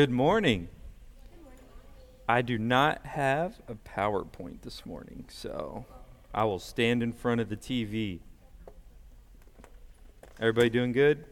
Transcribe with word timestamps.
Good 0.00 0.12
morning. 0.12 0.68
I 2.28 2.40
do 2.40 2.56
not 2.56 3.04
have 3.04 3.58
a 3.66 3.74
PowerPoint 3.74 4.62
this 4.62 4.86
morning, 4.86 5.24
so 5.28 5.86
I 6.32 6.44
will 6.44 6.60
stand 6.60 7.02
in 7.02 7.12
front 7.12 7.40
of 7.40 7.48
the 7.48 7.56
TV. 7.56 8.20
Everybody 10.38 10.70
doing 10.70 10.92
good? 10.92 11.24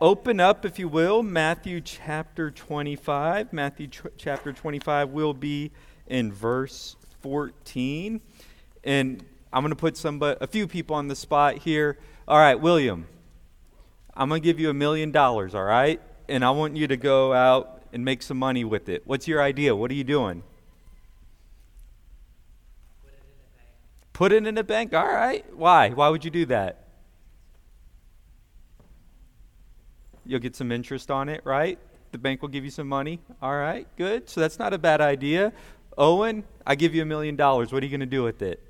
Open 0.00 0.40
up, 0.40 0.64
if 0.64 0.80
you 0.80 0.88
will, 0.88 1.22
Matthew 1.22 1.80
chapter 1.80 2.50
25. 2.50 3.52
Matthew 3.52 3.86
ch- 3.86 4.02
chapter 4.18 4.52
25 4.52 5.10
will 5.10 5.32
be 5.32 5.70
in 6.08 6.32
verse 6.32 6.96
14. 7.20 8.20
And 8.82 9.24
I'm 9.52 9.62
going 9.62 9.70
to 9.70 9.76
put 9.76 9.96
some, 9.96 10.20
a 10.20 10.48
few 10.48 10.66
people 10.66 10.96
on 10.96 11.06
the 11.06 11.14
spot 11.14 11.58
here. 11.58 12.00
All 12.26 12.38
right, 12.38 12.56
William, 12.56 13.06
I'm 14.12 14.28
going 14.28 14.42
to 14.42 14.44
give 14.44 14.58
you 14.58 14.70
a 14.70 14.74
million 14.74 15.12
dollars, 15.12 15.54
all 15.54 15.62
right? 15.62 16.00
And 16.32 16.42
I 16.42 16.50
want 16.50 16.76
you 16.76 16.88
to 16.88 16.96
go 16.96 17.34
out 17.34 17.82
and 17.92 18.02
make 18.04 18.22
some 18.22 18.38
money 18.38 18.64
with 18.64 18.88
it. 18.88 19.02
What's 19.04 19.28
your 19.28 19.42
idea? 19.42 19.76
What 19.76 19.90
are 19.90 19.94
you 19.94 20.02
doing? 20.02 20.42
Put 24.14 24.32
it 24.32 24.46
in 24.46 24.56
a 24.56 24.64
bank. 24.64 24.94
All 24.94 25.06
right. 25.06 25.44
Why? 25.54 25.90
Why 25.90 26.08
would 26.08 26.24
you 26.24 26.30
do 26.30 26.46
that? 26.46 26.84
You'll 30.24 30.40
get 30.40 30.56
some 30.56 30.72
interest 30.72 31.10
on 31.10 31.28
it, 31.28 31.42
right? 31.44 31.78
The 32.12 32.18
bank 32.18 32.40
will 32.40 32.48
give 32.48 32.64
you 32.64 32.70
some 32.70 32.88
money. 32.88 33.20
All 33.42 33.56
right, 33.56 33.86
good. 33.96 34.30
So 34.30 34.40
that's 34.40 34.58
not 34.58 34.72
a 34.72 34.78
bad 34.78 35.00
idea. 35.00 35.52
Owen, 35.98 36.44
I 36.66 36.76
give 36.76 36.94
you 36.94 37.02
a 37.02 37.06
million 37.06 37.36
dollars. 37.36 37.72
What 37.72 37.82
are 37.82 37.86
you 37.86 37.90
going 37.90 38.00
to 38.00 38.06
do 38.06 38.22
with 38.22 38.40
it? 38.40 38.62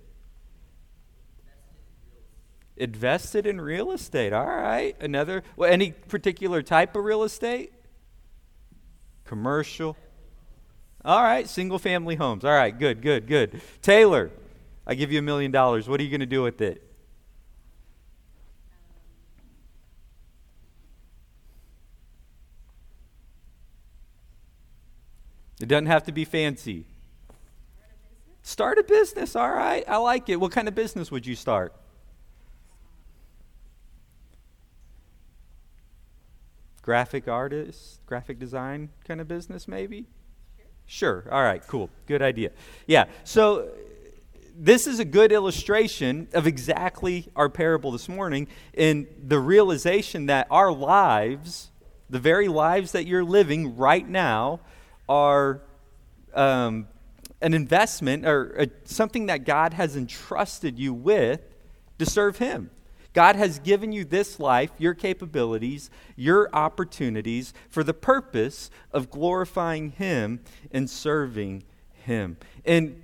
Invested 2.76 3.46
in 3.46 3.60
real 3.60 3.92
estate. 3.92 4.32
All 4.32 4.46
right. 4.46 4.96
Another, 5.00 5.42
well, 5.56 5.70
any 5.70 5.92
particular 5.92 6.62
type 6.62 6.96
of 6.96 7.04
real 7.04 7.22
estate? 7.22 7.72
Commercial. 9.24 9.96
All 11.04 11.22
right. 11.22 11.48
Single 11.48 11.78
family 11.78 12.16
homes. 12.16 12.44
All 12.44 12.52
right. 12.52 12.76
Good, 12.76 13.02
good, 13.02 13.26
good. 13.26 13.60
Taylor, 13.82 14.30
I 14.86 14.94
give 14.94 15.12
you 15.12 15.18
a 15.18 15.22
million 15.22 15.50
dollars. 15.50 15.88
What 15.88 16.00
are 16.00 16.02
you 16.02 16.10
going 16.10 16.20
to 16.20 16.26
do 16.26 16.42
with 16.42 16.60
it? 16.60 16.82
It 25.60 25.68
doesn't 25.68 25.86
have 25.86 26.04
to 26.04 26.12
be 26.12 26.24
fancy. 26.24 26.86
Start 28.42 28.78
a 28.78 28.82
business. 28.82 29.36
All 29.36 29.50
right. 29.50 29.84
I 29.86 29.98
like 29.98 30.28
it. 30.28 30.36
What 30.36 30.50
kind 30.50 30.66
of 30.66 30.74
business 30.74 31.10
would 31.10 31.26
you 31.26 31.36
start? 31.36 31.72
Graphic 36.82 37.28
artist, 37.28 38.00
graphic 38.06 38.38
design 38.38 38.90
kind 39.06 39.20
of 39.20 39.28
business, 39.28 39.66
maybe? 39.66 40.06
Sure. 40.86 41.24
All 41.30 41.42
right, 41.42 41.66
cool. 41.66 41.88
Good 42.06 42.22
idea. 42.22 42.50
Yeah, 42.86 43.06
so 43.24 43.70
this 44.54 44.86
is 44.86 44.98
a 44.98 45.04
good 45.04 45.32
illustration 45.32 46.28
of 46.34 46.46
exactly 46.46 47.28
our 47.34 47.48
parable 47.48 47.92
this 47.92 48.08
morning 48.08 48.48
in 48.74 49.06
the 49.18 49.38
realization 49.38 50.26
that 50.26 50.46
our 50.50 50.72
lives, 50.72 51.70
the 52.10 52.18
very 52.18 52.48
lives 52.48 52.92
that 52.92 53.06
you're 53.06 53.24
living 53.24 53.76
right 53.76 54.06
now, 54.06 54.60
are 55.08 55.62
um, 56.34 56.86
an 57.40 57.54
investment 57.54 58.26
or 58.26 58.54
a, 58.58 58.68
something 58.84 59.26
that 59.26 59.44
God 59.44 59.72
has 59.74 59.96
entrusted 59.96 60.78
you 60.78 60.92
with 60.92 61.40
to 61.98 62.06
serve 62.06 62.38
Him. 62.38 62.70
God 63.12 63.36
has 63.36 63.58
given 63.58 63.92
you 63.92 64.04
this 64.04 64.40
life, 64.40 64.70
your 64.78 64.94
capabilities, 64.94 65.90
your 66.16 66.48
opportunities 66.52 67.52
for 67.68 67.84
the 67.84 67.94
purpose 67.94 68.70
of 68.90 69.10
glorifying 69.10 69.90
Him 69.90 70.40
and 70.70 70.88
serving 70.88 71.64
Him. 71.92 72.36
And 72.64 73.02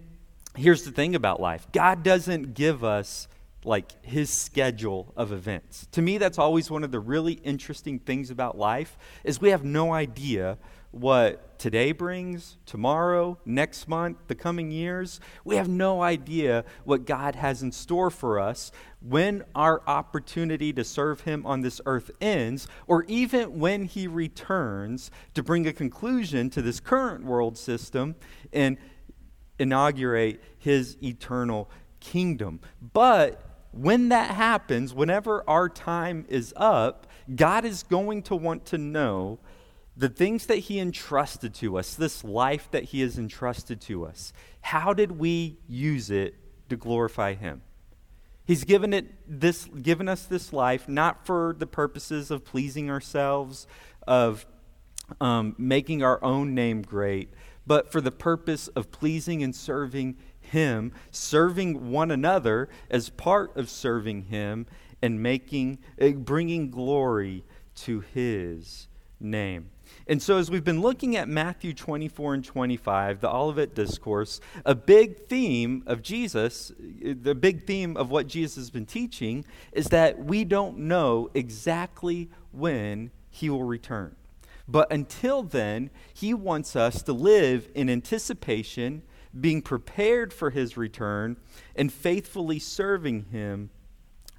here's 0.57 0.83
the 0.85 0.91
thing 0.91 1.15
about 1.15 1.41
life 1.41 1.67
God 1.73 2.03
doesn't 2.03 2.55
give 2.55 2.83
us 2.83 3.29
like 3.65 4.05
his 4.05 4.31
schedule 4.31 5.13
of 5.17 5.33
events. 5.33 5.87
To 5.93 6.03
me 6.03 6.19
that's 6.19 6.39
always 6.39 6.71
one 6.71 6.85
of 6.85 6.93
the 6.93 7.01
really 7.01 7.35
interesting 7.35 7.99
things 7.99 8.31
about 8.31 8.57
life 8.57 8.97
is 9.25 9.41
we 9.41 9.51
have 9.51 9.65
no 9.65 9.93
idea 9.93 10.59
what 10.91 11.59
today 11.59 11.93
brings, 11.93 12.57
tomorrow, 12.65 13.39
next 13.45 13.89
month, 13.89 14.17
the 14.29 14.35
coming 14.35 14.71
years. 14.71 15.21
We 15.45 15.57
have 15.57 15.69
no 15.69 16.03
idea 16.03 16.65
what 16.85 17.05
God 17.05 17.35
has 17.35 17.63
in 17.63 17.73
store 17.73 18.11
for 18.11 18.39
us 18.39 18.73
when 19.01 19.45
our 19.55 19.83
opportunity 19.87 20.73
to 20.73 20.85
serve 20.85 21.23
Him 21.23 21.45
on 21.45 21.61
this 21.61 21.81
earth 21.85 22.11
ends, 22.21 22.69
or 22.87 23.05
even 23.05 23.59
when 23.59 23.85
He 23.85 24.07
returns 24.07 25.11
to 25.35 25.43
bring 25.43 25.67
a 25.67 25.73
conclusion 25.73 26.49
to 26.51 26.63
this 26.63 26.81
current 26.81 27.25
world 27.25 27.59
system 27.59 28.15
and 28.53 28.79
inaugurate 29.59 30.43
His 30.59 30.97
eternal 31.03 31.71
kingdom. 32.01 32.61
But 32.93 33.43
when 33.73 34.09
that 34.09 34.31
happens, 34.31 34.95
whenever 34.95 35.49
our 35.49 35.69
time 35.69 36.25
is 36.29 36.55
up, 36.57 37.07
God 37.35 37.65
is 37.65 37.83
going 37.83 38.23
to 38.25 38.37
want 38.37 38.65
to 38.67 38.79
know 38.79 39.39
the 39.99 40.09
things 40.09 40.47
that 40.47 40.59
he 40.59 40.79
entrusted 40.79 41.53
to 41.55 41.77
us, 41.77 41.97
this 41.97 42.23
life 42.23 42.69
that 42.71 42.85
he 42.85 43.01
has 43.01 43.19
entrusted 43.19 43.81
to 43.81 44.07
us, 44.07 44.33
how 44.61 44.95
did 44.95 45.19
we 45.19 45.59
use 45.69 46.09
it 46.09 46.37
to 46.69 46.77
glorify 46.77 47.35
him? 47.35 47.63
He's 48.47 48.63
given 48.63 48.95
it 48.95 49.07
this 49.27 49.65
given 49.67 50.09
us 50.09 50.23
this 50.23 50.53
life 50.53 50.89
not 50.89 51.27
for 51.27 51.55
the 51.59 51.67
purposes 51.67 52.31
of 52.31 52.45
pleasing 52.45 52.89
ourselves, 52.89 53.67
of 54.07 54.47
um, 55.21 55.57
making 55.59 56.03
our 56.03 56.23
own 56.23 56.55
name 56.55 56.83
great, 56.83 57.31
but 57.67 57.91
for 57.91 58.01
the 58.01 58.13
purpose 58.13 58.69
of 58.69 58.93
pleasing 58.93 59.43
and 59.43 59.55
serving 59.55 60.17
him, 60.41 60.93
serving 61.11 61.91
one 61.91 62.11
another 62.11 62.69
as 62.89 63.11
part 63.11 63.55
of 63.57 63.69
serving 63.69 64.23
him, 64.23 64.65
and 65.03 65.21
making 65.21 65.79
uh, 66.01 66.11
bringing 66.11 66.71
glory 66.71 67.45
to 67.75 68.01
his 68.01 68.87
name. 69.21 69.71
And 70.07 70.23
so, 70.23 70.39
as 70.39 70.51
we've 70.51 70.65
been 70.65 70.81
looking 70.81 71.17
at 71.17 71.29
Matthew 71.29 71.75
24 71.75 72.35
and 72.35 72.45
25, 72.45 73.21
the 73.21 73.31
Olivet 73.31 73.75
Discourse, 73.75 74.41
a 74.65 74.75
big 74.75 75.27
theme 75.27 75.83
of 75.87 76.03
Jesus, 76.03 76.73
the 76.79 77.35
big 77.35 77.67
theme 77.67 77.97
of 77.97 78.11
what 78.11 78.27
Jesus 78.27 78.57
has 78.57 78.71
been 78.71 78.87
teaching, 78.87 79.45
is 79.73 79.87
that 79.89 80.19
we 80.19 80.45
don't 80.45 80.79
know 80.79 81.31
exactly 81.35 82.31
when 82.53 83.11
he 83.31 83.51
will 83.51 83.65
return. 83.65 84.17
But 84.67 84.93
until 84.93 85.43
then, 85.43 85.91
he 86.13 86.35
wants 86.35 86.77
us 86.77 87.03
to 87.03 87.13
live 87.13 87.69
in 87.75 87.89
anticipation, 87.89 89.03
being 89.39 89.63
prepared 89.63 90.33
for 90.33 90.51
his 90.51 90.77
return, 90.77 91.37
and 91.75 91.93
faithfully 91.93 92.59
serving 92.59 93.27
him 93.31 93.71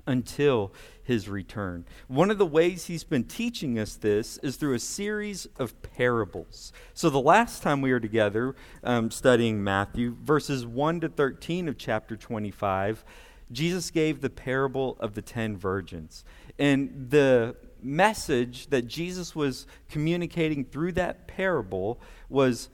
until 0.06 0.74
his 1.04 1.28
return. 1.28 1.86
One 2.08 2.30
of 2.30 2.38
the 2.38 2.46
ways 2.46 2.86
he's 2.86 3.04
been 3.04 3.24
teaching 3.24 3.80
us 3.80 3.96
this 3.96 4.38
is 4.38 4.56
through 4.56 4.76
a 4.76 4.80
series 4.80 5.48
of 5.58 5.82
parables. 5.82 6.72
So, 6.94 7.10
the 7.10 7.20
last 7.20 7.64
time 7.64 7.82
we 7.82 7.92
were 7.92 8.00
together 8.00 8.56
um, 8.84 9.12
studying 9.12 9.64
Matthew, 9.64 10.16
verses 10.22 10.66
1 10.66 11.02
to 11.02 11.10
13 11.10 11.68
of 11.68 11.78
chapter 11.78 12.16
25, 12.16 13.04
Jesus 13.52 13.90
gave 13.90 14.22
the 14.22 14.30
parable 14.30 14.98
of 15.00 15.16
the 15.16 15.22
ten 15.22 15.58
virgins. 15.58 16.24
And 16.60 17.10
the 17.10 17.56
message 17.82 18.68
that 18.68 18.88
Jesus 18.88 19.36
was 19.36 19.66
communicating 19.90 20.66
through 20.66 20.92
that 20.94 21.28
parable 21.28 22.00
was 22.28 22.70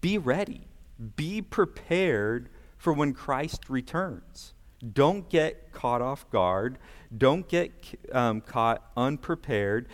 be 0.00 0.18
ready, 0.18 0.68
be 1.16 1.42
prepared 1.42 2.48
for 2.76 2.92
when 2.92 3.12
Christ 3.12 3.68
returns. 3.68 4.54
Don't 4.90 5.28
get 5.28 5.72
caught 5.72 6.02
off 6.02 6.28
guard. 6.30 6.78
Don't 7.16 7.48
get 7.48 7.72
um, 8.12 8.40
caught 8.40 8.90
unprepared. 8.96 9.88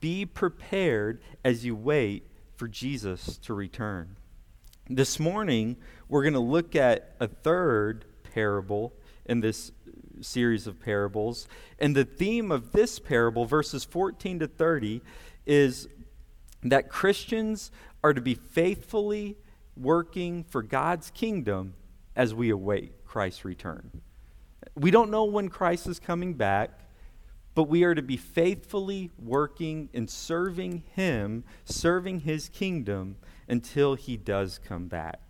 Be 0.00 0.26
prepared 0.26 1.22
as 1.44 1.64
you 1.64 1.76
wait 1.76 2.26
for 2.56 2.66
Jesus 2.66 3.38
to 3.38 3.54
return. 3.54 4.16
This 4.88 5.20
morning, 5.20 5.76
we're 6.08 6.22
going 6.22 6.34
to 6.34 6.40
look 6.40 6.74
at 6.74 7.14
a 7.20 7.28
third 7.28 8.04
parable 8.34 8.92
in 9.26 9.40
this 9.40 9.70
series 10.20 10.66
of 10.66 10.80
parables. 10.80 11.46
And 11.78 11.94
the 11.94 12.04
theme 12.04 12.50
of 12.50 12.72
this 12.72 12.98
parable, 12.98 13.44
verses 13.44 13.84
14 13.84 14.40
to 14.40 14.48
30, 14.48 15.02
is 15.46 15.88
that 16.62 16.88
Christians 16.88 17.70
are 18.02 18.12
to 18.12 18.20
be 18.20 18.34
faithfully 18.34 19.36
working 19.76 20.44
for 20.44 20.62
God's 20.62 21.10
kingdom 21.10 21.74
as 22.14 22.34
we 22.34 22.50
await 22.50 23.04
Christ's 23.04 23.44
return. 23.44 24.02
We 24.74 24.90
don't 24.90 25.10
know 25.10 25.24
when 25.24 25.48
Christ 25.48 25.86
is 25.86 25.98
coming 25.98 26.34
back, 26.34 26.70
but 27.54 27.64
we 27.64 27.84
are 27.84 27.94
to 27.94 28.02
be 28.02 28.16
faithfully 28.16 29.10
working 29.18 29.90
and 29.92 30.08
serving 30.08 30.84
Him, 30.94 31.44
serving 31.64 32.20
His 32.20 32.48
kingdom 32.48 33.16
until 33.48 33.94
He 33.94 34.16
does 34.16 34.58
come 34.58 34.88
back. 34.88 35.20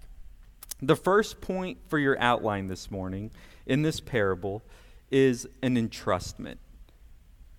The 0.81 0.97
first 0.97 1.41
point 1.41 1.79
for 1.89 1.99
your 1.99 2.19
outline 2.21 2.67
this 2.67 2.91
morning 2.91 3.31
in 3.67 3.83
this 3.83 4.01
parable 4.01 4.63
is 5.11 5.47
an 5.63 5.77
entrustment. 5.77 6.57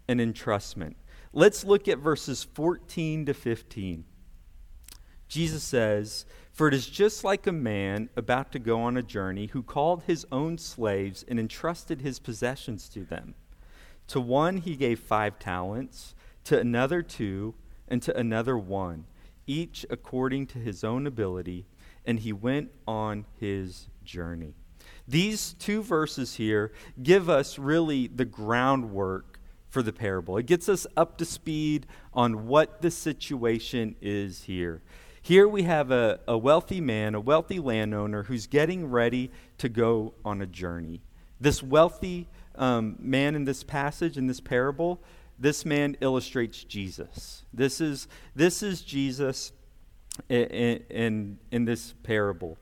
An 0.08 0.20
entrustment. 0.20 0.96
Let's 1.32 1.64
look 1.64 1.88
at 1.88 2.00
verses 2.00 2.44
14 2.44 3.26
to 3.26 3.34
15. 3.34 4.06
Jesus 5.28 5.64
says, 5.64 6.26
For 6.54 6.68
it 6.68 6.74
is 6.76 6.86
just 6.86 7.24
like 7.24 7.48
a 7.48 7.52
man 7.52 8.10
about 8.16 8.52
to 8.52 8.60
go 8.60 8.80
on 8.82 8.96
a 8.96 9.02
journey 9.02 9.48
who 9.48 9.64
called 9.64 10.04
his 10.04 10.26
own 10.32 10.60
slaves 10.60 11.26
and 11.28 11.40
entrusted 11.40 12.02
his 12.02 12.20
possessions 12.20 12.88
to 12.90 13.04
them. 13.04 13.34
To 14.10 14.22
one 14.22 14.58
he 14.58 14.76
gave 14.76 15.00
five 15.00 15.40
talents, 15.40 16.14
to 16.44 16.60
another 16.60 17.02
two, 17.02 17.56
and 17.88 18.04
to 18.04 18.16
another 18.16 18.56
one, 18.56 19.06
each 19.48 19.84
according 19.90 20.46
to 20.48 20.60
his 20.60 20.84
own 20.84 21.08
ability, 21.08 21.66
and 22.06 22.20
he 22.20 22.32
went 22.32 22.70
on 22.88 23.26
his 23.40 23.88
journey. 24.04 24.54
These 25.08 25.54
two 25.54 25.82
verses 25.82 26.36
here 26.36 26.72
give 27.02 27.30
us 27.30 27.58
really 27.58 28.08
the 28.08 28.26
groundwork 28.26 29.40
for 29.70 29.82
the 29.82 29.92
parable. 29.92 30.38
It 30.38 30.46
gets 30.46 30.70
us 30.70 30.86
up 30.96 31.18
to 31.18 31.26
speed 31.26 31.88
on 32.14 32.46
what 32.46 32.84
the 32.84 32.92
situation 32.92 33.96
is 34.02 34.44
here. 34.44 34.84
Here 35.26 35.48
we 35.48 35.64
have 35.64 35.90
a, 35.90 36.20
a 36.28 36.38
wealthy 36.38 36.82
man, 36.82 37.16
a 37.16 37.22
wealthy 37.22 37.58
landowner, 37.58 38.24
who's 38.24 38.46
getting 38.46 38.92
ready 38.92 39.32
to 39.58 39.70
go 39.70 40.16
on 40.26 40.42
a 40.42 40.46
journey. 40.46 41.02
This 41.40 41.64
wealthy 41.64 42.28
um, 42.56 42.98
man 43.00 43.34
in 43.34 43.46
this 43.46 43.64
passage, 43.64 44.18
in 44.18 44.28
this 44.28 44.42
parable, 44.42 45.02
this 45.40 45.64
man 45.64 45.96
illustrates 46.02 46.66
Jesus. 46.66 47.46
This 47.54 47.80
is, 47.80 48.10
this 48.36 48.62
is 48.62 48.82
Jesus 48.82 49.54
in, 50.28 50.44
in, 50.90 51.40
in 51.52 51.64
this 51.64 51.94
parable. 52.04 52.58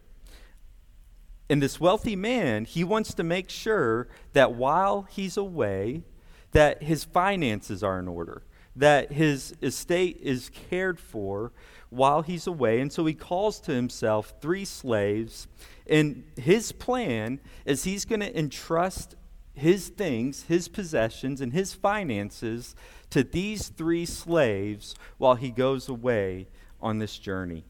And 1.50 1.64
this 1.64 1.80
wealthy 1.80 2.16
man, 2.16 2.66
he 2.66 2.84
wants 2.84 3.16
to 3.16 3.24
make 3.24 3.50
sure 3.50 4.08
that 4.34 4.54
while 4.54 5.08
he's 5.10 5.36
away, 5.36 6.04
that 6.52 6.84
his 6.84 7.06
finances 7.06 7.84
are 7.84 7.98
in 7.98 8.08
order, 8.08 8.44
that 8.76 9.12
his 9.12 9.56
estate 9.64 10.20
is 10.22 10.52
cared 10.70 11.00
for, 11.00 11.52
while 11.92 12.24
he's 12.24 12.48
away. 12.48 12.80
And 12.80 12.92
so 12.92 13.06
he 13.06 13.14
calls 13.14 13.60
to 13.62 13.72
himself 13.72 14.34
three 14.42 14.66
slaves. 14.66 15.48
And 15.88 16.24
his 16.36 16.72
plan 16.72 17.40
is 17.66 17.84
he's 17.84 18.06
going 18.06 18.22
to 18.22 18.38
entrust 18.38 19.16
his 19.54 19.90
things, 19.90 20.44
his 20.44 20.68
possessions, 20.68 21.42
and 21.42 21.54
his 21.54 21.74
finances 21.74 22.76
to 23.12 23.24
these 23.24 23.68
three 23.68 24.06
slaves 24.06 24.96
while 25.18 25.36
he 25.36 25.52
goes 25.52 25.90
away 25.90 26.48
on 26.82 26.98
this 26.98 27.20
journey. 27.20 27.66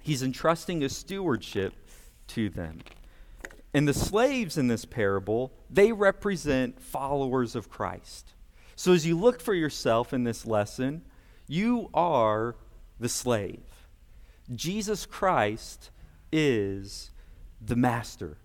He's 0.00 0.22
entrusting 0.22 0.82
a 0.82 0.88
stewardship 0.88 1.74
to 2.28 2.48
them. 2.48 2.78
And 3.74 3.86
the 3.86 3.94
slaves 3.94 4.56
in 4.56 4.68
this 4.68 4.84
parable, 4.84 5.52
they 5.68 5.92
represent 5.92 6.80
followers 6.80 7.54
of 7.54 7.68
Christ. 7.68 8.32
So 8.76 8.92
as 8.92 9.06
you 9.06 9.18
look 9.18 9.40
for 9.40 9.54
yourself 9.54 10.12
in 10.12 10.24
this 10.24 10.46
lesson, 10.46 11.02
you 11.46 11.90
are 11.92 12.56
the 13.00 13.08
slave. 13.08 13.62
Jesus 14.54 15.06
Christ 15.06 15.90
is 16.30 17.10
the 17.60 17.76
master. 17.76 18.36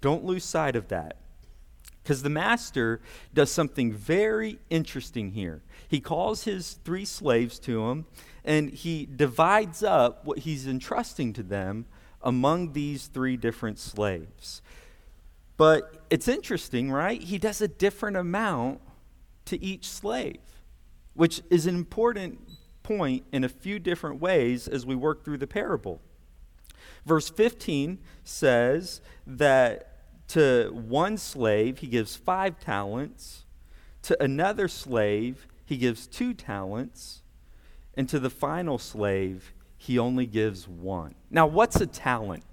Don't 0.00 0.24
lose 0.24 0.44
sight 0.44 0.76
of 0.76 0.88
that. 0.88 1.16
Because 2.02 2.22
the 2.22 2.30
master 2.30 3.00
does 3.32 3.50
something 3.50 3.90
very 3.90 4.58
interesting 4.68 5.30
here. 5.30 5.62
He 5.88 6.00
calls 6.00 6.44
his 6.44 6.74
three 6.84 7.06
slaves 7.06 7.58
to 7.60 7.88
him, 7.88 8.04
and 8.44 8.70
he 8.70 9.06
divides 9.06 9.82
up 9.82 10.26
what 10.26 10.40
he's 10.40 10.66
entrusting 10.66 11.32
to 11.32 11.42
them 11.42 11.86
among 12.20 12.72
these 12.74 13.06
three 13.06 13.38
different 13.38 13.78
slaves. 13.78 14.60
But 15.56 16.04
it's 16.10 16.28
interesting, 16.28 16.90
right? 16.90 17.22
He 17.22 17.38
does 17.38 17.62
a 17.62 17.68
different 17.68 18.18
amount 18.18 18.80
to 19.46 19.62
each 19.62 19.88
slave, 19.88 20.40
which 21.14 21.40
is 21.48 21.66
an 21.66 21.74
important 21.74 22.38
point 22.84 23.24
in 23.32 23.42
a 23.42 23.48
few 23.48 23.80
different 23.80 24.20
ways 24.20 24.68
as 24.68 24.86
we 24.86 24.94
work 24.94 25.24
through 25.24 25.38
the 25.38 25.46
parable. 25.48 26.00
Verse 27.04 27.28
15 27.28 27.98
says 28.22 29.00
that 29.26 29.90
to 30.28 30.70
one 30.72 31.18
slave 31.18 31.78
he 31.78 31.88
gives 31.88 32.14
five 32.14 32.60
talents, 32.60 33.44
to 34.02 34.22
another 34.22 34.68
slave 34.68 35.48
he 35.64 35.76
gives 35.76 36.06
two 36.06 36.32
talents, 36.32 37.22
and 37.96 38.08
to 38.08 38.18
the 38.18 38.30
final 38.30 38.78
slave 38.78 39.52
he 39.76 39.98
only 39.98 40.26
gives 40.26 40.68
one. 40.68 41.14
Now, 41.30 41.46
what's 41.46 41.80
a 41.80 41.86
talent? 41.86 42.44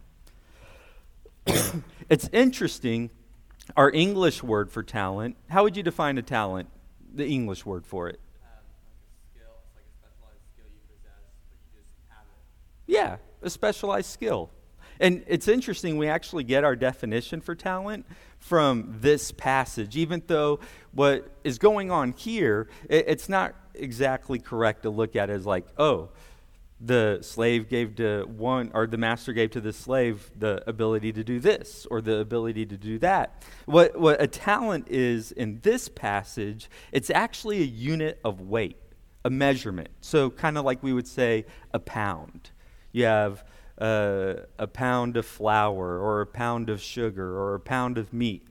it's 2.10 2.30
interesting. 2.32 3.10
Our 3.78 3.92
English 3.92 4.44
word 4.44 4.72
for 4.72 4.84
talent, 4.84 5.38
how 5.50 5.64
would 5.64 5.78
you 5.78 5.84
define 5.84 6.18
a 6.18 6.22
talent? 6.22 6.68
The 7.14 7.28
English 7.28 7.66
word 7.66 7.86
for 7.86 8.10
it. 8.10 8.20
Yeah, 12.92 13.20
a 13.42 13.50
specialized 13.50 14.10
skill. 14.10 14.50
And 15.00 15.24
it's 15.26 15.48
interesting, 15.48 15.98
we 15.98 16.10
actually 16.10 16.44
get 16.44 16.66
our 16.66 16.76
definition 16.76 17.40
for 17.40 17.56
talent 17.56 18.06
from 18.38 18.98
this 19.00 19.32
passage, 19.32 19.96
even 19.96 20.22
though 20.28 20.60
what 20.92 21.32
is 21.46 21.58
going 21.58 21.90
on 21.90 22.12
here, 22.12 22.68
it, 22.90 23.06
it's 23.08 23.30
not 23.30 23.56
exactly 23.76 24.40
correct 24.40 24.84
to 24.84 24.90
look 24.90 25.16
at 25.16 25.30
as 25.30 25.46
like, 25.46 25.68
oh, 25.78 26.10
the 26.82 27.20
slave 27.22 27.70
gave 27.70 27.96
to 27.96 28.26
one, 28.26 28.72
or 28.74 28.88
the 28.88 28.98
master 28.98 29.32
gave 29.32 29.52
to 29.52 29.62
the 29.62 29.72
slave 29.72 30.30
the 30.38 30.62
ability 30.68 31.14
to 31.14 31.24
do 31.24 31.40
this 31.40 31.88
or 31.90 32.02
the 32.02 32.18
ability 32.18 32.66
to 32.66 32.76
do 32.76 33.00
that. 33.00 33.42
What, 33.68 33.98
what 33.98 34.22
a 34.22 34.28
talent 34.28 34.90
is 34.90 35.32
in 35.32 35.62
this 35.62 35.88
passage, 35.88 36.70
it's 36.92 37.10
actually 37.10 37.62
a 37.62 37.66
unit 37.66 38.20
of 38.26 38.42
weight, 38.42 38.76
a 39.24 39.30
measurement. 39.30 39.92
So, 40.02 40.30
kind 40.30 40.58
of 40.58 40.66
like 40.66 40.84
we 40.84 40.92
would 40.92 41.08
say 41.08 41.46
a 41.74 41.80
pound 41.80 42.51
you 42.92 43.06
have 43.06 43.44
uh, 43.78 44.34
a 44.60 44.68
pound 44.68 45.18
of 45.18 45.26
flour 45.26 46.00
or 46.00 46.22
a 46.22 46.28
pound 46.28 46.70
of 46.70 46.82
sugar 46.82 47.38
or 47.38 47.56
a 47.56 47.60
pound 47.60 47.98
of 47.98 48.14
meat. 48.14 48.48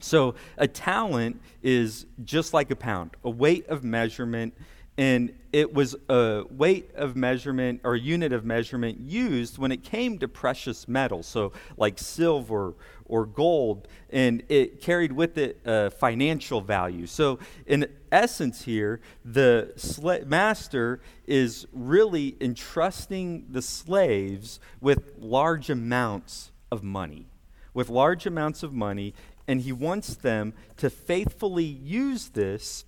So 0.00 0.34
a 0.58 0.68
talent 0.68 1.40
is 1.62 2.06
just 2.24 2.52
like 2.52 2.70
a 2.70 2.76
pound, 2.76 3.12
a 3.24 3.30
weight 3.30 3.66
of 3.68 3.82
measurement, 3.82 4.54
and 4.98 5.32
it 5.54 5.72
was 5.72 5.94
a 6.08 6.42
weight 6.50 6.90
of 6.96 7.14
measurement 7.14 7.80
or 7.84 7.94
unit 7.94 8.32
of 8.32 8.44
measurement 8.44 8.98
used 8.98 9.56
when 9.56 9.70
it 9.70 9.84
came 9.84 10.18
to 10.18 10.26
precious 10.26 10.88
metals, 10.88 11.28
so 11.28 11.52
like 11.76 11.96
silver 11.96 12.74
or 13.04 13.24
gold, 13.24 13.86
and 14.10 14.42
it 14.48 14.80
carried 14.80 15.12
with 15.12 15.38
it 15.38 15.60
a 15.64 15.92
financial 15.92 16.60
value. 16.60 17.06
So, 17.06 17.38
in 17.66 17.86
essence, 18.10 18.62
here, 18.62 19.00
the 19.24 19.72
sla- 19.76 20.26
master 20.26 21.00
is 21.24 21.68
really 21.72 22.36
entrusting 22.40 23.46
the 23.48 23.62
slaves 23.62 24.58
with 24.80 25.12
large 25.20 25.70
amounts 25.70 26.50
of 26.72 26.82
money. 26.82 27.28
With 27.72 27.88
large 27.88 28.26
amounts 28.26 28.64
of 28.64 28.72
money, 28.72 29.14
and 29.46 29.60
he 29.60 29.70
wants 29.70 30.16
them 30.16 30.52
to 30.78 30.90
faithfully 30.90 31.62
use 31.62 32.30
this 32.30 32.86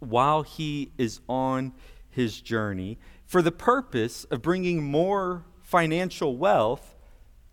while 0.00 0.42
he 0.42 0.92
is 0.98 1.20
on 1.28 1.72
his 2.08 2.40
journey 2.40 2.98
for 3.26 3.42
the 3.42 3.52
purpose 3.52 4.24
of 4.24 4.42
bringing 4.42 4.82
more 4.82 5.44
financial 5.62 6.36
wealth 6.36 6.96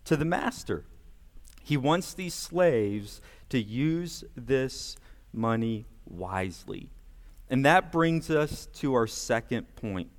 to 0.04 0.16
the 0.16 0.24
master. 0.24 0.84
He 1.62 1.76
wants 1.76 2.14
these 2.14 2.34
slaves 2.34 3.20
to 3.50 3.60
use 3.60 4.24
this 4.34 4.96
money 5.32 5.86
wisely. 6.06 6.90
And 7.50 7.64
that 7.64 7.92
brings 7.92 8.30
us 8.30 8.66
to 8.74 8.94
our 8.94 9.06
second 9.06 9.74
point 9.76 10.10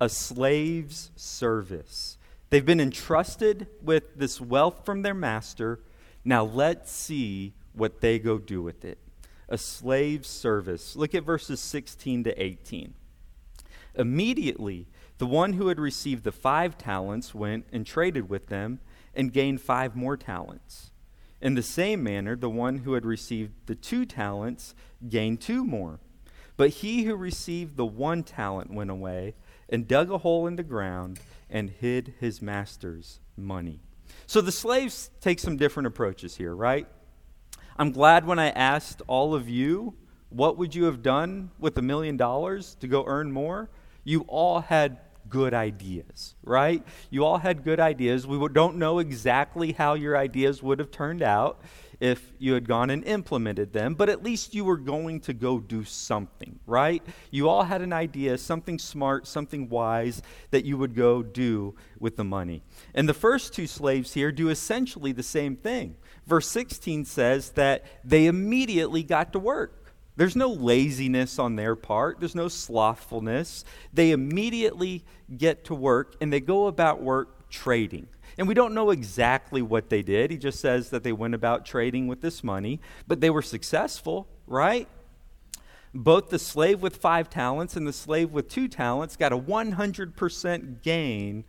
a 0.00 0.08
slave's 0.08 1.10
service. 1.16 2.18
They've 2.50 2.64
been 2.64 2.80
entrusted 2.80 3.66
with 3.82 4.16
this 4.16 4.40
wealth 4.40 4.84
from 4.84 5.02
their 5.02 5.14
master. 5.14 5.80
Now 6.24 6.44
let's 6.44 6.90
see 6.90 7.54
what 7.72 8.00
they 8.00 8.18
go 8.18 8.38
do 8.38 8.62
with 8.62 8.84
it. 8.84 8.98
A 9.48 9.58
slave's 9.58 10.28
service. 10.28 10.94
Look 10.96 11.14
at 11.14 11.24
verses 11.24 11.60
16 11.60 12.24
to 12.24 12.42
18. 12.42 12.94
Immediately, 13.94 14.86
the 15.18 15.26
one 15.26 15.54
who 15.54 15.68
had 15.68 15.80
received 15.80 16.24
the 16.24 16.32
five 16.32 16.78
talents 16.78 17.34
went 17.34 17.66
and 17.72 17.84
traded 17.84 18.28
with 18.28 18.46
them 18.46 18.80
and 19.14 19.32
gained 19.32 19.60
five 19.60 19.96
more 19.96 20.16
talents. 20.16 20.92
In 21.40 21.54
the 21.54 21.62
same 21.62 22.02
manner, 22.02 22.36
the 22.36 22.50
one 22.50 22.78
who 22.78 22.94
had 22.94 23.04
received 23.04 23.52
the 23.66 23.74
two 23.74 24.04
talents 24.04 24.74
gained 25.08 25.40
two 25.40 25.64
more. 25.64 26.00
But 26.56 26.70
he 26.70 27.04
who 27.04 27.14
received 27.14 27.76
the 27.76 27.86
one 27.86 28.24
talent 28.24 28.72
went 28.72 28.90
away 28.90 29.34
and 29.68 29.86
dug 29.86 30.10
a 30.10 30.18
hole 30.18 30.46
in 30.46 30.56
the 30.56 30.62
ground 30.62 31.20
and 31.48 31.70
hid 31.70 32.14
his 32.18 32.42
master's 32.42 33.20
money. 33.36 33.80
So 34.26 34.40
the 34.40 34.52
slaves 34.52 35.10
take 35.20 35.38
some 35.38 35.56
different 35.56 35.86
approaches 35.86 36.36
here, 36.36 36.54
right? 36.54 36.86
I'm 37.80 37.92
glad 37.92 38.26
when 38.26 38.40
I 38.40 38.48
asked 38.50 39.02
all 39.06 39.36
of 39.36 39.48
you, 39.48 39.94
what 40.30 40.58
would 40.58 40.74
you 40.74 40.84
have 40.84 41.00
done 41.00 41.50
with 41.60 41.78
a 41.78 41.82
million 41.82 42.16
dollars 42.16 42.76
to 42.80 42.88
go 42.88 43.04
earn 43.06 43.30
more? 43.30 43.70
You 44.02 44.22
all 44.26 44.60
had 44.60 44.98
good 45.28 45.54
ideas, 45.54 46.34
right? 46.42 46.82
You 47.08 47.24
all 47.24 47.38
had 47.38 47.62
good 47.62 47.78
ideas. 47.78 48.26
We 48.26 48.48
don't 48.48 48.78
know 48.78 48.98
exactly 48.98 49.72
how 49.72 49.94
your 49.94 50.16
ideas 50.16 50.60
would 50.60 50.80
have 50.80 50.90
turned 50.90 51.22
out 51.22 51.60
if 52.00 52.32
you 52.38 52.54
had 52.54 52.68
gone 52.68 52.90
and 52.90 53.04
implemented 53.04 53.72
them, 53.72 53.94
but 53.94 54.08
at 54.08 54.22
least 54.22 54.54
you 54.54 54.64
were 54.64 54.76
going 54.76 55.20
to 55.20 55.32
go 55.32 55.58
do 55.58 55.84
something, 55.84 56.58
right? 56.66 57.02
You 57.30 57.48
all 57.48 57.64
had 57.64 57.82
an 57.82 57.92
idea, 57.92 58.38
something 58.38 58.78
smart, 58.78 59.26
something 59.26 59.68
wise 59.68 60.22
that 60.50 60.64
you 60.64 60.76
would 60.78 60.94
go 60.94 61.22
do 61.22 61.74
with 61.98 62.16
the 62.16 62.24
money. 62.24 62.62
And 62.94 63.08
the 63.08 63.14
first 63.14 63.52
two 63.52 63.66
slaves 63.66 64.14
here 64.14 64.30
do 64.30 64.48
essentially 64.48 65.12
the 65.12 65.22
same 65.22 65.56
thing. 65.56 65.96
Verse 66.26 66.48
16 66.48 67.04
says 67.04 67.50
that 67.50 67.84
they 68.04 68.26
immediately 68.26 69.02
got 69.02 69.32
to 69.32 69.38
work. 69.38 69.94
There's 70.16 70.36
no 70.36 70.50
laziness 70.50 71.38
on 71.38 71.56
their 71.56 71.76
part, 71.76 72.18
there's 72.18 72.34
no 72.34 72.48
slothfulness. 72.48 73.64
They 73.92 74.10
immediately 74.10 75.04
get 75.36 75.64
to 75.66 75.74
work 75.74 76.16
and 76.20 76.32
they 76.32 76.40
go 76.40 76.66
about 76.66 77.00
work 77.00 77.48
trading. 77.50 78.08
And 78.38 78.46
we 78.46 78.54
don't 78.54 78.72
know 78.72 78.90
exactly 78.90 79.60
what 79.60 79.90
they 79.90 80.00
did. 80.00 80.30
He 80.30 80.38
just 80.38 80.60
says 80.60 80.90
that 80.90 81.02
they 81.02 81.12
went 81.12 81.34
about 81.34 81.66
trading 81.66 82.06
with 82.06 82.20
this 82.20 82.44
money, 82.44 82.80
but 83.08 83.20
they 83.20 83.30
were 83.30 83.42
successful, 83.42 84.28
right? 84.46 84.86
Both 85.92 86.30
the 86.30 86.38
slave 86.38 86.80
with 86.80 86.96
five 86.96 87.28
talents 87.28 87.74
and 87.76 87.86
the 87.86 87.92
slave 87.92 88.30
with 88.30 88.48
two 88.48 88.68
talents 88.68 89.16
got 89.16 89.32
a 89.32 89.38
100% 89.38 90.82
gain 90.82 91.44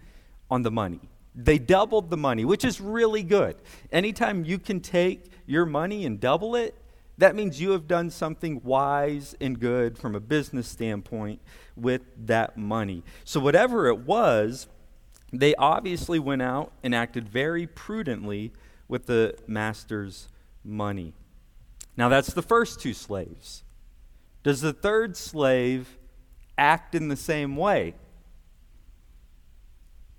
on 0.49 0.63
the 0.63 0.71
money. 0.71 1.01
They 1.35 1.59
doubled 1.59 2.09
the 2.09 2.17
money, 2.17 2.43
which 2.43 2.65
is 2.65 2.81
really 2.81 3.21
good. 3.21 3.55
Anytime 3.91 4.43
you 4.43 4.57
can 4.57 4.79
take 4.79 5.31
your 5.45 5.67
money 5.67 6.05
and 6.05 6.19
double 6.19 6.55
it, 6.55 6.75
that 7.19 7.35
means 7.35 7.61
you 7.61 7.71
have 7.71 7.87
done 7.87 8.09
something 8.09 8.61
wise 8.63 9.35
and 9.39 9.59
good 9.59 9.97
from 9.97 10.15
a 10.15 10.19
business 10.19 10.67
standpoint 10.67 11.41
with 11.75 12.01
that 12.25 12.57
money. 12.57 13.03
So, 13.25 13.39
whatever 13.41 13.87
it 13.87 13.99
was, 13.99 14.67
they 15.31 15.55
obviously 15.55 16.19
went 16.19 16.41
out 16.41 16.71
and 16.83 16.93
acted 16.95 17.27
very 17.29 17.67
prudently 17.67 18.51
with 18.87 19.05
the 19.05 19.35
master's 19.47 20.27
money. 20.63 21.13
Now, 21.95 22.09
that's 22.09 22.33
the 22.33 22.41
first 22.41 22.79
two 22.79 22.93
slaves. 22.93 23.63
Does 24.43 24.61
the 24.61 24.73
third 24.73 25.17
slave 25.17 25.97
act 26.57 26.95
in 26.95 27.07
the 27.07 27.15
same 27.15 27.55
way? 27.55 27.93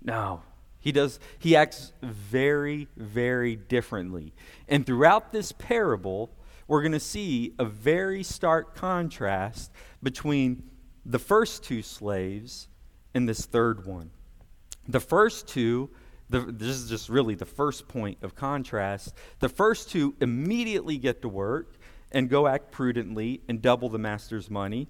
No. 0.03 0.41
He 0.79 0.91
does 0.91 1.19
he 1.37 1.55
acts 1.55 1.93
very 2.01 2.87
very 2.97 3.55
differently. 3.55 4.33
And 4.67 4.85
throughout 4.85 5.31
this 5.31 5.51
parable, 5.51 6.31
we're 6.67 6.81
going 6.81 6.91
to 6.93 6.99
see 6.99 7.53
a 7.59 7.65
very 7.65 8.23
stark 8.23 8.75
contrast 8.75 9.71
between 10.01 10.63
the 11.05 11.19
first 11.19 11.63
two 11.63 11.83
slaves 11.83 12.67
and 13.13 13.29
this 13.29 13.45
third 13.45 13.85
one. 13.85 14.09
The 14.91 14.99
first 14.99 15.47
two, 15.47 15.89
the, 16.29 16.41
this 16.41 16.75
is 16.75 16.89
just 16.89 17.07
really 17.07 17.35
the 17.35 17.45
first 17.45 17.87
point 17.87 18.17
of 18.21 18.35
contrast. 18.35 19.13
The 19.39 19.49
first 19.49 19.89
two 19.89 20.15
immediately 20.19 20.97
get 20.97 21.21
to 21.21 21.29
work 21.29 21.77
and 22.11 22.29
go 22.29 22.45
act 22.45 22.71
prudently 22.71 23.41
and 23.47 23.61
double 23.61 23.87
the 23.87 23.97
master's 23.97 24.49
money. 24.49 24.89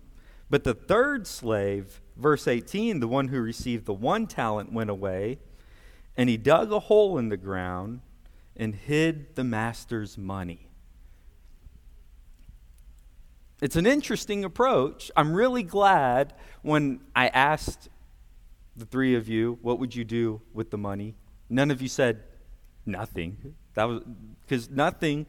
But 0.50 0.64
the 0.64 0.74
third 0.74 1.28
slave, 1.28 2.02
verse 2.18 2.48
18, 2.48 3.00
the 3.00 3.08
one 3.08 3.28
who 3.28 3.40
received 3.40 3.86
the 3.86 3.94
one 3.94 4.26
talent, 4.26 4.74
went 4.74 4.90
away, 4.90 5.38
and 6.18 6.30
he 6.30 6.36
dug 6.36 6.72
a 6.72 6.80
hole 6.80 7.18
in 7.18 7.30
the 7.30 7.38
ground 7.38 8.02
and 8.58 8.74
hid 8.74 9.36
the 9.36 9.44
master's 9.44 10.18
money. 10.18 10.68
It's 13.62 13.76
an 13.76 13.86
interesting 13.86 14.44
approach. 14.44 15.12
I'm 15.16 15.34
really 15.34 15.64
glad 15.64 16.34
when 16.64 17.02
I 17.16 17.28
asked 17.28 17.90
the 18.82 18.88
three 18.88 19.16
of 19.16 19.30
you, 19.30 19.58
what 19.62 19.80
would 19.80 19.96
you 19.96 20.04
do 20.04 20.42
with 20.54 20.72
the 20.72 20.78
money? 20.78 21.16
None 21.50 21.72
of 21.72 21.82
you 21.82 21.88
said 21.88 22.24
nothing. 22.86 23.56
That 23.76 23.86
was 23.86 24.04
because 24.42 24.70
nothing 24.70 25.26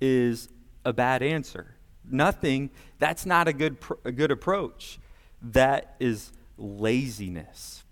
is 0.00 0.48
a 0.84 0.92
bad 0.92 1.22
answer. 1.22 1.74
Nothing, 2.04 2.70
that's 2.98 3.26
not 3.26 3.48
a 3.48 3.52
good 3.52 3.76
a 4.04 4.12
good 4.12 4.30
approach. 4.30 4.98
That 5.42 5.96
is 6.00 6.32
laziness. 6.56 7.82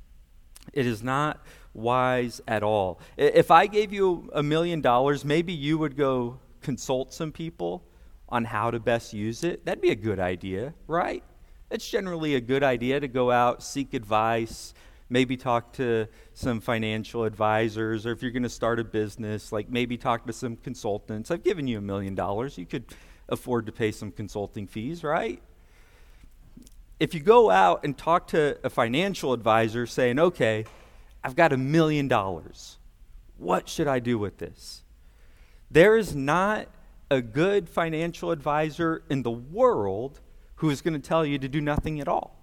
It 0.73 0.87
is 0.87 1.02
not 1.02 1.45
wise 1.75 2.40
at 2.47 2.62
all. 2.62 3.00
If 3.17 3.50
I 3.50 3.67
gave 3.67 3.93
you 3.93 4.31
a 4.33 4.43
million 4.43 4.81
dollars, 4.81 5.25
maybe 5.25 5.52
you 5.52 5.76
would 5.79 5.97
go 5.97 6.38
consult 6.62 7.12
some 7.12 7.33
people 7.33 7.83
on 8.29 8.45
how 8.45 8.71
to 8.71 8.79
best 8.79 9.12
use 9.12 9.43
it, 9.43 9.64
that'd 9.64 9.83
be 9.83 9.90
a 9.90 9.97
good 9.97 10.21
idea, 10.21 10.73
right? 10.87 11.25
It's 11.71 11.88
generally 11.88 12.35
a 12.37 12.40
good 12.40 12.62
idea 12.62 13.00
to 13.00 13.09
go 13.09 13.31
out, 13.31 13.62
seek 13.62 13.95
advice, 13.95 14.75
maybe 15.11 15.37
talk 15.37 15.73
to 15.75 16.07
some 16.33 16.61
financial 16.61 17.25
advisors, 17.25 18.07
or 18.07 18.12
if 18.12 18.23
you're 18.23 18.31
going 18.31 18.45
to 18.45 18.49
start 18.49 18.79
a 18.79 18.85
business, 18.85 19.52
like 19.52 19.69
maybe 19.69 19.99
talk 19.99 20.26
to 20.26 20.33
some 20.33 20.57
consultants. 20.57 21.31
I've 21.31 21.43
given 21.43 21.67
you 21.67 21.79
a 21.79 21.83
million 21.83 22.14
dollars. 22.14 22.57
You 22.57 22.64
could 22.64 22.85
afford 23.29 23.67
to 23.67 23.73
pay 23.73 23.93
some 23.93 24.12
consulting 24.12 24.67
fees, 24.67 25.05
right? 25.05 25.43
If 26.99 27.14
you 27.14 27.21
go 27.21 27.50
out 27.50 27.85
and 27.85 27.97
talk 27.97 28.29
to 28.29 28.59
a 28.62 28.71
financial 28.71 29.33
advisor 29.33 29.87
saying, 29.87 30.19
okay, 30.19 30.64
I've 31.25 31.37
got 31.37 31.52
a 31.52 31.57
million 31.57 32.09
dollars, 32.09 32.79
what 33.37 33.69
should 33.69 33.88
I 33.88 33.99
do 33.99 34.19
with 34.19 34.38
this? 34.38 34.83
There 35.71 35.97
is 35.97 36.14
not 36.14 36.69
a 37.11 37.21
good 37.21 37.69
financial 37.69 38.31
advisor 38.31 39.02
in 39.11 39.23
the 39.23 39.31
world 39.31 40.21
who 40.57 40.71
is 40.71 40.83
going 40.83 40.95
to 40.95 41.00
tell 41.00 41.25
you 41.25 41.38
to 41.38 41.49
do 41.49 41.61
nothing 41.61 42.00
at 42.00 42.09
all. 42.09 42.39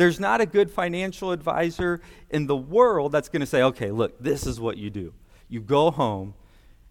There's 0.00 0.18
not 0.18 0.40
a 0.40 0.46
good 0.46 0.70
financial 0.70 1.30
advisor 1.30 2.00
in 2.30 2.46
the 2.46 2.56
world 2.56 3.12
that's 3.12 3.28
going 3.28 3.40
to 3.40 3.46
say, 3.46 3.62
okay, 3.64 3.90
look, 3.90 4.18
this 4.18 4.46
is 4.46 4.58
what 4.58 4.78
you 4.78 4.88
do. 4.88 5.12
You 5.50 5.60
go 5.60 5.90
home 5.90 6.32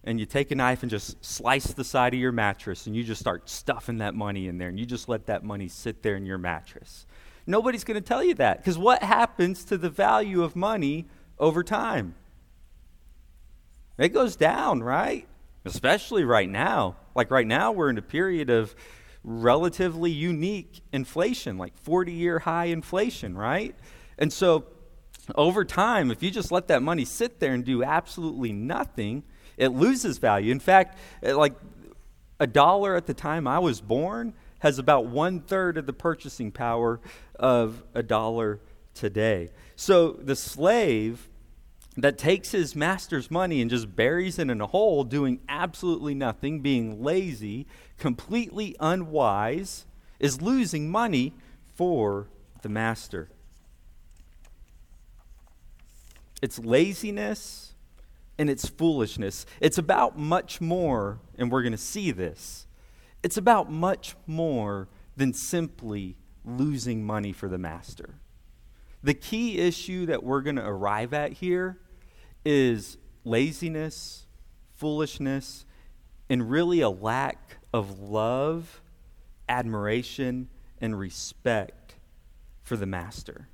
and 0.04 0.20
you 0.20 0.28
take 0.28 0.52
a 0.52 0.56
knife 0.56 0.84
and 0.84 0.92
just 0.92 1.26
slice 1.26 1.74
the 1.74 1.84
side 1.84 2.14
of 2.14 2.20
your 2.20 2.32
mattress 2.32 2.86
and 2.86 2.96
you 2.96 3.04
just 3.04 3.20
start 3.20 3.50
stuffing 3.50 3.98
that 3.98 4.14
money 4.14 4.48
in 4.48 4.60
there 4.60 4.70
and 4.70 4.80
you 4.80 4.86
just 4.86 5.10
let 5.10 5.26
that 5.26 5.44
money 5.44 5.68
sit 5.68 6.04
there 6.04 6.18
in 6.18 6.28
your 6.28 6.38
mattress. 6.38 7.08
Nobody's 7.48 7.84
going 7.84 8.00
to 8.00 8.08
tell 8.08 8.24
you 8.24 8.36
that 8.36 8.58
because 8.58 8.78
what 8.78 9.02
happens 9.02 9.64
to 9.66 9.80
the 9.80 9.90
value 9.90 10.44
of 10.44 10.56
money 10.56 11.08
over 11.40 11.64
time? 11.64 12.14
It 13.98 14.10
goes 14.10 14.36
down, 14.36 14.84
right? 14.84 15.28
especially 15.66 16.24
right 16.24 16.50
now. 16.50 16.96
Like 17.16 17.32
right 17.32 17.48
now, 17.48 17.72
we're 17.72 17.90
in 17.90 17.98
a 17.98 18.04
period 18.04 18.50
of 18.50 18.76
relatively 19.24 20.12
unique 20.12 20.82
inflation, 20.92 21.58
like 21.58 21.78
40 21.78 22.12
year 22.12 22.40
high 22.40 22.66
inflation, 22.66 23.38
right? 23.38 23.76
And 24.18 24.32
so 24.32 24.66
over 25.36 25.64
time, 25.64 26.12
if 26.12 26.24
you 26.24 26.32
just 26.32 26.52
let 26.52 26.68
that 26.70 26.82
money 26.82 27.06
sit 27.06 27.40
there 27.40 27.54
and 27.54 27.64
do 27.64 27.84
absolutely 27.84 28.52
nothing, 28.52 29.24
it 29.58 29.70
loses 29.70 30.18
value. 30.18 30.52
In 30.52 30.60
fact, 30.60 30.98
like 31.22 31.54
a 32.40 32.48
dollar 32.48 32.96
at 32.96 33.06
the 33.06 33.14
time 33.14 33.48
I 33.48 33.60
was 33.60 33.82
born 33.82 34.34
has 34.60 34.80
about 34.80 35.06
one 35.06 35.42
third 35.42 35.78
of 35.78 35.86
the 35.86 35.94
purchasing 35.94 36.52
power 36.52 37.00
of 37.36 37.84
a 37.94 38.04
dollar 38.04 38.60
today. 38.94 39.52
So 39.76 40.12
the 40.12 40.36
slave 40.36 41.29
that 42.04 42.18
takes 42.18 42.52
his 42.52 42.76
master's 42.76 43.32
money 43.32 43.62
and 43.62 43.70
just 43.70 43.96
buries 43.96 44.38
it 44.40 44.50
in 44.50 44.62
a 44.62 44.68
hole, 44.68 45.04
doing 45.04 45.40
absolutely 45.50 46.14
nothing, 46.14 46.62
being 46.62 47.04
lazy, 47.04 47.68
completely 47.98 48.76
unwise, 48.80 49.86
is 50.20 50.42
losing 50.42 50.90
money 50.90 51.34
for 51.76 52.28
the 52.62 52.70
master. 52.70 53.30
It's 56.42 56.60
laziness 56.60 57.74
and 58.38 58.50
it's 58.50 58.68
foolishness. 58.68 59.46
It's 59.60 59.78
about 59.78 60.18
much 60.18 60.62
more, 60.62 61.20
and 61.38 61.52
we're 61.52 61.62
going 61.62 61.74
to 61.74 61.78
see 61.78 62.12
this. 62.12 62.68
It's 63.22 63.36
about 63.36 63.70
much 63.70 64.16
more 64.26 64.88
than 65.18 65.34
simply 65.34 66.16
losing 66.46 67.06
money 67.06 67.34
for 67.34 67.50
the 67.50 67.58
master. 67.58 68.16
The 69.04 69.14
key 69.14 69.58
issue 69.58 70.06
that 70.06 70.24
we're 70.24 70.42
going 70.42 70.56
to 70.56 70.66
arrive 70.66 71.14
at 71.14 71.34
here 71.34 71.80
is 72.50 72.98
laziness, 73.24 74.26
foolishness, 74.74 75.66
and 76.30 76.50
really 76.50 76.82
a 76.82 76.90
lack 76.90 77.58
of 77.72 78.00
love, 78.00 78.82
admiration, 79.48 80.50
and 80.82 80.98
respect 80.98 81.94
for 82.64 82.76
the 82.76 82.88
master. 82.88 83.50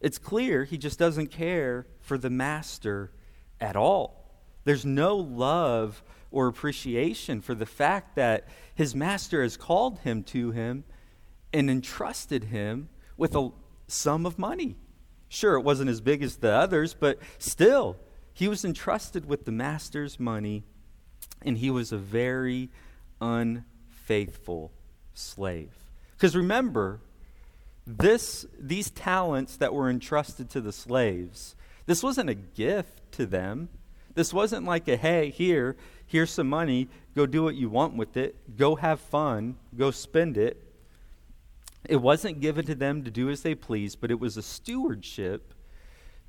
It's 0.00 0.16
clear 0.16 0.64
he 0.64 0.78
just 0.78 0.98
doesn't 0.98 1.26
care 1.26 1.86
for 2.00 2.16
the 2.16 2.30
master 2.30 3.12
at 3.60 3.76
all. 3.76 4.32
There's 4.64 4.86
no 4.86 5.16
love 5.16 6.02
or 6.30 6.46
appreciation 6.46 7.42
for 7.42 7.54
the 7.54 7.66
fact 7.66 8.16
that 8.16 8.48
his 8.74 8.94
master 8.94 9.42
has 9.42 9.58
called 9.58 9.98
him 9.98 10.22
to 10.24 10.52
him 10.52 10.84
and 11.52 11.70
entrusted 11.70 12.44
him 12.44 12.88
with 13.18 13.34
a 13.34 13.50
sum 13.88 14.24
of 14.24 14.38
money. 14.38 14.76
Sure, 15.28 15.56
it 15.56 15.62
wasn't 15.62 15.90
as 15.90 16.00
big 16.00 16.22
as 16.22 16.36
the 16.36 16.50
others, 16.50 16.94
but 16.94 17.18
still, 17.38 17.96
he 18.36 18.48
was 18.48 18.66
entrusted 18.66 19.24
with 19.24 19.46
the 19.46 19.50
master's 19.50 20.20
money, 20.20 20.62
and 21.40 21.56
he 21.56 21.70
was 21.70 21.90
a 21.90 21.96
very 21.96 22.68
unfaithful 23.18 24.72
slave. 25.14 25.70
Because 26.12 26.36
remember, 26.36 27.00
this, 27.86 28.44
these 28.60 28.90
talents 28.90 29.56
that 29.56 29.72
were 29.72 29.88
entrusted 29.88 30.50
to 30.50 30.60
the 30.60 30.70
slaves, 30.70 31.56
this 31.86 32.02
wasn't 32.02 32.28
a 32.28 32.34
gift 32.34 33.10
to 33.12 33.24
them. 33.24 33.70
This 34.14 34.34
wasn't 34.34 34.66
like 34.66 34.86
a, 34.86 34.98
hey, 34.98 35.30
here, 35.30 35.74
here's 36.06 36.30
some 36.30 36.50
money, 36.50 36.88
go 37.14 37.24
do 37.24 37.42
what 37.42 37.54
you 37.54 37.70
want 37.70 37.96
with 37.96 38.18
it, 38.18 38.58
go 38.58 38.76
have 38.76 39.00
fun, 39.00 39.56
go 39.74 39.90
spend 39.90 40.36
it. 40.36 40.62
It 41.88 42.02
wasn't 42.02 42.40
given 42.40 42.66
to 42.66 42.74
them 42.74 43.02
to 43.04 43.10
do 43.10 43.30
as 43.30 43.40
they 43.40 43.54
pleased, 43.54 43.98
but 43.98 44.10
it 44.10 44.20
was 44.20 44.36
a 44.36 44.42
stewardship 44.42 45.54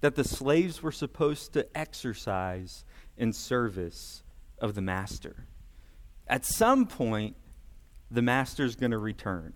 that 0.02 0.16
the 0.16 0.24
slaves 0.24 0.82
were 0.82 0.92
supposed 0.92 1.54
to 1.54 1.78
exercise 1.78 2.84
in 3.18 3.34
service 3.34 4.24
of 4.60 4.76
the 4.76 4.82
master. 4.82 5.48
At 6.28 6.46
some 6.46 6.86
point, 6.86 7.36
the 8.12 8.22
master's 8.22 8.76
going 8.76 8.92
to 8.92 8.98
return. 8.98 9.54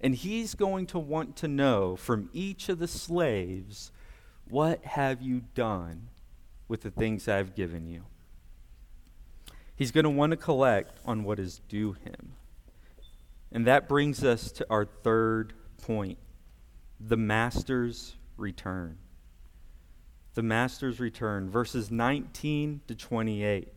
And 0.00 0.14
he's 0.14 0.54
going 0.54 0.86
to 0.86 0.98
want 0.98 1.36
to 1.36 1.48
know 1.48 1.94
from 1.94 2.28
each 2.32 2.68
of 2.68 2.78
the 2.78 2.88
slaves, 2.88 3.92
what 4.48 4.84
have 4.84 5.22
you 5.22 5.42
done 5.54 6.08
with 6.66 6.82
the 6.82 6.90
things 6.90 7.28
I've 7.28 7.54
given 7.54 7.86
you? 7.86 8.02
He's 9.76 9.92
going 9.92 10.04
to 10.04 10.10
want 10.10 10.32
to 10.32 10.36
collect 10.36 10.98
on 11.04 11.24
what 11.24 11.38
is 11.38 11.60
due 11.68 11.92
him. 11.92 12.32
And 13.52 13.66
that 13.66 13.88
brings 13.88 14.24
us 14.24 14.50
to 14.52 14.66
our 14.70 14.84
third 14.84 15.52
point 15.82 16.18
the 16.98 17.16
master's 17.16 18.16
return. 18.36 18.98
The 20.34 20.42
master's 20.42 20.98
return, 20.98 21.50
verses 21.50 21.90
19 21.90 22.80
to 22.86 22.94
28. 22.94 23.68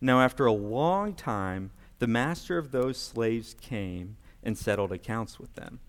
Now, 0.00 0.20
after 0.20 0.46
a 0.46 0.52
long 0.52 1.14
time, 1.14 1.70
the 1.98 2.06
master 2.06 2.58
of 2.58 2.72
those 2.72 2.98
slaves 2.98 3.54
came 3.60 4.16
and 4.42 4.56
settled 4.56 4.90
accounts 4.90 5.38
with 5.38 5.54
them. 5.54 5.80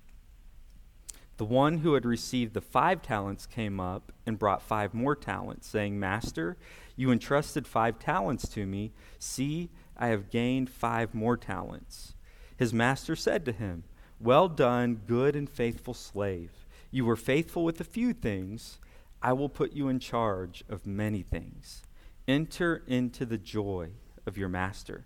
The 1.38 1.46
one 1.46 1.80
who 1.80 1.96
had 1.96 2.06
received 2.06 2.54
the 2.54 2.62
five 2.62 3.02
talents 3.02 3.48
came 3.48 3.80
up 3.80 4.12
and 4.26 4.38
brought 4.38 4.62
five 4.62 4.94
more 4.94 5.16
talents, 5.16 5.68
saying, 5.68 6.00
Master, 6.00 6.58
you 6.96 7.12
entrusted 7.12 7.66
five 7.66 7.98
talents 7.98 8.48
to 8.50 8.68
me. 8.68 8.92
See, 9.18 9.70
I 9.98 10.08
have 10.08 10.30
gained 10.30 10.70
five 10.70 11.16
more 11.16 11.38
talents. 11.38 12.14
His 12.56 12.74
master 12.74 13.16
said 13.16 13.46
to 13.46 13.52
him, 13.52 13.84
Well 14.20 14.48
done, 14.48 15.02
good 15.08 15.36
and 15.36 15.50
faithful 15.50 15.96
slave. 15.96 16.52
You 16.92 17.06
were 17.06 17.16
faithful 17.16 17.64
with 17.64 17.82
a 17.82 17.86
few 17.86 18.14
things. 18.14 18.78
I 19.24 19.32
will 19.32 19.48
put 19.48 19.72
you 19.72 19.88
in 19.88 20.00
charge 20.00 20.66
of 20.68 20.86
many 20.86 21.22
things. 21.22 21.82
Enter 22.28 22.84
into 22.88 23.26
the 23.26 23.38
joy 23.38 23.92
of 24.26 24.38
your 24.38 24.50
master. 24.50 25.06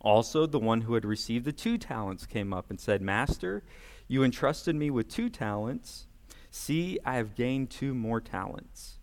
Also, 0.00 0.46
the 0.46 0.60
one 0.60 0.82
who 0.82 0.94
had 0.94 1.04
received 1.04 1.44
the 1.44 1.52
two 1.52 1.76
talents 1.78 2.26
came 2.26 2.52
up 2.52 2.70
and 2.70 2.78
said, 2.78 3.02
Master, 3.02 3.64
you 4.06 4.22
entrusted 4.22 4.76
me 4.76 4.88
with 4.90 5.08
two 5.08 5.28
talents. 5.28 6.06
See, 6.52 7.00
I 7.04 7.16
have 7.16 7.34
gained 7.34 7.70
two 7.70 7.92
more 7.92 8.20
talents. 8.20 8.98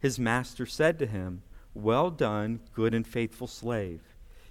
His 0.00 0.18
master 0.18 0.64
said 0.64 0.98
to 1.00 1.06
him, 1.06 1.42
Well 1.74 2.10
done, 2.10 2.60
good 2.72 2.94
and 2.94 3.06
faithful 3.06 3.46
slave. 3.46 4.00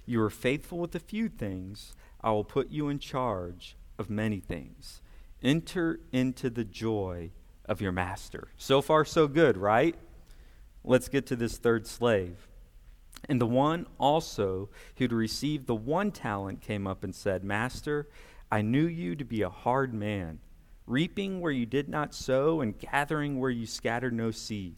You 0.06 0.22
are 0.22 0.30
faithful 0.30 0.78
with 0.78 0.94
a 0.94 1.00
few 1.00 1.28
things. 1.28 1.92
I 2.20 2.30
will 2.30 2.44
put 2.44 2.70
you 2.70 2.88
in 2.88 3.00
charge 3.00 3.76
of 3.98 4.08
many 4.08 4.38
things. 4.38 5.02
Enter 5.42 5.98
into 6.12 6.50
the 6.50 6.64
joy 6.64 7.32
of 7.68 7.80
your 7.80 7.92
master. 7.92 8.48
So 8.56 8.80
far, 8.80 9.04
so 9.04 9.28
good, 9.28 9.56
right? 9.56 9.94
Let's 10.84 11.08
get 11.08 11.26
to 11.26 11.36
this 11.36 11.58
third 11.58 11.86
slave. 11.86 12.48
And 13.28 13.40
the 13.40 13.46
one 13.46 13.86
also 13.98 14.70
who'd 14.96 15.12
received 15.12 15.66
the 15.66 15.74
one 15.74 16.10
talent 16.10 16.60
came 16.60 16.86
up 16.86 17.04
and 17.04 17.14
said, 17.14 17.44
Master, 17.44 18.08
I 18.50 18.62
knew 18.62 18.86
you 18.86 19.16
to 19.16 19.24
be 19.24 19.42
a 19.42 19.50
hard 19.50 19.92
man, 19.92 20.38
reaping 20.86 21.40
where 21.40 21.52
you 21.52 21.66
did 21.66 21.88
not 21.88 22.14
sow 22.14 22.60
and 22.60 22.78
gathering 22.78 23.38
where 23.38 23.50
you 23.50 23.66
scattered 23.66 24.14
no 24.14 24.30
seed. 24.30 24.76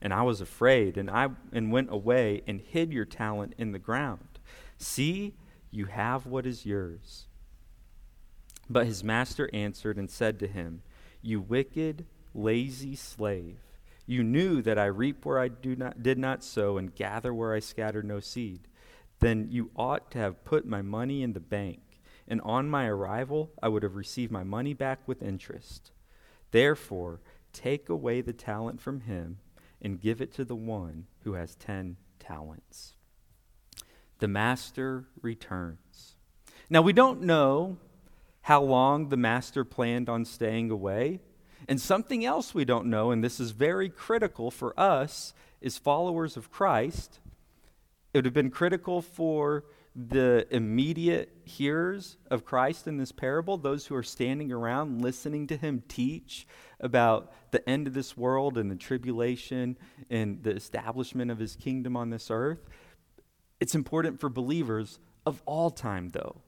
And 0.00 0.12
I 0.12 0.22
was 0.22 0.40
afraid, 0.40 0.96
and 0.96 1.08
I 1.08 1.28
and 1.52 1.70
went 1.70 1.92
away 1.92 2.42
and 2.48 2.60
hid 2.60 2.92
your 2.92 3.04
talent 3.04 3.54
in 3.56 3.70
the 3.70 3.78
ground. 3.78 4.40
See, 4.76 5.34
you 5.70 5.86
have 5.86 6.26
what 6.26 6.44
is 6.44 6.66
yours. 6.66 7.28
But 8.68 8.86
his 8.86 9.04
master 9.04 9.48
answered 9.52 9.98
and 9.98 10.10
said 10.10 10.40
to 10.40 10.48
him, 10.48 10.82
You 11.20 11.40
wicked, 11.40 12.04
lazy 12.34 12.96
slave. 12.96 13.58
You 14.06 14.24
knew 14.24 14.62
that 14.62 14.78
I 14.78 14.86
reap 14.86 15.24
where 15.24 15.38
I 15.38 15.48
do 15.48 15.76
not, 15.76 16.02
did 16.02 16.18
not 16.18 16.42
sow 16.42 16.76
and 16.76 16.94
gather 16.94 17.32
where 17.32 17.54
I 17.54 17.60
scattered 17.60 18.04
no 18.04 18.20
seed. 18.20 18.68
Then 19.20 19.48
you 19.50 19.70
ought 19.76 20.10
to 20.10 20.18
have 20.18 20.44
put 20.44 20.66
my 20.66 20.82
money 20.82 21.22
in 21.22 21.32
the 21.32 21.40
bank, 21.40 22.00
and 22.26 22.40
on 22.40 22.68
my 22.68 22.86
arrival 22.86 23.52
I 23.62 23.68
would 23.68 23.84
have 23.84 23.94
received 23.94 24.32
my 24.32 24.42
money 24.42 24.74
back 24.74 25.06
with 25.06 25.22
interest. 25.22 25.92
Therefore, 26.50 27.20
take 27.52 27.88
away 27.88 28.20
the 28.20 28.32
talent 28.32 28.80
from 28.80 29.02
him 29.02 29.38
and 29.80 30.00
give 30.00 30.20
it 30.20 30.32
to 30.34 30.44
the 30.44 30.56
one 30.56 31.06
who 31.20 31.34
has 31.34 31.54
ten 31.54 31.96
talents. 32.18 32.94
The 34.18 34.28
master 34.28 35.06
returns. 35.20 36.16
Now, 36.70 36.82
we 36.82 36.92
don't 36.92 37.22
know 37.22 37.78
how 38.42 38.62
long 38.62 39.08
the 39.08 39.16
master 39.16 39.64
planned 39.64 40.08
on 40.08 40.24
staying 40.24 40.70
away. 40.70 41.20
And 41.68 41.80
something 41.80 42.24
else 42.24 42.54
we 42.54 42.64
don't 42.64 42.86
know, 42.86 43.10
and 43.10 43.22
this 43.22 43.40
is 43.40 43.52
very 43.52 43.88
critical 43.88 44.50
for 44.50 44.78
us 44.78 45.32
as 45.62 45.78
followers 45.78 46.36
of 46.36 46.50
Christ, 46.50 47.20
it 48.12 48.18
would 48.18 48.24
have 48.24 48.34
been 48.34 48.50
critical 48.50 49.00
for 49.00 49.64
the 49.94 50.46
immediate 50.50 51.36
hearers 51.44 52.16
of 52.30 52.44
Christ 52.44 52.86
in 52.86 52.96
this 52.96 53.12
parable, 53.12 53.58
those 53.58 53.86
who 53.86 53.94
are 53.94 54.02
standing 54.02 54.50
around 54.50 55.02
listening 55.02 55.46
to 55.48 55.56
him 55.56 55.82
teach 55.86 56.46
about 56.80 57.32
the 57.50 57.68
end 57.68 57.86
of 57.86 57.92
this 57.92 58.16
world 58.16 58.56
and 58.56 58.70
the 58.70 58.76
tribulation 58.76 59.76
and 60.08 60.42
the 60.42 60.52
establishment 60.52 61.30
of 61.30 61.38
his 61.38 61.56
kingdom 61.56 61.96
on 61.96 62.10
this 62.10 62.30
earth. 62.30 62.66
It's 63.60 63.74
important 63.74 64.18
for 64.18 64.28
believers 64.28 64.98
of 65.26 65.42
all 65.44 65.70
time, 65.70 66.08
though. 66.08 66.40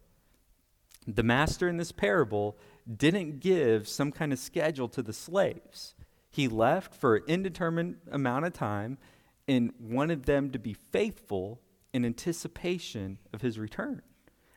The 1.07 1.23
master 1.23 1.69
in 1.69 1.77
this 1.77 1.93
parable 1.93 2.57
didn't 2.93 3.41
give 3.41 3.89
some 3.89 4.13
kind 4.13 4.33
of 4.33 4.39
schedule 4.39 4.89
to 4.89 5.03
the 5.03 5.13
slaves. 5.13 5.95
He 6.31 6.49
left 6.49 6.95
for 6.95 7.17
an 7.17 7.25
indeterminate 7.27 7.97
amount 8.11 8.45
of 8.45 8.53
time 8.53 8.99
and 9.47 9.73
wanted 9.79 10.25
them 10.25 10.51
to 10.51 10.59
be 10.59 10.75
faithful 10.75 11.61
in 11.93 12.05
anticipation 12.05 13.19
of 13.33 13.41
his 13.41 13.59
return. 13.59 14.03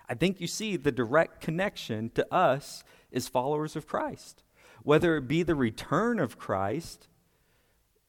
I 0.10 0.16
think 0.16 0.42
you 0.42 0.48
see 0.48 0.78
the 0.78 0.92
direct 0.92 1.42
connection 1.42 2.10
to 2.12 2.34
us 2.34 2.84
as 3.12 3.28
followers 3.28 3.76
of 3.76 3.88
Christ. 3.88 4.44
Whether 4.84 5.18
it 5.18 5.28
be 5.28 5.44
the 5.44 5.56
return 5.56 6.20
of 6.20 6.40
Christ 6.40 7.10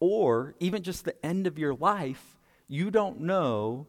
or 0.00 0.54
even 0.60 0.82
just 0.82 1.04
the 1.04 1.26
end 1.26 1.46
of 1.46 1.58
your 1.58 1.74
life, 1.74 2.38
you 2.68 2.90
don't 2.90 3.20
know 3.20 3.86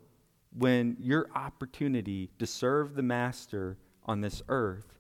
when 0.58 0.98
your 1.00 1.30
opportunity 1.36 2.32
to 2.39 2.48
serve 2.48 2.96
the 2.96 3.04
Master 3.04 3.78
on 4.06 4.22
this 4.22 4.42
earth 4.50 4.99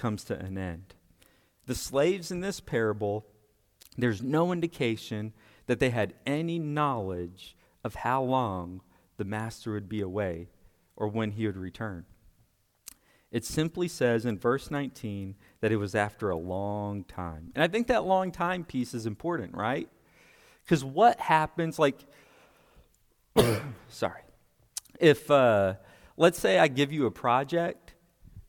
comes 0.00 0.24
to 0.24 0.38
an 0.38 0.56
end. 0.56 0.94
The 1.66 1.74
slaves 1.74 2.30
in 2.30 2.40
this 2.40 2.58
parable, 2.58 3.26
there's 3.96 4.22
no 4.22 4.50
indication 4.50 5.34
that 5.66 5.78
they 5.78 5.90
had 5.90 6.14
any 6.26 6.58
knowledge 6.58 7.54
of 7.84 7.96
how 7.96 8.22
long 8.22 8.80
the 9.18 9.24
master 9.24 9.72
would 9.72 9.88
be 9.88 10.00
away 10.00 10.48
or 10.96 11.06
when 11.06 11.32
he 11.32 11.46
would 11.46 11.56
return. 11.56 12.06
It 13.30 13.44
simply 13.44 13.86
says 13.86 14.24
in 14.24 14.38
verse 14.38 14.70
19 14.70 15.36
that 15.60 15.70
it 15.70 15.76
was 15.76 15.94
after 15.94 16.30
a 16.30 16.36
long 16.36 17.04
time. 17.04 17.52
And 17.54 17.62
I 17.62 17.68
think 17.68 17.86
that 17.86 18.04
long 18.04 18.32
time 18.32 18.64
piece 18.64 18.94
is 18.94 19.06
important, 19.06 19.54
right? 19.54 19.88
Because 20.64 20.82
what 20.82 21.20
happens, 21.20 21.78
like, 21.78 21.98
sorry, 23.88 24.22
if, 24.98 25.30
uh, 25.30 25.74
let's 26.16 26.40
say 26.40 26.58
I 26.58 26.68
give 26.68 26.90
you 26.90 27.06
a 27.06 27.10
project 27.10 27.89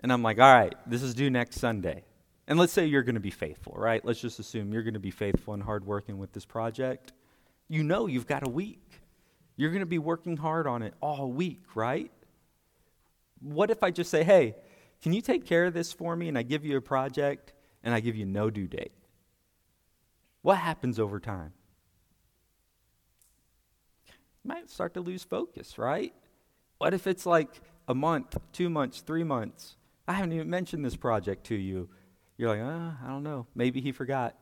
and 0.02 0.12
I'm 0.12 0.24
like, 0.24 0.40
all 0.40 0.54
right, 0.54 0.74
this 0.86 1.04
is 1.04 1.14
due 1.14 1.30
next 1.30 1.60
Sunday. 1.60 2.04
And 2.48 2.58
let's 2.58 2.74
say 2.74 2.86
you're 2.86 3.04
going 3.04 3.16
to 3.16 3.22
be 3.22 3.32
faithful, 3.32 3.74
right? 3.78 4.04
Let's 4.04 4.20
just 4.20 4.40
assume 4.40 4.74
you're 4.74 4.84
going 4.84 4.96
to 4.96 5.00
be 5.00 5.12
faithful 5.12 5.54
and 5.54 5.62
hardworking 5.62 6.18
with 6.18 6.34
this 6.34 6.46
project. 6.46 7.14
You 7.68 7.84
know 7.84 8.08
you've 8.08 8.28
got 8.28 8.46
a 8.46 8.50
week. 8.50 9.02
You're 9.56 9.70
going 9.70 9.82
to 9.82 9.86
be 9.86 10.00
working 10.00 10.38
hard 10.38 10.68
on 10.68 10.82
it 10.82 10.94
all 11.02 11.32
week, 11.32 11.64
right? 11.76 12.12
What 13.42 13.70
if 13.70 13.84
I 13.84 13.92
just 13.92 14.10
say, 14.10 14.24
hey, 14.24 14.56
can 15.02 15.14
you 15.14 15.22
take 15.22 15.46
care 15.46 15.66
of 15.66 15.74
this 15.74 15.94
for 15.94 16.16
me? 16.16 16.28
And 16.28 16.38
I 16.38 16.44
give 16.44 16.66
you 16.66 16.78
a 16.78 16.82
project 16.82 17.54
and 17.84 17.94
I 17.94 18.00
give 18.00 18.16
you 18.16 18.26
no 18.26 18.50
due 18.50 18.68
date. 18.68 18.92
What 20.42 20.58
happens 20.58 21.00
over 21.00 21.20
time? 21.20 21.54
You 24.44 24.48
might 24.48 24.70
start 24.70 24.96
to 24.96 25.02
lose 25.02 25.24
focus, 25.24 25.78
right? 25.78 26.14
What 26.80 26.94
if 26.96 27.06
it's 27.06 27.28
like 27.28 27.62
a 27.88 27.94
month, 27.94 28.38
two 28.52 28.70
months, 28.70 29.02
three 29.02 29.24
months? 29.24 29.76
I 30.12 30.15
haven't 30.15 30.34
even 30.34 30.50
mentioned 30.50 30.84
this 30.84 30.97
project 30.97 31.45
to 31.45 31.56
you. 31.56 31.88
You're 32.36 32.50
like, 32.50 32.60
uh, 32.60 32.91
I 33.02 33.08
don't 33.08 33.24
know. 33.24 33.47
Maybe 33.56 33.80
he 33.80 33.93
forgot. 33.93 34.36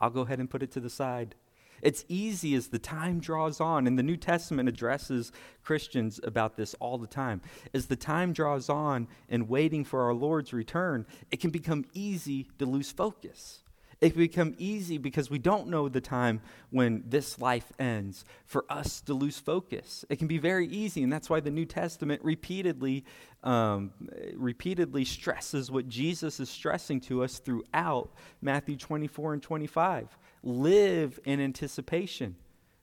I'll 0.00 0.10
go 0.10 0.22
ahead 0.22 0.40
and 0.40 0.50
put 0.50 0.64
it 0.64 0.72
to 0.72 0.80
the 0.80 0.90
side. 0.90 1.36
It's 1.80 2.04
easy 2.08 2.56
as 2.56 2.68
the 2.68 2.80
time 2.80 3.20
draws 3.20 3.60
on, 3.60 3.86
and 3.86 3.96
the 3.96 4.02
New 4.02 4.16
Testament 4.16 4.68
addresses 4.68 5.30
Christians 5.62 6.18
about 6.24 6.56
this 6.56 6.74
all 6.80 6.98
the 6.98 7.06
time. 7.06 7.40
As 7.72 7.86
the 7.86 7.94
time 7.94 8.32
draws 8.32 8.68
on 8.68 9.06
and 9.28 9.48
waiting 9.48 9.84
for 9.84 10.02
our 10.02 10.12
Lord's 10.12 10.52
return, 10.52 11.06
it 11.30 11.38
can 11.38 11.50
become 11.50 11.84
easy 11.94 12.48
to 12.58 12.66
lose 12.66 12.90
focus. 12.90 13.62
it 14.02 14.10
can 14.10 14.18
become 14.18 14.54
easy 14.58 14.98
because 14.98 15.30
we 15.30 15.38
don't 15.38 15.68
know 15.68 15.88
the 15.88 16.00
time 16.00 16.40
when 16.70 17.04
this 17.06 17.38
life 17.40 17.72
ends 17.78 18.24
for 18.44 18.64
us 18.68 19.00
to 19.00 19.14
lose 19.14 19.38
focus. 19.38 20.04
It 20.08 20.16
can 20.18 20.26
be 20.26 20.38
very 20.38 20.66
easy, 20.66 21.04
and 21.04 21.12
that's 21.12 21.30
why 21.30 21.38
the 21.38 21.52
New 21.52 21.64
Testament 21.64 22.20
repeatedly, 22.24 23.04
um, 23.42 23.92
repeatedly 24.34 25.04
stresses 25.04 25.70
what 25.70 25.88
Jesus 25.88 26.38
is 26.40 26.48
stressing 26.48 27.00
to 27.02 27.24
us 27.24 27.38
throughout 27.38 28.10
Matthew 28.40 28.76
24 28.76 29.34
and 29.34 29.42
25. 29.42 30.16
Live 30.42 31.18
in 31.24 31.40
anticipation, 31.40 32.36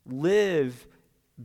live 0.06 0.88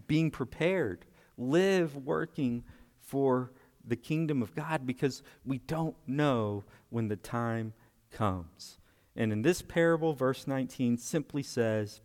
being 0.07 0.31
prepared, 0.31 1.05
live 1.37 1.97
working 1.97 2.65
for 3.01 3.53
the 3.87 3.97
kingdom 3.97 4.43
of 4.43 4.55
God 4.55 4.87
because 4.87 5.23
we 5.45 5.59
don't 5.59 5.97
know 6.07 6.65
when 6.91 7.09
the 7.09 7.17
time 7.17 7.73
comes. 8.11 8.79
And 9.17 9.33
in 9.33 9.43
this 9.43 9.63
parable, 9.63 10.15
verse 10.15 10.47
19 10.47 10.97
simply 10.99 11.43
says, 11.43 12.01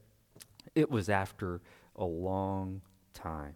it 0.76 0.92
was 0.92 1.10
after 1.10 1.62
a 1.96 2.06
long 2.06 2.82
time. 3.14 3.56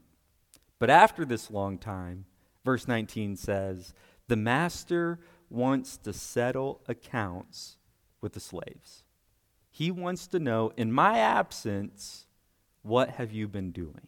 But 0.80 0.90
after 0.90 1.26
this 1.26 1.52
long 1.52 1.78
time, 1.78 2.26
verse 2.64 2.88
19 2.88 3.36
says, 3.36 3.94
the 4.28 4.36
master 4.36 5.20
wants 5.50 5.98
to 5.98 6.14
settle 6.14 6.82
accounts 6.88 7.78
with 8.22 8.34
the 8.34 8.40
slaves. 8.40 9.04
He 9.70 9.92
wants 9.92 10.28
to 10.28 10.40
know, 10.40 10.72
in 10.78 10.92
my 10.92 11.20
absence, 11.20 12.28
what 12.82 13.12
have 13.12 13.32
you 13.32 13.48
been 13.48 13.72
doing? 13.72 14.08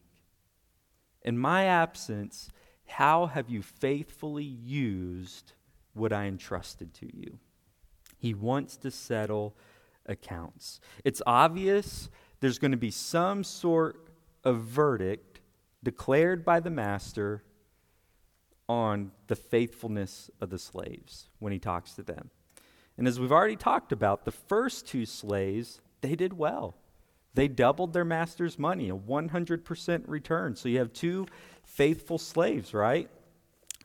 In 1.22 1.38
my 1.38 1.66
absence, 1.66 2.50
how 2.86 3.26
have 3.26 3.50
you 3.50 3.62
faithfully 3.62 4.44
used 4.44 5.54
what 5.94 6.14
I 6.14 6.26
entrusted 6.26 6.94
to 6.96 7.18
you? 7.18 7.40
He 8.18 8.34
wants 8.34 8.78
to 8.78 8.92
settle 8.92 9.56
accounts. 10.06 10.80
It's 11.04 11.22
obvious 11.26 12.10
there's 12.40 12.60
going 12.60 12.72
to 12.72 12.78
be 12.78 12.92
some 12.92 13.44
sort 13.44 14.08
of 14.44 14.62
verdict 14.62 15.42
declared 15.84 16.46
by 16.46 16.60
the 16.60 16.70
master 16.70 17.44
on 18.68 19.12
the 19.28 19.36
faithfulness 19.36 20.30
of 20.42 20.50
the 20.50 20.60
slaves 20.60 21.30
when 21.40 21.54
he 21.54 21.60
talks 21.60 21.94
to 21.94 22.04
them. 22.04 22.30
And 22.98 23.08
as 23.08 23.20
we've 23.20 23.32
already 23.32 23.56
talked 23.56 23.92
about, 23.92 24.26
the 24.26 24.32
first 24.32 24.88
two 24.88 25.06
slaves, 25.06 25.82
they 26.02 26.16
did 26.16 26.34
well. 26.34 26.76
They 27.34 27.48
doubled 27.50 27.94
their 27.94 28.06
master's 28.06 28.58
money, 28.58 28.90
a 28.90 28.96
100% 28.96 30.04
return. 30.08 30.56
So 30.56 30.70
you 30.70 30.80
have 30.80 30.94
two 30.94 31.28
faithful 31.64 32.18
slaves, 32.18 32.74
right? 32.74 33.10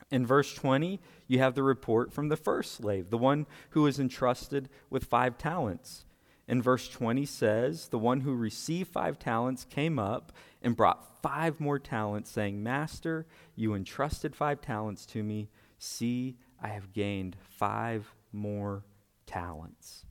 In 0.09 0.25
verse 0.25 0.53
20, 0.53 0.99
you 1.27 1.39
have 1.39 1.55
the 1.55 1.63
report 1.63 2.13
from 2.13 2.29
the 2.29 2.37
first 2.37 2.73
slave, 2.73 3.09
the 3.09 3.17
one 3.17 3.45
who 3.71 3.83
was 3.83 3.99
entrusted 3.99 4.69
with 4.89 5.03
five 5.03 5.37
talents. 5.37 6.05
In 6.51 6.61
verse 6.61 6.89
20 6.89 7.25
says, 7.25 7.87
The 7.87 7.97
one 7.97 8.19
who 8.19 8.35
received 8.35 8.91
five 8.91 9.17
talents 9.17 9.63
came 9.63 9.97
up 9.97 10.33
and 10.61 10.75
brought 10.75 11.21
five 11.21 11.61
more 11.61 11.79
talents, 11.79 12.29
saying, 12.29 12.61
Master, 12.61 13.25
you 13.55 13.73
entrusted 13.73 14.35
five 14.35 14.59
talents 14.59 15.05
to 15.07 15.23
me. 15.23 15.47
See, 15.79 16.35
I 16.61 16.67
have 16.67 16.91
gained 16.91 17.37
five 17.39 18.13
more 18.33 18.83
talents. 19.25 20.03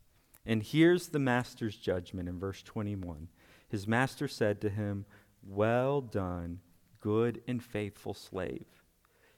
And 0.46 0.62
here's 0.62 1.08
the 1.08 1.18
master's 1.18 1.76
judgment 1.76 2.26
in 2.26 2.38
verse 2.38 2.62
21. 2.62 3.28
His 3.68 3.86
master 3.86 4.26
said 4.26 4.62
to 4.62 4.70
him, 4.70 5.04
Well 5.46 6.00
done, 6.00 6.60
good 7.00 7.42
and 7.46 7.62
faithful 7.62 8.14
slave. 8.14 8.64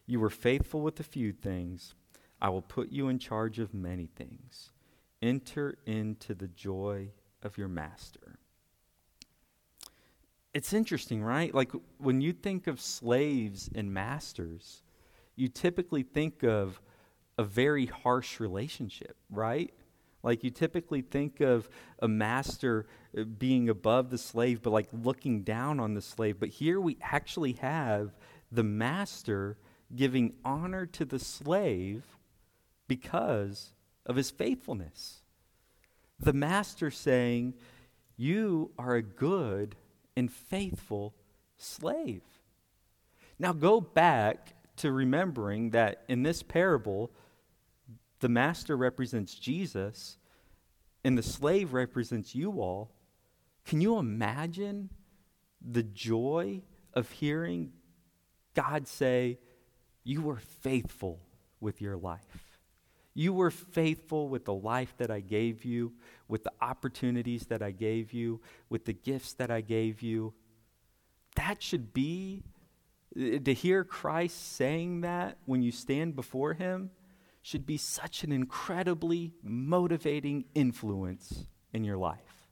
You 0.07 0.21
were 0.21 0.31
faithful 0.31 0.83
with 0.83 1.01
a 1.01 1.05
few 1.05 1.33
things. 1.33 1.95
I 2.41 2.51
will 2.51 2.63
put 2.63 2.93
you 2.93 3.09
in 3.09 3.19
charge 3.19 3.59
of 3.59 3.75
many 3.75 4.07
things. 4.07 4.72
Enter 5.23 5.79
into 5.87 6.35
the 6.35 6.49
joy 6.49 7.11
of 7.43 7.57
your 7.57 7.69
master. 7.69 8.39
It's 10.53 10.73
interesting, 10.73 11.23
right? 11.23 11.55
Like 11.55 11.73
when 11.99 12.21
you 12.21 12.33
think 12.33 12.67
of 12.67 12.81
slaves 12.81 13.71
and 13.75 13.95
masters, 13.95 14.83
you 15.37 15.49
typically 15.49 16.03
think 16.03 16.43
of 16.43 16.81
a 17.39 17.45
very 17.45 17.87
harsh 17.87 18.39
relationship, 18.39 19.17
right? 19.31 19.73
Like 20.23 20.45
you 20.45 20.51
typically 20.51 21.03
think 21.03 21.41
of 21.41 21.69
a 21.99 22.09
master 22.09 22.87
uh, 23.17 23.25
being 23.25 23.69
above 23.69 24.11
the 24.11 24.19
slave, 24.19 24.63
but 24.63 24.71
like 24.71 24.89
looking 24.93 25.43
down 25.43 25.81
on 25.81 25.95
the 25.95 26.03
slave. 26.03 26.39
But 26.39 26.51
here 26.51 26.81
we 26.81 26.99
actually 27.01 27.55
have 27.55 28.15
the 28.51 28.63
master 28.63 29.57
giving 29.95 30.35
honor 30.45 30.87
to 30.87 31.05
the 31.05 31.19
slave 31.19 32.05
because 32.87 33.73
of 34.07 34.17
his 34.17 34.31
faithfulness. 34.31 35.23
The 36.19 36.33
master 36.33 36.91
saying, 36.91 37.55
You 38.17 38.71
are 38.79 38.95
a 38.95 39.03
good 39.03 39.77
and 40.17 40.31
faithful 40.31 41.15
slave. 41.57 42.23
Now 43.39 43.53
go 43.53 43.81
back 43.81 44.55
to 44.77 44.93
remembering 44.93 45.71
that 45.71 46.05
in 46.09 46.23
this 46.23 46.43
parable, 46.43 47.11
the 48.21 48.29
master 48.29 48.77
represents 48.77 49.35
Jesus 49.35 50.17
and 51.05 51.19
the 51.19 51.23
slave 51.23 51.73
represents 51.73 52.35
you 52.35 52.53
all. 52.61 52.93
Can 53.65 53.81
you 53.81 53.99
imagine 53.99 54.91
the 55.61 55.83
joy 55.83 56.63
of 56.95 57.11
hearing 57.11 57.73
God 58.55 58.87
say, 58.87 59.39
you 60.05 60.21
were 60.23 60.37
faithful 60.37 61.21
with 61.61 61.81
your 61.81 61.97
life. 61.97 62.52
You 63.15 63.35
were 63.35 63.51
faithful 63.51 64.29
with 64.29 64.45
the 64.45 64.55
life 64.55 64.95
that 64.97 65.11
I 65.11 65.21
gave 65.21 65.65
you, 65.65 65.93
with 66.29 66.45
the 66.45 66.53
opportunities 66.61 67.47
that 67.47 67.63
I 67.63 67.71
gave 67.71 68.13
you, 68.13 68.41
with 68.71 68.87
the 68.87 68.95
gifts 68.95 69.35
that 69.35 69.51
I 69.51 69.61
gave 69.61 70.01
you. 70.01 70.33
That 71.37 71.63
should 71.63 71.93
be, 71.93 72.43
uh, 73.15 73.39
to 73.45 73.53
hear 73.53 73.85
Christ 73.85 74.57
saying 74.57 75.03
that 75.03 75.37
when 75.45 75.63
you 75.63 75.73
stand 75.73 76.17
before 76.17 76.55
Him, 76.55 76.91
should 77.43 77.67
be 77.67 77.77
such 77.77 78.23
an 78.23 78.33
incredibly 78.33 79.33
motivating 79.43 80.45
influence 80.55 81.47
in 81.73 81.85
your 81.85 81.97
life. 81.99 82.47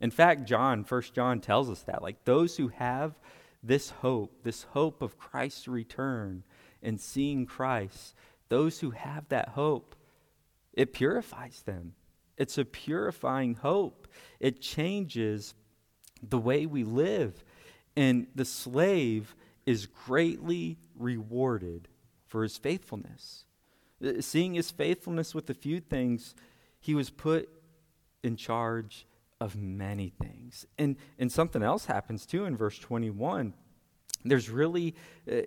In 0.00 0.10
fact, 0.10 0.44
John, 0.44 0.84
First 0.84 1.12
John 1.12 1.40
tells 1.40 1.68
us 1.68 1.82
that. 1.82 2.02
Like 2.02 2.24
those 2.24 2.56
who 2.56 2.68
have 2.68 3.18
this 3.62 3.90
hope, 3.90 4.44
this 4.44 4.62
hope 4.62 5.02
of 5.02 5.18
Christ's 5.18 5.66
return, 5.66 6.44
and 6.82 7.00
seeing 7.00 7.44
Christ, 7.46 8.14
those 8.48 8.78
who 8.78 8.92
have 8.92 9.28
that 9.28 9.50
hope, 9.50 9.96
it 10.78 10.92
purifies 10.92 11.62
them. 11.62 11.94
It's 12.36 12.56
a 12.56 12.64
purifying 12.64 13.54
hope. 13.54 14.06
It 14.38 14.62
changes 14.62 15.54
the 16.22 16.38
way 16.38 16.66
we 16.66 16.84
live. 16.84 17.44
And 17.96 18.28
the 18.36 18.44
slave 18.44 19.34
is 19.66 19.86
greatly 19.86 20.78
rewarded 20.96 21.88
for 22.28 22.44
his 22.44 22.56
faithfulness. 22.56 23.44
Uh, 24.02 24.20
seeing 24.20 24.54
his 24.54 24.70
faithfulness 24.70 25.34
with 25.34 25.50
a 25.50 25.54
few 25.54 25.80
things, 25.80 26.36
he 26.78 26.94
was 26.94 27.10
put 27.10 27.48
in 28.22 28.36
charge 28.36 29.04
of 29.40 29.56
many 29.56 30.10
things. 30.10 30.64
And, 30.78 30.94
and 31.18 31.32
something 31.32 31.62
else 31.62 31.86
happens 31.86 32.24
too 32.24 32.44
in 32.44 32.56
verse 32.56 32.78
21 32.78 33.52
there's 34.24 34.50
really 34.50 34.94
a, 35.28 35.40
uh, 35.40 35.44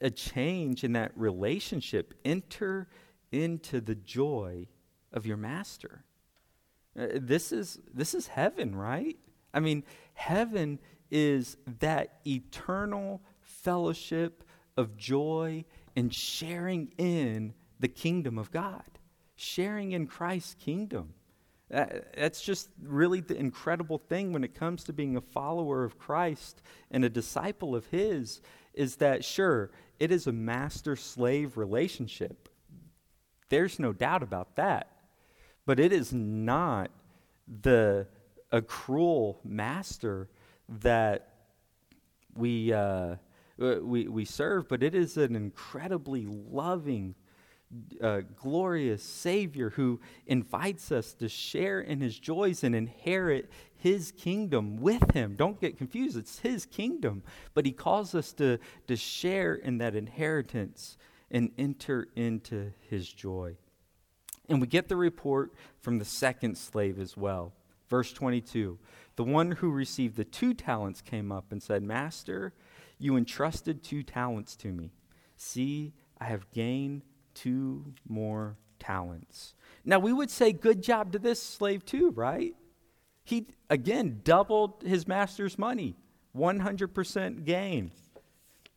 a 0.00 0.10
change 0.10 0.82
in 0.82 0.92
that 0.94 1.12
relationship. 1.14 2.14
Enter 2.24 2.88
into 3.32 3.80
the 3.80 3.94
joy 3.94 4.68
of 5.12 5.26
your 5.26 5.36
master. 5.36 6.04
Uh, 6.98 7.06
this 7.14 7.52
is 7.52 7.78
this 7.92 8.14
is 8.14 8.28
heaven, 8.28 8.74
right? 8.74 9.16
I 9.54 9.60
mean, 9.60 9.84
heaven 10.14 10.78
is 11.10 11.56
that 11.80 12.20
eternal 12.26 13.22
fellowship 13.40 14.44
of 14.76 14.96
joy 14.96 15.64
and 15.96 16.12
sharing 16.14 16.92
in 16.98 17.54
the 17.80 17.88
kingdom 17.88 18.38
of 18.38 18.50
God, 18.50 18.84
sharing 19.36 19.92
in 19.92 20.06
Christ's 20.06 20.54
kingdom. 20.54 21.14
That's 21.70 22.40
just 22.40 22.70
really 22.82 23.20
the 23.20 23.36
incredible 23.36 23.98
thing 23.98 24.32
when 24.32 24.42
it 24.42 24.54
comes 24.54 24.84
to 24.84 24.92
being 24.92 25.16
a 25.16 25.20
follower 25.20 25.84
of 25.84 25.98
Christ 25.98 26.62
and 26.90 27.04
a 27.04 27.10
disciple 27.10 27.76
of 27.76 27.86
His 27.86 28.40
is 28.72 28.96
that, 28.96 29.24
sure, 29.24 29.70
it 29.98 30.10
is 30.10 30.26
a 30.26 30.32
master 30.32 30.96
slave 30.96 31.58
relationship. 31.58 32.47
There's 33.48 33.78
no 33.78 33.92
doubt 33.92 34.22
about 34.22 34.56
that. 34.56 34.90
But 35.66 35.78
it 35.78 35.92
is 35.92 36.12
not 36.12 36.90
the 37.46 38.06
a 38.50 38.62
cruel 38.62 39.40
master 39.44 40.28
that 40.80 41.28
we, 42.34 42.72
uh, 42.72 43.16
we, 43.58 44.08
we 44.08 44.24
serve, 44.24 44.68
but 44.68 44.82
it 44.82 44.94
is 44.94 45.16
an 45.16 45.34
incredibly 45.34 46.26
loving, 46.26 47.14
uh, 48.00 48.22
glorious 48.36 49.02
Savior 49.02 49.70
who 49.70 50.00
invites 50.26 50.92
us 50.92 51.12
to 51.14 51.28
share 51.28 51.80
in 51.80 52.00
his 52.00 52.18
joys 52.18 52.64
and 52.64 52.74
inherit 52.74 53.50
his 53.76 54.12
kingdom 54.12 54.76
with 54.76 55.12
him. 55.12 55.36
Don't 55.36 55.60
get 55.60 55.76
confused, 55.76 56.16
it's 56.16 56.38
his 56.38 56.64
kingdom, 56.64 57.22
but 57.54 57.66
he 57.66 57.72
calls 57.72 58.14
us 58.14 58.32
to, 58.34 58.58
to 58.86 58.96
share 58.96 59.54
in 59.54 59.78
that 59.78 59.94
inheritance 59.94 60.96
and 61.30 61.50
enter 61.58 62.08
into 62.16 62.72
his 62.88 63.08
joy. 63.08 63.56
And 64.48 64.60
we 64.60 64.66
get 64.66 64.88
the 64.88 64.96
report 64.96 65.52
from 65.80 65.98
the 65.98 66.04
second 66.04 66.56
slave 66.56 66.98
as 66.98 67.16
well. 67.16 67.52
Verse 67.88 68.12
22 68.12 68.78
The 69.16 69.24
one 69.24 69.52
who 69.52 69.70
received 69.70 70.16
the 70.16 70.24
two 70.24 70.54
talents 70.54 71.00
came 71.00 71.30
up 71.30 71.52
and 71.52 71.62
said, 71.62 71.82
Master, 71.82 72.54
you 72.98 73.16
entrusted 73.16 73.82
two 73.82 74.02
talents 74.02 74.56
to 74.56 74.72
me. 74.72 74.92
See, 75.36 75.92
I 76.20 76.24
have 76.24 76.50
gained 76.50 77.02
two 77.34 77.94
more 78.08 78.56
talents. 78.78 79.54
Now, 79.84 79.98
we 79.98 80.12
would 80.12 80.30
say, 80.30 80.52
Good 80.52 80.82
job 80.82 81.12
to 81.12 81.18
this 81.18 81.42
slave, 81.42 81.84
too, 81.84 82.10
right? 82.10 82.54
He, 83.24 83.46
again, 83.68 84.20
doubled 84.24 84.82
his 84.86 85.06
master's 85.06 85.58
money, 85.58 85.96
100% 86.34 87.44
gain. 87.44 87.90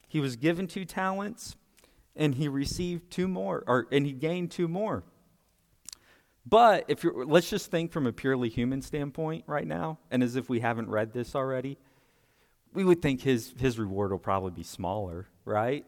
He 0.10 0.20
was 0.20 0.36
given 0.36 0.68
two 0.68 0.84
talents 0.84 1.56
and 2.15 2.36
he 2.36 2.47
received 2.47 3.12
two 3.12 3.28
more, 3.28 3.63
or, 3.67 3.88
and 3.91 4.06
he 4.06 4.12
gained 4.12 4.52
two 4.52 4.67
more. 4.67 5.04
But 6.45 6.86
if 6.88 7.04
you're, 7.04 7.26
let's 7.26 7.50
just 7.50 7.69
think 7.69 7.91
from 7.91 8.08
a 8.08 8.12
purely 8.12 8.50
human 8.50 8.82
standpoint 8.82 9.43
right 9.47 9.67
now, 9.67 10.00
and 10.10 10.24
as 10.24 10.36
if 10.36 10.50
we 10.50 10.60
haven't 10.60 10.89
read 10.89 11.13
this 11.13 11.36
already, 11.36 11.78
we 12.74 12.84
would 12.84 13.02
think 13.02 13.21
his, 13.21 13.54
his 13.60 13.78
reward 13.78 14.12
will 14.12 14.19
probably 14.19 14.52
be 14.52 14.63
smaller, 14.63 15.28
right? 15.45 15.86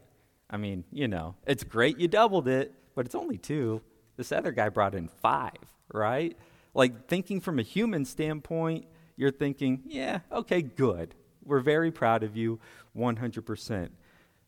I 0.48 0.56
mean, 0.56 0.84
you 0.92 1.08
know, 1.08 1.34
it's 1.46 1.64
great 1.64 1.98
you 1.98 2.08
doubled 2.08 2.46
it, 2.46 2.72
but 2.94 3.06
it's 3.06 3.14
only 3.14 3.38
two. 3.38 3.82
This 4.16 4.30
other 4.30 4.52
guy 4.52 4.68
brought 4.68 4.94
in 4.94 5.08
five, 5.08 5.56
right? 5.92 6.36
Like 6.74 7.08
thinking 7.08 7.40
from 7.40 7.58
a 7.58 7.62
human 7.62 8.04
standpoint, 8.04 8.86
you're 9.16 9.32
thinking, 9.32 9.82
yeah, 9.86 10.20
okay, 10.30 10.62
good. 10.62 11.14
We're 11.44 11.60
very 11.60 11.90
proud 11.90 12.22
of 12.22 12.36
you, 12.36 12.60
100%. 12.96 13.90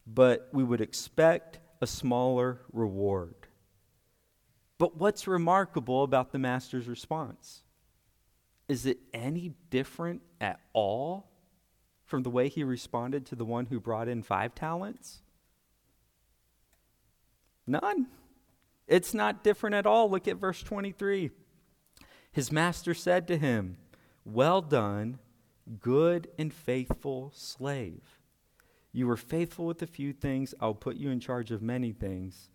But 0.06 0.48
we 0.52 0.62
would 0.62 0.80
expect 0.80 1.58
a 1.80 1.86
smaller 1.86 2.60
reward. 2.72 3.34
But 4.78 4.96
what's 4.96 5.26
remarkable 5.26 6.02
about 6.02 6.32
the 6.32 6.38
master's 6.38 6.86
response? 6.86 7.62
Is 8.68 8.84
it 8.84 8.98
any 9.14 9.52
different 9.70 10.22
at 10.40 10.60
all 10.72 11.30
from 12.04 12.22
the 12.22 12.30
way 12.30 12.48
he 12.48 12.64
responded 12.64 13.26
to 13.26 13.36
the 13.36 13.44
one 13.44 13.66
who 13.66 13.80
brought 13.80 14.08
in 14.08 14.22
five 14.22 14.54
talents? 14.54 15.22
None. 17.66 18.06
It's 18.86 19.14
not 19.14 19.42
different 19.42 19.74
at 19.74 19.86
all. 19.86 20.10
Look 20.10 20.28
at 20.28 20.36
verse 20.36 20.62
23. 20.62 21.30
His 22.30 22.52
master 22.52 22.94
said 22.94 23.26
to 23.28 23.38
him, 23.38 23.78
Well 24.24 24.60
done, 24.60 25.18
good 25.80 26.28
and 26.38 26.52
faithful 26.52 27.32
slave. 27.34 28.15
You 28.96 29.06
were 29.06 29.18
faithful 29.18 29.66
with 29.66 29.82
a 29.82 29.86
few 29.86 30.14
things, 30.14 30.54
I'll 30.58 30.72
put 30.72 30.96
you 30.96 31.10
in 31.10 31.20
charge 31.20 31.50
of 31.50 31.60
many 31.60 31.92
things. 31.92 32.48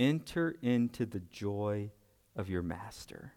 Enter 0.00 0.56
into 0.60 1.06
the 1.06 1.20
joy 1.20 1.92
of 2.34 2.50
your 2.50 2.64
master. 2.64 3.34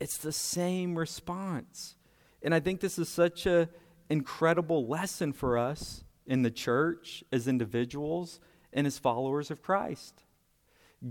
It's 0.00 0.18
the 0.18 0.32
same 0.32 0.98
response. 0.98 1.94
And 2.42 2.52
I 2.52 2.58
think 2.58 2.80
this 2.80 2.98
is 2.98 3.08
such 3.08 3.46
an 3.46 3.68
incredible 4.10 4.88
lesson 4.88 5.32
for 5.32 5.56
us 5.56 6.02
in 6.26 6.42
the 6.42 6.50
church 6.50 7.22
as 7.30 7.46
individuals 7.46 8.40
and 8.72 8.84
as 8.84 8.98
followers 8.98 9.52
of 9.52 9.62
Christ. 9.62 10.24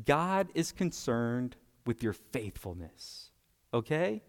God 0.05 0.49
is 0.53 0.73
concerned 0.73 1.55
with 1.85 2.03
your 2.03 2.11
faithfulness, 2.11 3.29
okay? 3.73 4.23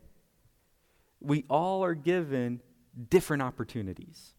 We 1.21 1.45
all 1.51 1.83
are 1.83 1.97
given 1.97 2.63
different 3.11 3.43
opportunities. 3.43 4.36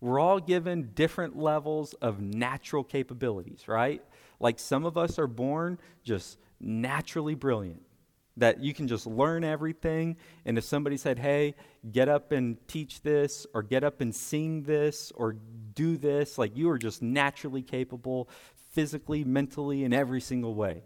We're 0.00 0.18
all 0.18 0.40
given 0.40 0.90
different 0.94 1.36
levels 1.36 1.92
of 1.94 2.20
natural 2.20 2.84
capabilities, 2.84 3.68
right? 3.68 4.02
Like 4.38 4.58
some 4.58 4.84
of 4.86 4.96
us 4.96 5.18
are 5.18 5.26
born 5.26 5.78
just 6.02 6.38
naturally 6.58 7.34
brilliant, 7.34 7.82
that 8.36 8.60
you 8.60 8.72
can 8.72 8.88
just 8.88 9.06
learn 9.06 9.44
everything. 9.44 10.16
And 10.46 10.56
if 10.56 10.64
somebody 10.64 10.96
said, 10.96 11.18
hey, 11.18 11.54
get 11.92 12.08
up 12.08 12.32
and 12.32 12.56
teach 12.68 13.02
this, 13.02 13.46
or 13.52 13.62
get 13.62 13.84
up 13.84 14.00
and 14.00 14.14
sing 14.14 14.62
this, 14.62 15.12
or 15.14 15.36
do 15.74 15.98
this, 15.98 16.38
like 16.38 16.56
you 16.56 16.70
are 16.70 16.78
just 16.78 17.02
naturally 17.02 17.62
capable, 17.62 18.28
physically, 18.70 19.24
mentally, 19.24 19.84
in 19.84 19.92
every 19.92 20.20
single 20.20 20.54
way. 20.54 20.82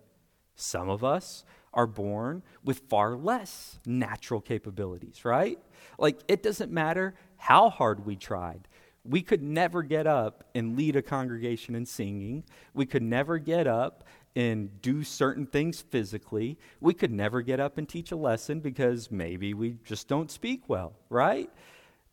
Some 0.56 0.88
of 0.88 1.04
us 1.04 1.44
are 1.72 1.86
born 1.86 2.42
with 2.64 2.82
far 2.88 3.16
less 3.16 3.78
natural 3.84 4.40
capabilities, 4.40 5.24
right? 5.24 5.58
Like 5.98 6.20
it 6.28 6.42
doesn't 6.42 6.72
matter 6.72 7.14
how 7.36 7.68
hard 7.68 8.06
we 8.06 8.16
tried. 8.16 8.66
We 9.04 9.22
could 9.22 9.42
never 9.42 9.82
get 9.82 10.06
up 10.06 10.44
and 10.54 10.76
lead 10.76 10.96
a 10.96 11.02
congregation 11.02 11.74
in 11.74 11.84
singing. 11.84 12.44
We 12.72 12.86
could 12.86 13.02
never 13.02 13.38
get 13.38 13.66
up 13.66 14.04
and 14.34 14.80
do 14.82 15.04
certain 15.04 15.46
things 15.46 15.80
physically. 15.80 16.58
We 16.80 16.94
could 16.94 17.12
never 17.12 17.42
get 17.42 17.60
up 17.60 17.78
and 17.78 17.88
teach 17.88 18.10
a 18.12 18.16
lesson 18.16 18.60
because 18.60 19.10
maybe 19.10 19.54
we 19.54 19.76
just 19.84 20.08
don't 20.08 20.30
speak 20.30 20.68
well, 20.68 20.94
right? 21.10 21.50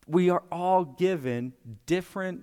We 0.06 0.30
are 0.30 0.42
all 0.52 0.84
given 0.84 1.54
different 1.86 2.42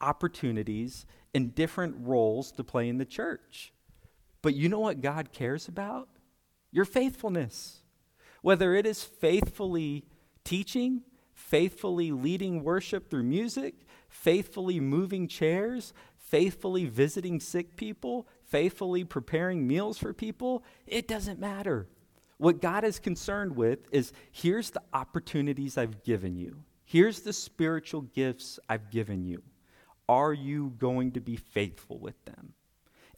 opportunities 0.00 1.06
and 1.34 1.54
different 1.54 1.96
roles 2.00 2.52
to 2.52 2.64
play 2.64 2.88
in 2.88 2.98
the 2.98 3.04
church. 3.04 3.72
But 4.42 4.54
you 4.54 4.68
know 4.68 4.80
what 4.80 5.00
God 5.00 5.32
cares 5.32 5.66
about? 5.66 6.08
Your 6.70 6.84
faithfulness. 6.84 7.82
Whether 8.42 8.74
it 8.74 8.86
is 8.86 9.02
faithfully 9.02 10.04
teaching, 10.44 11.02
faithfully 11.48 12.12
leading 12.12 12.62
worship 12.62 13.08
through 13.08 13.22
music, 13.22 13.74
faithfully 14.10 14.78
moving 14.80 15.26
chairs, 15.26 15.94
faithfully 16.16 16.84
visiting 16.84 17.40
sick 17.40 17.74
people, 17.74 18.28
faithfully 18.44 19.02
preparing 19.02 19.66
meals 19.66 19.96
for 19.96 20.12
people, 20.12 20.62
it 20.86 21.08
doesn't 21.08 21.40
matter. 21.40 21.86
What 22.36 22.60
God 22.60 22.84
is 22.84 22.98
concerned 22.98 23.56
with 23.56 23.78
is 23.90 24.12
here's 24.30 24.70
the 24.70 24.82
opportunities 24.92 25.78
I've 25.78 26.04
given 26.04 26.36
you, 26.36 26.64
here's 26.84 27.20
the 27.20 27.32
spiritual 27.32 28.02
gifts 28.02 28.58
I've 28.68 28.90
given 28.90 29.24
you. 29.24 29.42
Are 30.06 30.32
you 30.32 30.74
going 30.78 31.12
to 31.12 31.20
be 31.20 31.36
faithful 31.36 31.98
with 31.98 32.22
them? 32.24 32.52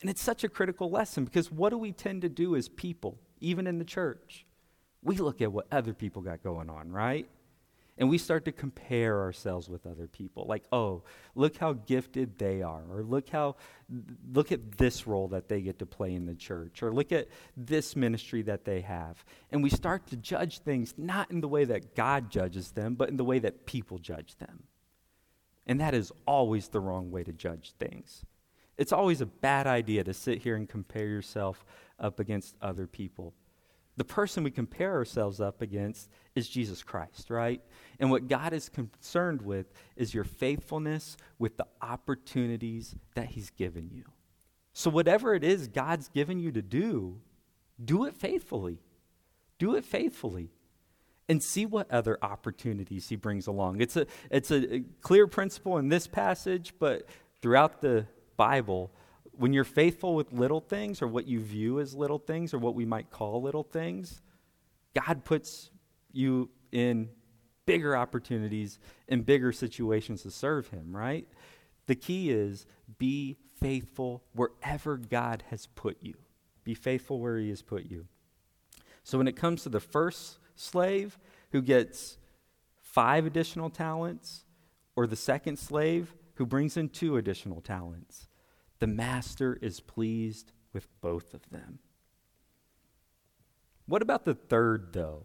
And 0.00 0.08
it's 0.10 0.22
such 0.22 0.44
a 0.44 0.48
critical 0.48 0.90
lesson 0.90 1.24
because 1.24 1.50
what 1.52 1.70
do 1.70 1.78
we 1.78 1.92
tend 1.92 2.22
to 2.22 2.28
do 2.28 2.56
as 2.56 2.68
people, 2.68 3.18
even 3.40 3.66
in 3.66 3.78
the 3.78 3.84
church? 3.84 4.46
We 5.02 5.16
look 5.16 5.40
at 5.40 5.52
what 5.52 5.66
other 5.72 5.94
people 5.94 6.22
got 6.22 6.42
going 6.42 6.68
on, 6.70 6.90
right? 6.90 7.28
And 8.00 8.08
we 8.08 8.16
start 8.16 8.46
to 8.46 8.52
compare 8.52 9.20
ourselves 9.20 9.68
with 9.68 9.86
other 9.86 10.08
people. 10.08 10.46
Like 10.48 10.64
oh 10.72 11.04
look 11.34 11.58
how 11.58 11.74
gifted 11.74 12.38
they 12.38 12.62
are 12.62 12.82
or 12.90 13.04
look 13.04 13.28
how 13.28 13.56
look 14.32 14.50
at 14.50 14.78
this 14.78 15.06
role 15.06 15.28
that 15.28 15.48
they 15.48 15.60
get 15.60 15.78
to 15.78 15.86
play 15.86 16.14
in 16.14 16.24
the 16.24 16.34
church 16.34 16.82
or 16.82 16.92
look 16.92 17.12
at 17.12 17.28
this 17.56 17.94
ministry 17.94 18.42
that 18.42 18.64
they 18.64 18.80
have. 18.80 19.22
And 19.52 19.62
we 19.62 19.68
start 19.68 20.06
to 20.08 20.16
judge 20.16 20.60
things 20.60 20.94
not 20.96 21.30
in 21.30 21.42
the 21.42 21.48
way 21.48 21.64
that 21.66 21.94
god 21.94 22.30
judges 22.30 22.70
them 22.72 22.94
but 22.94 23.10
in 23.10 23.18
the 23.18 23.24
way 23.24 23.38
that 23.38 23.66
people 23.66 23.98
judge 23.98 24.36
them. 24.38 24.64
And 25.66 25.78
that 25.78 25.94
is 25.94 26.10
always 26.26 26.68
the 26.68 26.80
wrong 26.80 27.10
way 27.10 27.22
to 27.22 27.32
judge 27.32 27.74
things. 27.78 28.24
It's 28.78 28.92
always 28.92 29.20
a 29.20 29.26
bad 29.26 29.66
idea 29.66 30.02
to 30.04 30.14
sit 30.14 30.38
here 30.38 30.56
and 30.56 30.66
compare 30.66 31.06
yourself 31.06 31.66
up 31.98 32.18
against 32.18 32.56
other 32.62 32.86
people 32.86 33.34
the 34.00 34.04
person 34.04 34.42
we 34.42 34.50
compare 34.50 34.94
ourselves 34.94 35.42
up 35.42 35.60
against 35.60 36.08
is 36.34 36.48
Jesus 36.48 36.82
Christ, 36.82 37.28
right? 37.28 37.60
And 37.98 38.10
what 38.10 38.28
God 38.28 38.54
is 38.54 38.70
concerned 38.70 39.42
with 39.42 39.66
is 39.94 40.14
your 40.14 40.24
faithfulness 40.24 41.18
with 41.38 41.58
the 41.58 41.66
opportunities 41.82 42.96
that 43.14 43.26
He's 43.26 43.50
given 43.50 43.90
you. 43.92 44.04
So, 44.72 44.88
whatever 44.88 45.34
it 45.34 45.44
is 45.44 45.68
God's 45.68 46.08
given 46.08 46.40
you 46.40 46.50
to 46.52 46.62
do, 46.62 47.18
do 47.84 48.06
it 48.06 48.16
faithfully. 48.16 48.78
Do 49.58 49.74
it 49.74 49.84
faithfully. 49.84 50.48
And 51.28 51.42
see 51.42 51.66
what 51.66 51.90
other 51.90 52.16
opportunities 52.22 53.10
He 53.10 53.16
brings 53.16 53.46
along. 53.46 53.82
It's 53.82 53.98
a, 53.98 54.06
it's 54.30 54.50
a 54.50 54.82
clear 55.02 55.26
principle 55.26 55.76
in 55.76 55.90
this 55.90 56.06
passage, 56.06 56.72
but 56.78 57.06
throughout 57.42 57.82
the 57.82 58.06
Bible, 58.38 58.92
when 59.40 59.54
you're 59.54 59.64
faithful 59.64 60.14
with 60.14 60.34
little 60.34 60.60
things 60.60 61.00
or 61.00 61.08
what 61.08 61.26
you 61.26 61.40
view 61.40 61.80
as 61.80 61.94
little 61.94 62.18
things 62.18 62.52
or 62.52 62.58
what 62.58 62.74
we 62.74 62.84
might 62.84 63.10
call 63.10 63.40
little 63.40 63.62
things, 63.62 64.20
God 64.94 65.24
puts 65.24 65.70
you 66.12 66.50
in 66.72 67.08
bigger 67.64 67.96
opportunities 67.96 68.78
and 69.08 69.24
bigger 69.24 69.50
situations 69.50 70.24
to 70.24 70.30
serve 70.30 70.68
Him, 70.68 70.94
right? 70.94 71.26
The 71.86 71.94
key 71.94 72.30
is 72.30 72.66
be 72.98 73.38
faithful 73.58 74.22
wherever 74.34 74.98
God 74.98 75.42
has 75.48 75.64
put 75.68 75.96
you. 76.02 76.16
Be 76.62 76.74
faithful 76.74 77.18
where 77.18 77.38
He 77.38 77.48
has 77.48 77.62
put 77.62 77.86
you. 77.86 78.08
So 79.04 79.16
when 79.16 79.26
it 79.26 79.36
comes 79.36 79.62
to 79.62 79.70
the 79.70 79.80
first 79.80 80.36
slave 80.54 81.18
who 81.52 81.62
gets 81.62 82.18
five 82.82 83.24
additional 83.24 83.70
talents, 83.70 84.44
or 84.96 85.06
the 85.06 85.16
second 85.16 85.58
slave 85.58 86.14
who 86.34 86.44
brings 86.44 86.76
in 86.76 86.90
two 86.90 87.16
additional 87.16 87.62
talents, 87.62 88.28
the 88.80 88.86
master 88.86 89.58
is 89.62 89.80
pleased 89.80 90.52
with 90.72 90.88
both 91.00 91.32
of 91.32 91.48
them. 91.50 91.78
What 93.86 94.02
about 94.02 94.24
the 94.24 94.34
third, 94.34 94.92
though? 94.92 95.24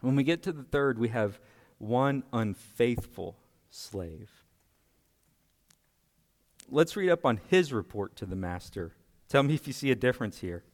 When 0.00 0.16
we 0.16 0.22
get 0.22 0.42
to 0.44 0.52
the 0.52 0.62
third, 0.62 0.98
we 0.98 1.08
have 1.08 1.40
one 1.78 2.22
unfaithful 2.32 3.36
slave. 3.70 4.30
Let's 6.70 6.96
read 6.96 7.10
up 7.10 7.24
on 7.24 7.40
his 7.48 7.72
report 7.72 8.16
to 8.16 8.26
the 8.26 8.36
master 8.36 8.92
Tell 9.28 9.42
me 9.42 9.54
if 9.54 9.66
you 9.66 9.72
see 9.72 9.90
a 9.90 9.96
difference 9.96 10.38
here. 10.38 10.64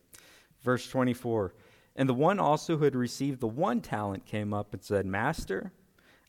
Verse 0.62 0.86
24 0.88 1.54
And 1.96 2.08
the 2.08 2.14
one 2.14 2.38
also 2.38 2.76
who 2.76 2.84
had 2.84 2.94
received 2.94 3.40
the 3.40 3.48
one 3.48 3.80
talent 3.80 4.26
came 4.26 4.54
up 4.54 4.72
and 4.72 4.82
said, 4.82 5.06
Master, 5.06 5.72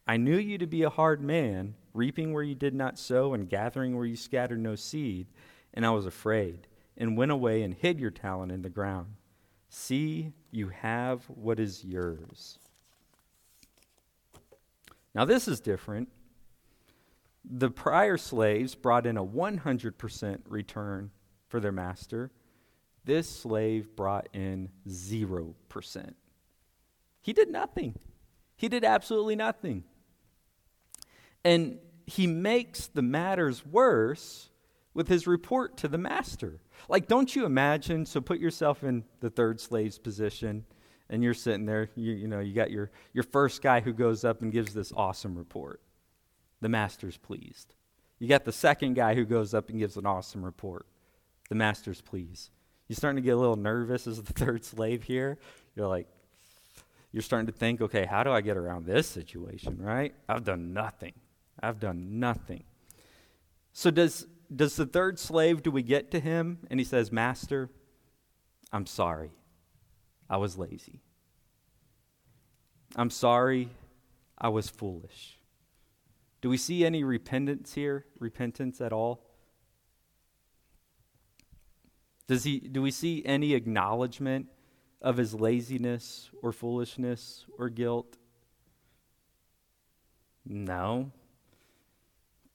I 0.08 0.18
knew 0.18 0.38
you 0.38 0.58
to 0.58 0.68
be 0.68 0.84
a 0.84 0.90
hard 0.90 1.22
man, 1.22 1.76
reaping 1.96 2.34
where 2.34 2.44
you 2.44 2.56
did 2.56 2.74
not 2.74 3.00
sow 3.00 3.34
and 3.34 3.50
gathering 3.50 3.96
where 3.96 4.06
you 4.06 4.16
scattered 4.16 4.60
no 4.60 4.76
seed, 4.76 5.28
and 5.74 5.86
I 5.86 5.92
was 5.92 6.06
afraid, 6.06 6.68
and 6.98 7.18
went 7.18 7.32
away 7.32 7.64
and 7.64 7.74
hid 7.74 8.00
your 8.00 8.12
talent 8.12 8.52
in 8.52 8.62
the 8.62 8.70
ground. 8.70 9.16
See, 9.70 10.32
you 10.52 10.70
have 10.70 11.24
what 11.26 11.60
is 11.60 11.84
yours. 11.84 12.60
Now, 15.14 15.26
this 15.26 15.48
is 15.48 15.60
different. 15.60 16.10
The 17.44 17.70
prior 17.70 18.18
slaves 18.18 18.76
brought 18.76 19.06
in 19.06 19.18
a 19.18 19.26
100% 19.26 20.40
return 20.48 21.12
for 21.48 21.60
their 21.60 21.72
master. 21.72 22.32
This 23.06 23.30
slave 23.30 23.96
brought 23.96 24.28
in 24.34 24.70
0%. 24.90 26.14
He 27.22 27.34
did 27.34 27.50
nothing. 27.50 27.96
He 28.56 28.68
did 28.68 28.84
absolutely 28.84 29.36
nothing. 29.36 29.84
And 31.44 31.78
he 32.06 32.28
makes 32.28 32.88
the 32.88 33.02
matters 33.02 33.66
worse 33.66 34.50
with 34.94 35.08
his 35.08 35.28
report 35.28 35.78
to 35.78 35.88
the 35.88 35.98
master. 35.98 36.60
Like, 36.88 37.08
don't 37.08 37.36
you 37.36 37.46
imagine? 37.46 38.06
So, 38.06 38.22
put 38.22 38.40
yourself 38.40 38.84
in 38.84 39.04
the 39.20 39.30
third 39.30 39.60
slave's 39.60 39.98
position, 39.98 40.66
and 41.10 41.24
you're 41.24 41.34
sitting 41.34 41.66
there. 41.66 41.90
You, 41.96 42.14
you 42.14 42.28
know, 42.28 42.40
you 42.40 42.54
got 42.54 42.72
your, 42.72 42.92
your 43.14 43.24
first 43.24 43.62
guy 43.62 43.80
who 43.80 43.94
goes 43.94 44.24
up 44.24 44.42
and 44.42 44.52
gives 44.52 44.74
this 44.74 44.94
awesome 44.96 45.38
report. 45.38 45.82
The 46.62 46.70
master's 46.70 47.18
pleased. 47.18 47.76
You 48.20 48.28
got 48.28 48.46
the 48.46 48.52
second 48.52 48.94
guy 48.94 49.16
who 49.16 49.26
goes 49.26 49.54
up 49.54 49.70
and 49.70 49.80
gives 49.80 49.98
an 49.98 50.06
awesome 50.06 50.44
report. 50.44 50.86
The 51.50 51.56
master's 51.56 52.02
pleased. 52.02 52.50
You're 52.88 52.96
starting 52.96 53.18
to 53.18 53.22
get 53.22 53.36
a 53.36 53.40
little 53.40 53.56
nervous 53.56 54.08
as 54.08 54.22
the 54.22 54.34
third 54.46 54.64
slave 54.64 55.04
here. 55.04 55.38
You're 55.76 55.88
like, 55.88 56.08
you're 57.12 57.22
starting 57.22 57.48
to 57.48 57.54
think, 57.54 57.82
okay, 57.82 58.06
how 58.06 58.24
do 58.24 58.32
I 58.32 58.42
get 58.42 58.58
around 58.58 58.86
this 58.86 59.08
situation, 59.08 59.78
right? 59.80 60.14
I've 60.28 60.44
done 60.44 60.74
nothing. 60.74 61.14
I've 61.62 61.80
done 61.80 62.20
nothing. 62.20 62.64
So, 63.74 63.92
does 63.92 64.28
does 64.54 64.76
the 64.76 64.86
third 64.86 65.20
slave, 65.20 65.64
do 65.64 65.72
we 65.72 65.82
get 65.82 66.12
to 66.12 66.20
him 66.20 66.60
and 66.70 66.80
he 66.80 66.84
says, 66.84 67.12
Master, 67.12 67.70
I'm 68.72 68.86
sorry. 68.86 69.32
I 70.30 70.38
was 70.38 70.58
lazy. 70.58 71.02
I'm 72.96 73.10
sorry. 73.10 73.70
I 74.38 74.50
was 74.50 74.70
foolish. 74.70 75.40
Do 76.42 76.50
we 76.50 76.58
see 76.58 76.86
any 76.86 77.04
repentance 77.04 77.74
here? 77.74 78.06
Repentance 78.20 78.82
at 78.82 78.92
all? 78.92 79.26
Does 82.28 82.44
he, 82.44 82.60
do 82.60 82.82
we 82.82 82.92
see 82.92 83.24
any 83.26 83.54
acknowledgement 83.54 84.48
of 85.02 85.18
his 85.18 85.34
laziness 85.34 86.30
or 86.42 86.52
foolishness 86.52 87.46
or 87.58 87.70
guilt? 87.70 88.18
No. 90.46 91.12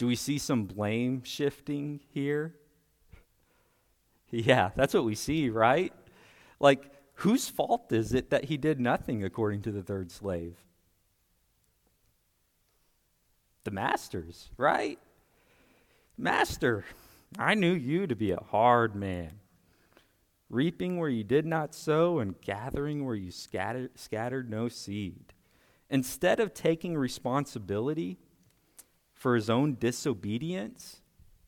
Do 0.01 0.07
we 0.07 0.17
see 0.17 0.39
some 0.39 0.65
blame 0.65 1.23
shifting 1.25 2.01
here? 2.09 2.55
Yeah, 4.33 4.71
that's 4.77 4.95
what 4.95 5.05
we 5.05 5.17
see, 5.17 5.51
right? 5.51 5.93
Like, 6.61 6.85
whose 7.15 7.49
fault 7.49 7.91
is 7.91 8.15
it 8.15 8.31
that 8.31 8.45
he 8.45 8.57
did 8.57 8.79
nothing 8.79 9.25
according 9.25 9.63
to 9.63 9.73
the 9.73 9.83
third 9.83 10.13
slave? 10.13 10.55
The 13.65 13.73
master's, 13.73 14.51
right? 14.57 15.01
Master, 16.17 16.85
I 17.37 17.55
knew 17.55 17.75
you 17.75 18.07
to 18.07 18.15
be 18.15 18.31
a 18.31 18.41
hard 18.53 18.95
man, 18.95 19.41
reaping 20.49 21.01
where 21.01 21.09
you 21.09 21.25
did 21.25 21.45
not 21.45 21.75
sow 21.75 22.21
and 22.21 22.41
gathering 22.41 23.05
where 23.05 23.17
you 23.17 23.33
scattered, 23.33 23.99
scattered 23.99 24.49
no 24.49 24.69
seed. 24.69 25.35
Instead 25.91 26.39
of 26.39 26.55
taking 26.55 26.97
responsibility, 26.97 28.17
for 29.21 29.35
his 29.35 29.51
own 29.51 29.77
disobedience, 29.79 31.03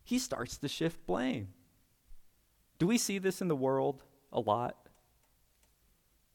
he 0.05 0.19
starts 0.19 0.59
to 0.59 0.69
shift 0.69 1.07
blame. 1.07 1.49
Do 2.79 2.87
we 2.87 2.99
see 2.99 3.17
this 3.17 3.41
in 3.41 3.49
the 3.49 3.57
world 3.57 4.05
a 4.31 4.41
lot? 4.41 4.77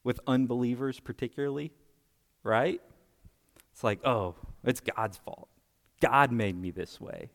With 0.02 0.18
unbelievers, 0.26 0.98
particularly, 0.98 1.70
right? 2.42 2.80
It's 3.70 3.84
like, 3.84 4.04
oh, 4.04 4.34
it's 4.64 4.80
God's 4.80 5.16
fault. 5.16 5.48
God 6.00 6.32
made 6.32 6.60
me 6.60 6.72
this 6.72 7.00
way. 7.00 7.30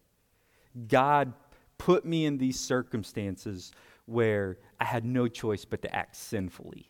God 0.89 1.31
put 1.77 2.03
me 2.03 2.25
in 2.25 2.37
these 2.37 2.59
circumstances 2.59 3.71
where 4.05 4.57
I 4.81 4.83
had 4.83 5.05
no 5.05 5.29
choice 5.29 5.63
but 5.63 5.81
to 5.83 5.95
act 5.95 6.17
sinfully. 6.17 6.89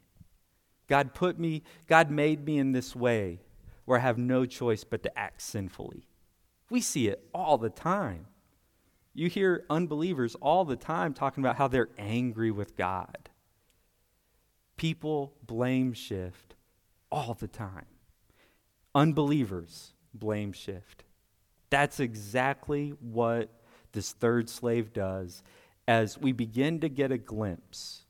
God 0.87 1.13
put 1.13 1.37
me, 1.37 1.61
God 1.85 2.09
made 2.09 2.43
me 2.43 2.57
in 2.57 2.71
this 2.71 2.95
way 2.95 3.39
where 3.85 3.99
I 3.99 4.01
have 4.01 4.17
no 4.17 4.47
choice 4.47 4.83
but 4.83 5.03
to 5.03 5.15
act 5.15 5.43
sinfully. 5.43 6.07
We 6.73 6.81
see 6.81 7.07
it 7.07 7.23
all 7.35 7.59
the 7.59 7.69
time. 7.69 8.25
You 9.13 9.29
hear 9.29 9.63
unbelievers 9.69 10.33
all 10.41 10.65
the 10.65 10.75
time 10.75 11.13
talking 11.13 11.43
about 11.43 11.57
how 11.57 11.67
they're 11.67 11.91
angry 11.99 12.49
with 12.49 12.75
God. 12.75 13.29
People 14.75 15.35
blame 15.45 15.93
shift 15.93 16.55
all 17.11 17.35
the 17.35 17.47
time. 17.47 17.85
Unbelievers 18.95 19.93
blame 20.15 20.51
shift. 20.51 21.03
That's 21.69 21.99
exactly 21.99 22.95
what 22.99 23.51
this 23.91 24.13
third 24.13 24.49
slave 24.49 24.93
does 24.93 25.43
as 25.87 26.17
we 26.17 26.31
begin 26.31 26.79
to 26.79 26.89
get 26.89 27.11
a 27.11 27.19
glimpse 27.19 28.05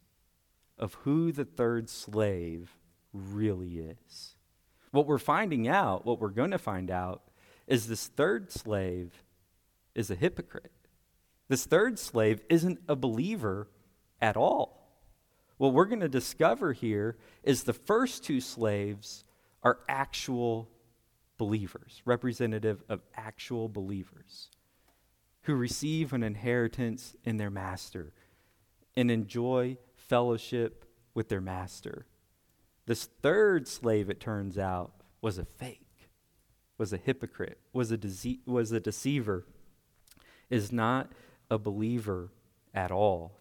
of 0.80 0.93
who 1.02 1.34
the 1.34 1.43
third 1.43 1.89
slave 1.89 2.78
really 3.12 3.80
is. 3.80 4.38
What 4.91 5.06
we're 5.06 5.17
finding 5.17 5.67
out, 5.67 6.06
what 6.06 6.21
we're 6.21 6.30
going 6.30 6.52
to 6.52 6.58
find 6.58 6.89
out, 6.89 7.23
is 7.67 7.88
this 7.88 8.08
third 8.08 8.52
slave 8.52 9.23
is 9.95 10.10
a 10.10 10.15
hypocrite. 10.15 10.71
This 11.47 11.65
third 11.65 11.99
slave 11.99 12.41
isn't 12.49 12.80
a 12.88 12.95
believer 12.95 13.69
at 14.21 14.38
all. 14.38 14.84
What 15.58 15.73
we're 15.73 15.86
going 15.86 15.99
to 15.99 16.10
discover 16.10 16.73
here 16.73 17.17
is 17.43 17.63
the 17.63 17.73
first 17.73 18.23
two 18.23 18.41
slaves 18.41 19.23
are 19.62 19.80
actual 19.88 20.69
believers, 21.38 22.02
representative 22.06 22.84
of 22.89 23.02
actual 23.15 23.69
believers 23.69 24.49
who 25.43 25.56
receive 25.56 26.13
an 26.13 26.23
inheritance 26.23 27.15
in 27.23 27.38
their 27.38 27.49
master 27.49 28.13
and 28.95 29.12
enjoy 29.12 29.78
fellowship 29.95 30.86
with 31.13 31.30
their 31.30 31.41
master. 31.41 32.06
This 32.86 33.06
third 33.21 33.67
slave, 33.67 34.10
it 34.10 34.19
turns 34.19 34.58
out, 34.58 34.93
was 35.21 35.38
a 35.38 35.45
fake 35.45 35.82
was 36.77 36.93
a 36.93 36.97
hypocrite, 36.97 37.59
was 37.71 37.91
a, 37.91 37.97
dece- 37.97 38.45
was 38.45 38.71
a 38.71 38.79
deceiver, 38.79 39.45
is 40.49 40.71
not 40.71 41.12
a 41.49 41.57
believer 41.57 42.31
at 42.73 42.91
all. 42.91 43.31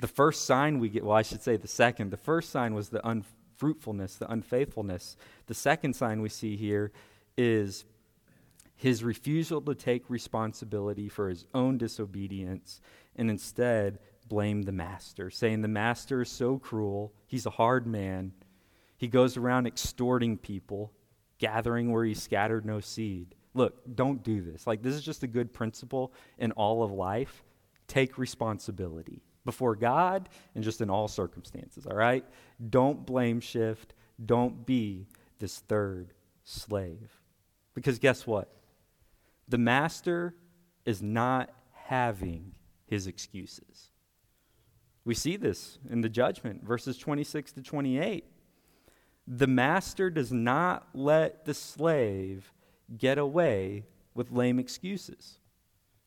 The 0.00 0.08
first 0.08 0.46
sign 0.46 0.78
we 0.78 0.88
get, 0.88 1.04
well, 1.04 1.16
I 1.16 1.22
should 1.22 1.42
say 1.42 1.56
the 1.56 1.68
second, 1.68 2.10
the 2.10 2.16
first 2.16 2.50
sign 2.50 2.74
was 2.74 2.88
the 2.88 3.06
unfruitfulness, 3.06 4.16
the 4.16 4.30
unfaithfulness. 4.30 5.16
The 5.46 5.54
second 5.54 5.94
sign 5.94 6.22
we 6.22 6.30
see 6.30 6.56
here 6.56 6.92
is 7.36 7.84
his 8.76 9.04
refusal 9.04 9.60
to 9.60 9.74
take 9.74 10.08
responsibility 10.08 11.08
for 11.08 11.28
his 11.28 11.44
own 11.52 11.76
disobedience 11.76 12.80
and 13.14 13.28
instead 13.28 13.98
blame 14.26 14.62
the 14.62 14.72
master, 14.72 15.28
saying 15.28 15.60
the 15.60 15.68
master 15.68 16.22
is 16.22 16.30
so 16.30 16.58
cruel, 16.58 17.12
he's 17.26 17.44
a 17.44 17.50
hard 17.50 17.86
man, 17.86 18.32
he 18.96 19.08
goes 19.08 19.36
around 19.36 19.66
extorting 19.66 20.38
people, 20.38 20.92
gathering 21.40 21.90
where 21.90 22.04
he 22.04 22.14
scattered 22.14 22.64
no 22.64 22.78
seed. 22.78 23.34
Look, 23.54 23.82
don't 23.96 24.22
do 24.22 24.40
this. 24.40 24.66
Like, 24.66 24.82
this 24.82 24.94
is 24.94 25.02
just 25.02 25.24
a 25.24 25.26
good 25.26 25.52
principle 25.52 26.12
in 26.38 26.52
all 26.52 26.84
of 26.84 26.92
life. 26.92 27.42
Take 27.88 28.16
responsibility 28.16 29.24
before 29.44 29.74
God 29.74 30.28
and 30.54 30.62
just 30.62 30.80
in 30.80 30.88
all 30.88 31.08
circumstances, 31.08 31.86
all 31.86 31.96
right? 31.96 32.24
Don't 32.68 33.04
blame 33.04 33.40
shift. 33.40 33.94
Don't 34.24 34.64
be 34.64 35.08
this 35.40 35.58
third 35.60 36.12
slave. 36.44 37.10
Because 37.74 37.98
guess 37.98 38.26
what? 38.26 38.52
The 39.48 39.58
master 39.58 40.36
is 40.84 41.02
not 41.02 41.50
having 41.72 42.52
his 42.86 43.08
excuses. 43.08 43.90
We 45.04 45.14
see 45.14 45.36
this 45.36 45.78
in 45.88 46.02
the 46.02 46.08
judgment, 46.08 46.62
verses 46.62 46.98
26 46.98 47.52
to 47.52 47.62
28 47.62 48.24
the 49.26 49.46
master 49.46 50.10
does 50.10 50.32
not 50.32 50.88
let 50.94 51.44
the 51.44 51.54
slave 51.54 52.52
get 52.96 53.18
away 53.18 53.84
with 54.14 54.32
lame 54.32 54.58
excuses. 54.58 55.38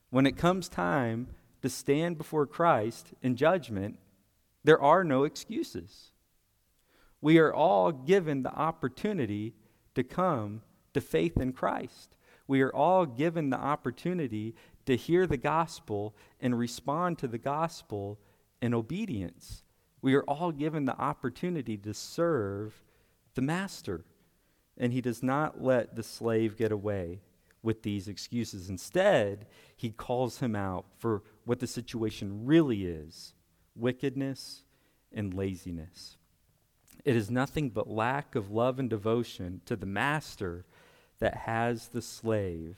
When 0.10 0.26
it 0.26 0.38
comes 0.38 0.68
time 0.68 1.28
to 1.62 1.70
stand 1.70 2.18
before 2.18 2.46
Christ 2.46 3.14
in 3.22 3.36
judgment, 3.36 3.98
there 4.64 4.82
are 4.82 5.04
no 5.04 5.24
excuses. 5.24 6.12
We 7.22 7.40
are 7.40 7.54
all 7.54 7.92
given 7.92 8.44
the 8.44 8.54
opportunity 8.54 9.54
to 9.96 10.04
come 10.04 10.62
to 10.94 11.02
faith 11.02 11.38
in 11.38 11.54
Christ. 11.54 12.16
We 12.48 12.62
are 12.62 12.74
all 12.76 13.06
given 13.06 13.50
the 13.50 13.58
opportunity 13.58 14.56
to 14.86 14.98
hear 14.98 15.26
the 15.26 15.38
gospel 15.38 16.16
and 16.42 16.58
respond 16.60 17.18
to 17.20 17.28
the 17.28 17.38
gospel 17.38 18.20
in 18.62 18.74
obedience. 18.74 19.64
We 20.02 20.16
are 20.16 20.24
all 20.24 20.52
given 20.52 20.86
the 20.86 20.98
opportunity 21.00 21.78
to 21.78 21.94
serve 21.94 22.84
the 23.36 23.42
master. 23.42 24.06
And 24.78 24.92
he 24.92 25.02
does 25.02 25.22
not 25.22 25.62
let 25.62 25.96
the 25.96 26.04
slave 26.04 26.58
get 26.58 26.72
away 26.72 27.22
with 27.62 27.84
these 27.84 28.08
excuses. 28.08 28.70
Instead, 28.70 29.46
he 29.76 29.90
calls 29.90 30.40
him 30.40 30.56
out 30.56 30.86
for 30.98 31.24
what 31.46 31.60
the 31.60 31.68
situation 31.68 32.46
really 32.46 32.86
is 32.86 33.34
wickedness 33.76 34.64
and 35.12 35.34
laziness. 35.34 36.18
It 37.06 37.16
is 37.16 37.32
nothing 37.32 37.70
but 37.70 37.90
lack 37.90 38.36
of 38.36 38.52
love 38.52 38.80
and 38.80 38.90
devotion 38.90 39.62
to 39.66 39.76
the 39.76 39.86
master 39.86 40.66
that 41.20 41.36
has 41.36 41.88
the 41.88 42.02
slave 42.02 42.78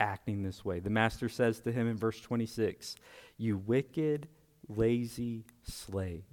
acting 0.00 0.42
this 0.42 0.64
way. 0.64 0.80
The 0.80 0.90
master 0.90 1.28
says 1.28 1.60
to 1.60 1.72
him 1.72 1.88
in 1.88 1.96
verse 1.96 2.20
26 2.20 2.96
You 3.36 3.58
wicked, 3.58 4.28
lazy 4.68 5.44
slave. 5.62 6.24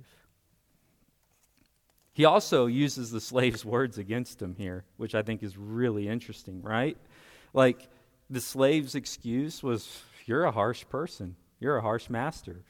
He 2.14 2.26
also 2.26 2.68
uses 2.68 3.12
the 3.12 3.20
slave's 3.20 3.66
words 3.76 3.98
against 3.98 4.42
him 4.42 4.56
here, 4.56 4.86
which 4.98 5.16
I 5.16 5.24
think 5.24 5.44
is 5.44 5.58
really 5.58 6.08
interesting, 6.08 6.62
right? 6.62 6.98
Like, 7.54 7.90
the 8.30 8.42
slave's 8.42 8.96
excuse 8.96 9.62
was, 9.62 10.02
You're 10.26 10.46
a 10.46 10.52
harsh 10.52 10.86
person. 10.90 11.36
You're 11.60 11.78
a 11.78 11.82
harsh 11.82 12.10
master. 12.10 12.64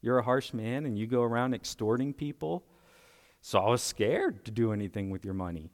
You're 0.00 0.18
a 0.18 0.22
harsh 0.22 0.52
man, 0.52 0.86
and 0.86 0.98
you 0.98 1.06
go 1.06 1.22
around 1.22 1.54
extorting 1.54 2.12
people. 2.12 2.64
So 3.40 3.58
I 3.58 3.68
was 3.68 3.82
scared 3.82 4.44
to 4.46 4.50
do 4.50 4.72
anything 4.72 5.10
with 5.10 5.24
your 5.24 5.34
money. 5.34 5.70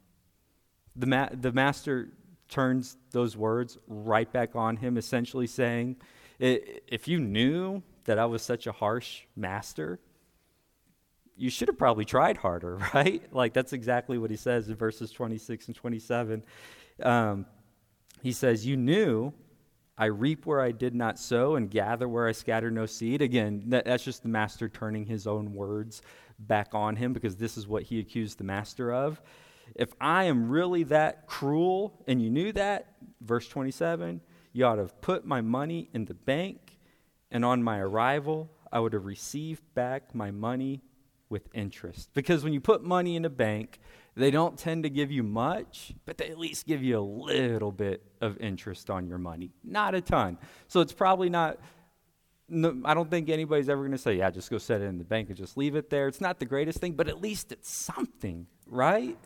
The, 0.95 1.07
ma- 1.07 1.29
the 1.31 1.51
master 1.51 2.09
turns 2.47 2.97
those 3.11 3.35
words 3.35 3.77
right 3.87 4.31
back 4.31 4.55
on 4.55 4.77
him, 4.77 4.97
essentially 4.97 5.47
saying, 5.47 5.97
If 6.39 7.07
you 7.07 7.19
knew 7.19 7.81
that 8.05 8.19
I 8.19 8.25
was 8.25 8.41
such 8.41 8.67
a 8.67 8.71
harsh 8.71 9.23
master, 9.35 9.99
you 11.35 11.49
should 11.49 11.67
have 11.67 11.77
probably 11.77 12.05
tried 12.05 12.37
harder, 12.37 12.77
right? 12.93 13.21
Like 13.33 13.53
that's 13.53 13.73
exactly 13.73 14.17
what 14.17 14.31
he 14.31 14.37
says 14.37 14.69
in 14.69 14.75
verses 14.75 15.11
26 15.11 15.67
and 15.67 15.75
27. 15.75 16.43
Um, 17.03 17.45
he 18.21 18.31
says, 18.31 18.65
You 18.65 18.77
knew 18.77 19.33
I 19.97 20.05
reap 20.05 20.45
where 20.45 20.61
I 20.61 20.71
did 20.71 20.93
not 20.93 21.19
sow 21.19 21.55
and 21.55 21.69
gather 21.69 22.07
where 22.07 22.27
I 22.27 22.33
scatter 22.33 22.69
no 22.69 22.85
seed. 22.85 23.21
Again, 23.21 23.63
that, 23.67 23.85
that's 23.85 24.03
just 24.03 24.23
the 24.23 24.29
master 24.29 24.67
turning 24.67 25.05
his 25.05 25.25
own 25.25 25.53
words 25.53 26.01
back 26.37 26.69
on 26.73 26.95
him 26.95 27.13
because 27.13 27.37
this 27.37 27.57
is 27.57 27.67
what 27.67 27.83
he 27.83 27.99
accused 27.99 28.37
the 28.37 28.43
master 28.43 28.91
of. 28.91 29.21
If 29.73 29.93
I 30.01 30.25
am 30.25 30.49
really 30.49 30.83
that 30.83 31.27
cruel 31.27 32.03
and 32.07 32.21
you 32.21 32.29
knew 32.29 32.51
that, 32.53 32.93
verse 33.21 33.47
27, 33.47 34.21
you 34.51 34.65
ought 34.65 34.75
to 34.75 34.83
have 34.83 35.01
put 35.01 35.25
my 35.25 35.41
money 35.41 35.89
in 35.93 36.05
the 36.05 36.13
bank, 36.13 36.77
and 37.31 37.43
on 37.43 37.63
my 37.63 37.79
arrival, 37.79 38.49
I 38.71 38.79
would 38.79 38.93
have 38.93 39.05
received 39.05 39.63
back 39.73 40.13
my 40.13 40.31
money 40.31 40.81
with 41.35 41.49
interest. 41.53 42.11
Because 42.13 42.45
when 42.45 42.53
you 42.53 42.61
put 42.61 42.81
money 42.81 43.17
in 43.17 43.25
a 43.25 43.29
bank, 43.29 43.81
they 44.15 44.31
don't 44.31 44.57
tend 44.57 44.83
to 44.83 44.89
give 44.89 45.11
you 45.11 45.21
much, 45.21 45.93
but 46.05 46.17
they 46.17 46.29
at 46.29 46.39
least 46.39 46.65
give 46.65 46.81
you 46.81 46.97
a 46.97 47.01
little 47.01 47.73
bit 47.73 48.01
of 48.21 48.37
interest 48.37 48.89
on 48.89 49.05
your 49.05 49.17
money. 49.17 49.51
Not 49.61 49.95
a 49.95 49.99
ton. 49.99 50.37
So 50.69 50.79
it's 50.79 50.93
probably 50.93 51.29
not, 51.29 51.59
no, 52.47 52.81
I 52.85 52.93
don't 52.93 53.11
think 53.11 53.27
anybody's 53.27 53.67
ever 53.67 53.81
going 53.81 53.91
to 53.91 53.97
say, 53.97 54.13
yeah, 54.15 54.29
just 54.29 54.49
go 54.49 54.57
set 54.57 54.79
it 54.79 54.85
in 54.85 54.97
the 54.97 55.03
bank 55.03 55.27
and 55.27 55.37
just 55.37 55.57
leave 55.57 55.75
it 55.75 55.89
there. 55.89 56.07
It's 56.07 56.21
not 56.21 56.39
the 56.39 56.45
greatest 56.45 56.79
thing, 56.79 56.93
but 56.93 57.09
at 57.09 57.21
least 57.21 57.51
it's 57.51 57.69
something, 57.69 58.47
right? 58.65 59.17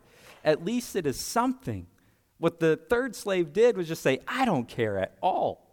At 0.43 0.65
least 0.65 0.95
it 0.95 1.05
is 1.05 1.19
something. 1.19 1.85
What 2.39 2.59
the 2.59 2.79
third 2.89 3.15
slave 3.15 3.53
did 3.53 3.77
was 3.77 3.87
just 3.87 4.01
say, 4.01 4.17
I 4.27 4.45
don't 4.45 4.67
care 4.67 4.97
at 4.97 5.15
all. 5.21 5.67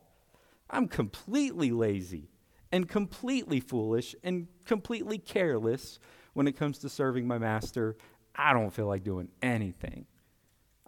I'm 0.69 0.87
completely 0.87 1.71
lazy 1.71 2.29
and 2.71 2.87
completely 2.87 3.61
foolish 3.61 4.15
and 4.23 4.49
completely 4.67 5.17
careless 5.17 5.99
when 6.37 6.47
it 6.47 6.55
comes 6.55 6.77
to 6.77 6.89
serving 6.91 7.27
my 7.27 7.39
master. 7.39 7.97
I 8.35 8.53
don't 8.53 8.69
feel 8.69 8.87
like 8.87 9.03
doing 9.03 9.29
anything. 9.41 10.05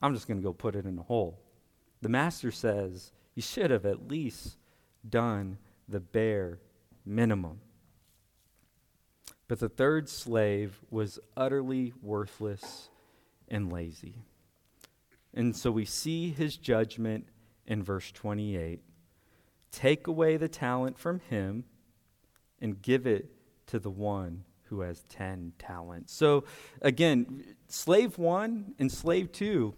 I'm 0.03 0.12
just 0.12 0.28
going 0.28 0.36
to 0.36 0.44
go 0.44 0.53
put 0.53 0.76
it 0.76 0.84
in 0.84 0.99
a 0.99 1.03
hole. 1.03 1.40
The 2.03 2.11
master 2.11 2.51
says, 2.51 3.12
You 3.34 3.40
should 3.40 3.70
have 3.70 3.86
at 3.86 4.09
least 4.09 4.59
done 5.09 5.57
the 5.88 6.01
bare 6.01 6.59
minimum. 7.07 7.62
But 9.49 9.59
the 9.59 9.70
third 9.70 10.11
slave 10.11 10.80
was 10.90 11.18
utterly 11.34 11.94
worthless 12.03 12.90
and 13.49 13.72
lazy. 13.72 14.16
And 15.32 15.57
so 15.57 15.70
we 15.70 15.86
see 15.86 16.28
his 16.28 16.59
judgment 16.59 17.26
in 17.66 17.82
verse 17.82 18.12
28 18.12 18.82
take 19.70 20.07
away 20.07 20.36
the 20.36 20.49
talent 20.49 20.99
from 20.99 21.20
him 21.20 21.64
and 22.61 22.82
give 22.82 23.07
it 23.07 23.30
to 23.68 23.78
the 23.78 23.90
one 23.90 24.44
who 24.68 24.80
has 24.80 25.04
10 25.08 25.52
talents. 25.58 26.12
So 26.12 26.44
again, 26.82 27.44
slave 27.68 28.18
1 28.18 28.74
and 28.78 28.90
slave 28.90 29.32
2 29.32 29.74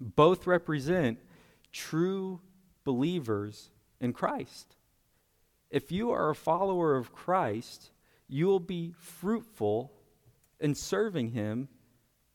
both 0.00 0.46
represent 0.46 1.18
true 1.72 2.40
believers 2.84 3.70
in 4.00 4.12
Christ. 4.12 4.76
If 5.70 5.92
you 5.92 6.10
are 6.10 6.30
a 6.30 6.34
follower 6.34 6.96
of 6.96 7.12
Christ, 7.12 7.90
you 8.28 8.46
will 8.46 8.60
be 8.60 8.94
fruitful 8.98 9.92
in 10.58 10.74
serving 10.74 11.30
him 11.30 11.68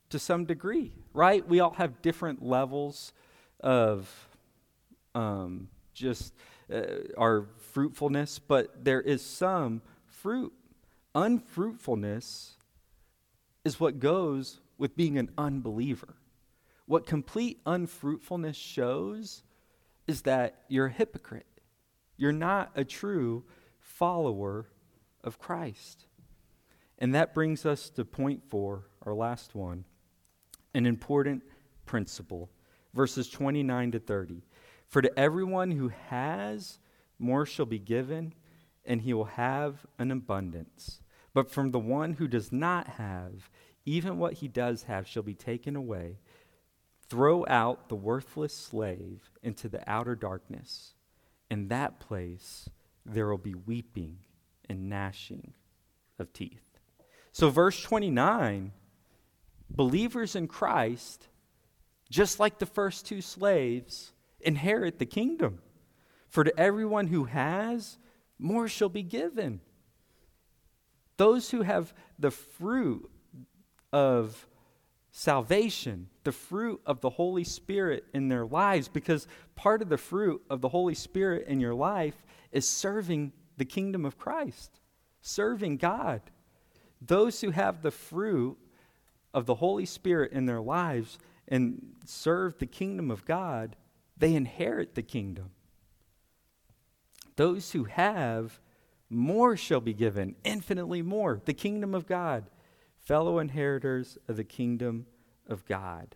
to 0.10 0.20
some 0.20 0.46
degree, 0.46 0.94
right? 1.14 1.46
We 1.48 1.60
all 1.60 1.74
have 1.74 2.02
different 2.02 2.42
levels 2.42 3.12
of 3.60 4.10
um, 5.14 5.70
just 5.94 6.34
uh, 6.72 6.82
our 7.18 7.48
fruitfulness, 7.72 8.40
but 8.40 8.84
there 8.84 9.02
is 9.02 9.24
some 9.24 9.82
fruit. 10.06 10.54
Unfruitfulness 11.16 12.58
is 13.64 13.80
what 13.80 14.00
goes 14.00 14.60
with 14.78 14.98
being 14.98 15.18
an 15.18 15.32
unbeliever. 15.38 16.16
What 16.88 17.06
complete 17.06 17.62
unfruitfulness 17.66 18.58
shows 18.58 19.42
is 20.08 20.24
that 20.24 20.64
you're 20.68 20.88
a 20.88 20.92
hypocrite. 20.92 21.48
You're 22.18 22.34
not 22.34 22.72
a 22.76 22.84
true 22.84 23.46
follower 23.80 24.68
of 25.24 25.40
Christ. 25.40 26.06
And 27.00 27.16
that 27.16 27.34
brings 27.34 27.66
us 27.66 27.90
to 27.92 28.06
point 28.06 28.44
four, 28.50 28.86
our 29.04 29.14
last 29.14 29.56
one 29.56 29.86
an 30.74 30.86
important 30.86 31.42
principle. 31.86 32.50
Verses 32.94 33.30
29 33.30 33.94
to 33.94 34.00
30. 34.00 34.44
For 34.88 35.02
to 35.02 35.20
everyone 35.20 35.72
who 35.72 35.90
has, 36.10 36.80
more 37.18 37.46
shall 37.46 37.66
be 37.66 37.80
given, 37.80 38.34
and 38.86 39.02
he 39.02 39.14
will 39.14 39.26
have 39.26 39.86
an 39.98 40.12
abundance. 40.12 41.02
But 41.36 41.52
from 41.52 41.72
the 41.72 41.80
one 41.80 42.14
who 42.14 42.30
does 42.30 42.54
not 42.54 42.88
have, 42.88 43.50
even 43.86 44.18
what 44.18 44.36
he 44.36 44.48
does 44.48 44.84
have 44.84 45.06
shall 45.06 45.22
be 45.22 45.34
taken 45.36 45.76
away. 45.76 46.18
Throw 47.10 47.46
out 47.48 47.90
the 47.90 47.96
worthless 47.96 48.56
slave 48.56 49.30
into 49.44 49.68
the 49.68 49.88
outer 49.88 50.16
darkness. 50.16 50.94
In 51.52 51.68
that 51.68 52.00
place 52.00 52.70
there 53.06 53.28
will 53.28 53.38
be 53.38 53.54
weeping 53.54 54.20
and 54.70 54.90
gnashing 54.90 55.54
of 56.18 56.32
teeth. 56.32 56.80
So, 57.34 57.50
verse 57.50 57.82
29 57.82 58.72
believers 59.70 60.38
in 60.38 60.48
Christ, 60.48 61.28
just 62.10 62.40
like 62.40 62.60
the 62.60 62.66
first 62.66 63.06
two 63.06 63.20
slaves, 63.20 64.14
inherit 64.40 65.00
the 65.00 65.06
kingdom. 65.06 65.60
For 66.30 66.46
to 66.46 66.58
everyone 66.58 67.08
who 67.08 67.26
has, 67.26 67.98
more 68.40 68.70
shall 68.70 68.90
be 68.90 69.04
given. 69.04 69.60
Those 71.18 71.52
who 71.52 71.62
have 71.62 71.94
the 72.20 72.32
fruit 72.32 73.10
of 73.94 74.48
salvation, 75.12 76.10
the 76.26 76.32
fruit 76.32 76.82
of 76.86 77.00
the 77.00 77.10
Holy 77.10 77.46
Spirit 77.46 78.04
in 78.14 78.28
their 78.28 78.46
lives, 78.46 78.88
because 78.90 79.28
part 79.56 79.82
of 79.82 79.90
the 79.90 79.98
fruit 79.98 80.44
of 80.50 80.60
the 80.62 80.70
Holy 80.70 80.96
Spirit 80.96 81.48
in 81.48 81.60
your 81.62 81.74
life 81.74 82.26
is 82.52 82.68
serving 82.68 83.32
the 83.58 83.66
kingdom 83.66 84.04
of 84.04 84.18
Christ, 84.18 84.82
serving 85.22 85.78
God. 85.78 86.22
Those 87.02 87.40
who 87.42 87.52
have 87.52 87.82
the 87.82 87.92
fruit 87.92 88.58
of 89.34 89.46
the 89.46 89.56
Holy 89.56 89.86
Spirit 89.86 90.34
in 90.34 90.46
their 90.46 90.62
lives 90.62 91.18
and 91.48 91.94
serve 92.06 92.58
the 92.58 92.66
kingdom 92.66 93.12
of 93.12 93.26
God, 93.26 93.76
they 94.18 94.34
inherit 94.34 94.96
the 94.96 95.02
kingdom. 95.02 95.52
Those 97.36 97.72
who 97.72 97.84
have, 97.86 98.60
more 99.10 99.56
shall 99.56 99.82
be 99.82 99.94
given, 99.94 100.36
infinitely 100.44 101.02
more. 101.02 101.42
The 101.46 101.54
kingdom 101.54 101.94
of 101.94 102.08
God, 102.08 102.46
fellow 102.98 103.40
inheritors 103.40 104.18
of 104.28 104.38
the 104.38 104.44
kingdom 104.44 105.06
of 105.48 105.66
God. 105.66 106.16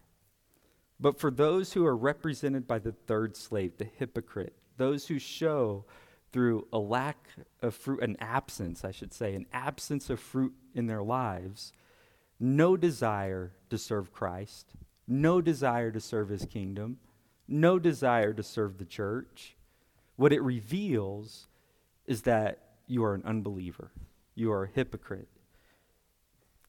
But 0.99 1.19
for 1.19 1.31
those 1.31 1.73
who 1.73 1.85
are 1.85 1.95
represented 1.95 2.67
by 2.67 2.79
the 2.79 2.91
third 2.91 3.37
slave, 3.37 3.77
the 3.77 3.85
hypocrite, 3.85 4.55
those 4.77 5.07
who 5.07 5.19
show 5.19 5.85
through 6.31 6.67
a 6.73 6.77
lack 6.77 7.29
of 7.61 7.73
fruit, 7.73 8.03
an 8.03 8.17
absence, 8.19 8.83
I 8.83 8.91
should 8.91 9.13
say, 9.13 9.33
an 9.33 9.45
absence 9.53 10.09
of 10.09 10.19
fruit 10.19 10.53
in 10.75 10.87
their 10.87 11.01
lives, 11.01 11.73
no 12.39 12.77
desire 12.77 13.53
to 13.69 13.77
serve 13.77 14.11
Christ, 14.11 14.73
no 15.07 15.41
desire 15.41 15.91
to 15.91 15.99
serve 15.99 16.29
his 16.29 16.45
kingdom, 16.45 16.97
no 17.47 17.79
desire 17.79 18.33
to 18.33 18.43
serve 18.43 18.77
the 18.77 18.85
church. 18.85 19.55
What 20.17 20.33
it 20.33 20.41
reveals 20.41 21.47
is 22.05 22.23
that 22.23 22.68
you 22.89 23.03
are 23.03 23.13
an 23.13 23.23
unbeliever. 23.23 23.91
you 24.35 24.51
are 24.51 24.63
a 24.63 24.69
hypocrite. 24.69 25.27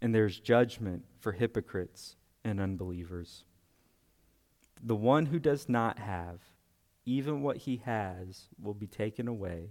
And 0.02 0.14
there's 0.14 0.38
judgment 0.38 1.04
for 1.18 1.32
hypocrites 1.32 2.16
and 2.44 2.60
unbelievers. 2.60 3.44
The 4.82 4.96
one 4.96 5.26
who 5.26 5.38
does 5.38 5.68
not 5.68 5.98
have, 5.98 6.40
even 7.04 7.42
what 7.42 7.58
he 7.58 7.82
has, 7.84 8.48
will 8.60 8.74
be 8.74 8.86
taken 8.86 9.28
away. 9.28 9.70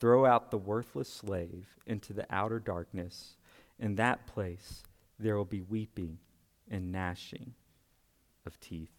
Throw 0.00 0.26
out 0.26 0.50
the 0.50 0.58
worthless 0.58 1.08
slave 1.08 1.66
into 1.86 2.12
the 2.12 2.26
outer 2.30 2.58
darkness. 2.58 3.36
In 3.78 3.94
that 3.96 4.26
place, 4.26 4.82
there 5.18 5.36
will 5.36 5.44
be 5.44 5.60
weeping 5.60 6.18
and 6.70 6.92
gnashing 6.92 7.54
of 8.46 8.58
teeth. 8.60 8.90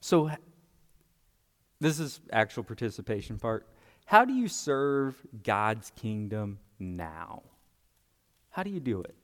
So, 0.00 0.30
this 1.80 2.00
is 2.00 2.20
actual 2.32 2.64
participation 2.64 3.38
part. 3.38 3.66
How 4.06 4.24
do 4.24 4.32
you 4.32 4.48
serve 4.48 5.14
God's 5.42 5.92
kingdom 5.96 6.58
now? 6.78 7.42
How 8.50 8.62
do 8.62 8.70
you 8.70 8.80
do 8.80 9.02
it? 9.02 9.14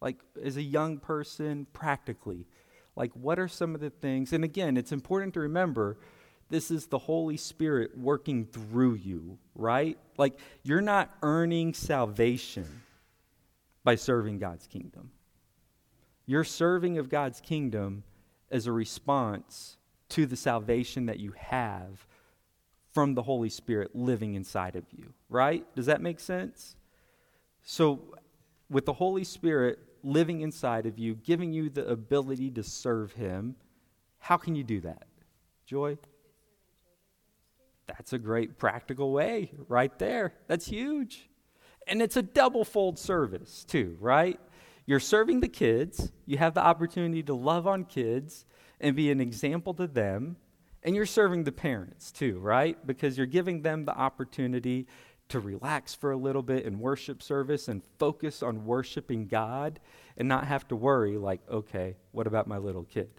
Like, 0.00 0.18
as 0.42 0.56
a 0.56 0.62
young 0.62 0.98
person, 0.98 1.66
practically. 1.72 2.46
Like, 2.94 3.10
what 3.14 3.38
are 3.38 3.48
some 3.48 3.74
of 3.74 3.80
the 3.80 3.90
things? 3.90 4.32
And 4.32 4.44
again, 4.44 4.76
it's 4.76 4.92
important 4.92 5.34
to 5.34 5.40
remember 5.40 5.96
this 6.50 6.70
is 6.70 6.86
the 6.86 6.98
Holy 6.98 7.36
Spirit 7.36 7.96
working 7.96 8.44
through 8.44 8.94
you, 8.94 9.38
right? 9.54 9.98
Like, 10.16 10.38
you're 10.62 10.80
not 10.80 11.10
earning 11.22 11.74
salvation 11.74 12.82
by 13.82 13.94
serving 13.94 14.38
God's 14.38 14.66
kingdom. 14.66 15.10
You're 16.26 16.44
serving 16.44 16.98
of 16.98 17.08
God's 17.08 17.40
kingdom 17.40 18.04
as 18.50 18.66
a 18.66 18.72
response 18.72 19.77
to 20.10 20.26
the 20.26 20.36
salvation 20.36 21.06
that 21.06 21.18
you 21.18 21.32
have 21.36 22.06
from 22.92 23.14
the 23.14 23.22
Holy 23.22 23.50
Spirit 23.50 23.94
living 23.94 24.34
inside 24.34 24.76
of 24.76 24.84
you, 24.90 25.12
right? 25.28 25.64
Does 25.74 25.86
that 25.86 26.00
make 26.00 26.20
sense? 26.20 26.76
So, 27.62 28.16
with 28.70 28.86
the 28.86 28.92
Holy 28.92 29.24
Spirit 29.24 29.78
living 30.02 30.40
inside 30.40 30.86
of 30.86 30.98
you, 30.98 31.14
giving 31.14 31.52
you 31.52 31.68
the 31.68 31.86
ability 31.86 32.50
to 32.52 32.62
serve 32.62 33.12
Him, 33.12 33.56
how 34.18 34.36
can 34.36 34.54
you 34.54 34.64
do 34.64 34.80
that? 34.80 35.06
Joy? 35.66 35.98
That's 37.86 38.12
a 38.12 38.18
great 38.18 38.58
practical 38.58 39.12
way 39.12 39.52
right 39.68 39.96
there. 39.98 40.34
That's 40.46 40.66
huge. 40.66 41.28
And 41.86 42.02
it's 42.02 42.16
a 42.16 42.22
double 42.22 42.64
fold 42.64 42.98
service, 42.98 43.64
too, 43.64 43.96
right? 44.00 44.38
You're 44.86 45.00
serving 45.00 45.40
the 45.40 45.48
kids, 45.48 46.12
you 46.26 46.38
have 46.38 46.54
the 46.54 46.64
opportunity 46.64 47.22
to 47.24 47.34
love 47.34 47.66
on 47.66 47.84
kids 47.84 48.44
and 48.80 48.96
be 48.96 49.10
an 49.10 49.20
example 49.20 49.74
to 49.74 49.86
them, 49.86 50.36
and 50.82 50.94
you're 50.94 51.06
serving 51.06 51.44
the 51.44 51.52
parents, 51.52 52.12
too, 52.12 52.38
right? 52.38 52.78
Because 52.86 53.16
you're 53.16 53.26
giving 53.26 53.62
them 53.62 53.84
the 53.84 53.96
opportunity 53.96 54.86
to 55.28 55.40
relax 55.40 55.94
for 55.94 56.12
a 56.12 56.16
little 56.16 56.42
bit 56.42 56.64
in 56.64 56.78
worship 56.78 57.22
service 57.22 57.68
and 57.68 57.82
focus 57.98 58.42
on 58.42 58.64
worshiping 58.64 59.26
God 59.26 59.80
and 60.16 60.28
not 60.28 60.46
have 60.46 60.66
to 60.68 60.76
worry, 60.76 61.18
like, 61.18 61.40
okay, 61.50 61.96
what 62.12 62.26
about 62.26 62.46
my 62.46 62.58
little 62.58 62.84
kid? 62.84 63.10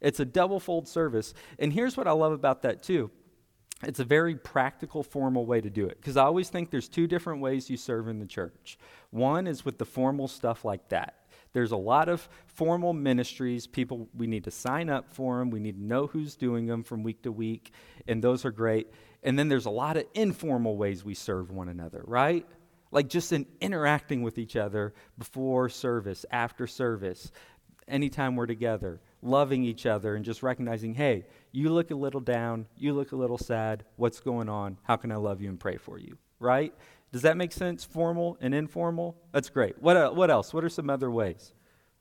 It's 0.00 0.20
a 0.20 0.24
double 0.24 0.60
fold 0.60 0.86
service. 0.86 1.34
And 1.58 1.72
here's 1.72 1.96
what 1.96 2.06
I 2.06 2.12
love 2.12 2.32
about 2.32 2.62
that, 2.62 2.82
too 2.82 3.10
it's 3.82 4.00
a 4.00 4.04
very 4.04 4.34
practical, 4.34 5.02
formal 5.02 5.44
way 5.44 5.60
to 5.60 5.68
do 5.68 5.86
it. 5.86 6.00
Because 6.00 6.16
I 6.16 6.24
always 6.24 6.48
think 6.48 6.70
there's 6.70 6.88
two 6.88 7.06
different 7.06 7.42
ways 7.42 7.68
you 7.68 7.76
serve 7.76 8.08
in 8.08 8.18
the 8.18 8.26
church. 8.26 8.78
One 9.10 9.46
is 9.46 9.64
with 9.64 9.78
the 9.78 9.84
formal 9.84 10.28
stuff 10.28 10.64
like 10.64 10.88
that. 10.88 11.25
There's 11.56 11.72
a 11.72 11.76
lot 11.78 12.10
of 12.10 12.28
formal 12.48 12.92
ministries. 12.92 13.66
People, 13.66 14.10
we 14.14 14.26
need 14.26 14.44
to 14.44 14.50
sign 14.50 14.90
up 14.90 15.10
for 15.10 15.38
them. 15.38 15.48
We 15.48 15.58
need 15.58 15.76
to 15.76 15.82
know 15.82 16.06
who's 16.06 16.36
doing 16.36 16.66
them 16.66 16.82
from 16.82 17.02
week 17.02 17.22
to 17.22 17.32
week, 17.32 17.72
and 18.06 18.22
those 18.22 18.44
are 18.44 18.50
great. 18.50 18.92
And 19.22 19.38
then 19.38 19.48
there's 19.48 19.64
a 19.64 19.70
lot 19.70 19.96
of 19.96 20.04
informal 20.12 20.76
ways 20.76 21.02
we 21.02 21.14
serve 21.14 21.50
one 21.50 21.70
another, 21.70 22.02
right? 22.06 22.46
Like 22.90 23.08
just 23.08 23.32
in 23.32 23.46
interacting 23.62 24.20
with 24.20 24.36
each 24.36 24.54
other 24.54 24.92
before 25.16 25.70
service, 25.70 26.26
after 26.30 26.66
service, 26.66 27.32
anytime 27.88 28.36
we're 28.36 28.44
together, 28.44 29.00
loving 29.22 29.64
each 29.64 29.86
other, 29.86 30.14
and 30.14 30.26
just 30.26 30.42
recognizing, 30.42 30.92
hey, 30.92 31.24
you 31.52 31.70
look 31.70 31.90
a 31.90 31.94
little 31.94 32.20
down, 32.20 32.66
you 32.76 32.92
look 32.92 33.12
a 33.12 33.16
little 33.16 33.38
sad. 33.38 33.82
What's 33.96 34.20
going 34.20 34.50
on? 34.50 34.76
How 34.82 34.96
can 34.96 35.10
I 35.10 35.16
love 35.16 35.40
you 35.40 35.48
and 35.48 35.58
pray 35.58 35.78
for 35.78 35.98
you? 35.98 36.18
Right? 36.38 36.74
Does 37.12 37.22
that 37.22 37.36
make 37.36 37.52
sense? 37.52 37.84
Formal 37.84 38.36
and 38.40 38.54
informal? 38.54 39.16
That's 39.32 39.48
great. 39.48 39.80
What, 39.80 39.96
uh, 39.96 40.10
what 40.10 40.30
else? 40.30 40.52
What 40.52 40.64
are 40.64 40.68
some 40.68 40.90
other 40.90 41.10
ways? 41.10 41.52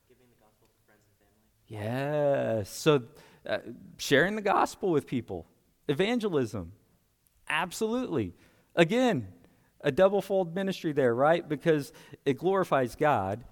Giving 0.09 0.25
the 0.29 0.43
gospel 0.43 0.67
to 0.67 0.85
friends 0.85 1.03
and 1.69 1.79
family. 1.79 2.59
Yes. 2.59 2.69
So, 2.69 3.03
uh, 3.47 3.59
sharing 3.97 4.35
the 4.35 4.41
gospel 4.41 4.91
with 4.91 5.07
people, 5.07 5.45
evangelism. 5.87 6.71
Absolutely. 7.47 8.33
Again, 8.75 9.27
a 9.81 9.91
double 9.91 10.21
fold 10.21 10.55
ministry 10.55 10.91
there, 10.91 11.13
right? 11.13 11.47
Because 11.47 11.93
it 12.25 12.37
glorifies 12.37 12.95
God 12.95 13.43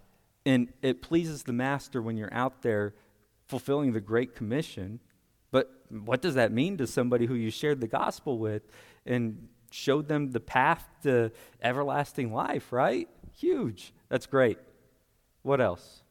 and 0.46 0.74
it 0.82 1.02
pleases 1.02 1.44
the 1.44 1.54
master 1.54 2.02
when 2.02 2.18
you're 2.18 2.34
out 2.34 2.64
there 2.64 2.96
fulfilling 3.48 3.94
the 3.94 4.02
Great 4.02 4.36
Commission. 4.36 5.00
But 5.52 5.72
what 5.90 6.22
does 6.22 6.36
that 6.36 6.52
mean 6.52 6.78
to 6.78 6.88
somebody 6.88 7.28
who 7.28 7.36
you 7.36 7.52
shared 7.52 7.80
the 7.80 7.88
gospel 7.88 8.40
with? 8.40 8.64
And 9.06 9.48
showed 9.74 10.08
them 10.08 10.30
the 10.32 10.40
path 10.40 10.88
to 11.02 11.32
everlasting 11.62 12.32
life, 12.32 12.72
right? 12.72 13.10
Huge. 13.36 13.92
That's 14.08 14.28
great. 14.28 14.60
What 15.42 15.60
else? 15.60 16.04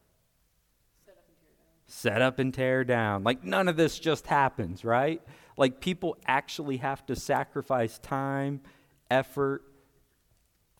Set 1.87 2.21
up 2.21 2.41
and 2.41 2.53
tear 2.53 2.83
down. 2.83 3.23
Like 3.23 3.45
none 3.45 3.69
of 3.69 3.77
this 3.77 3.99
just 3.99 4.27
happens, 4.27 4.85
right? 4.85 5.23
Like 5.57 5.81
people 5.81 6.17
actually 6.27 6.79
have 6.79 7.07
to 7.07 7.15
sacrifice 7.15 7.99
time, 7.99 8.63
effort 9.11 9.63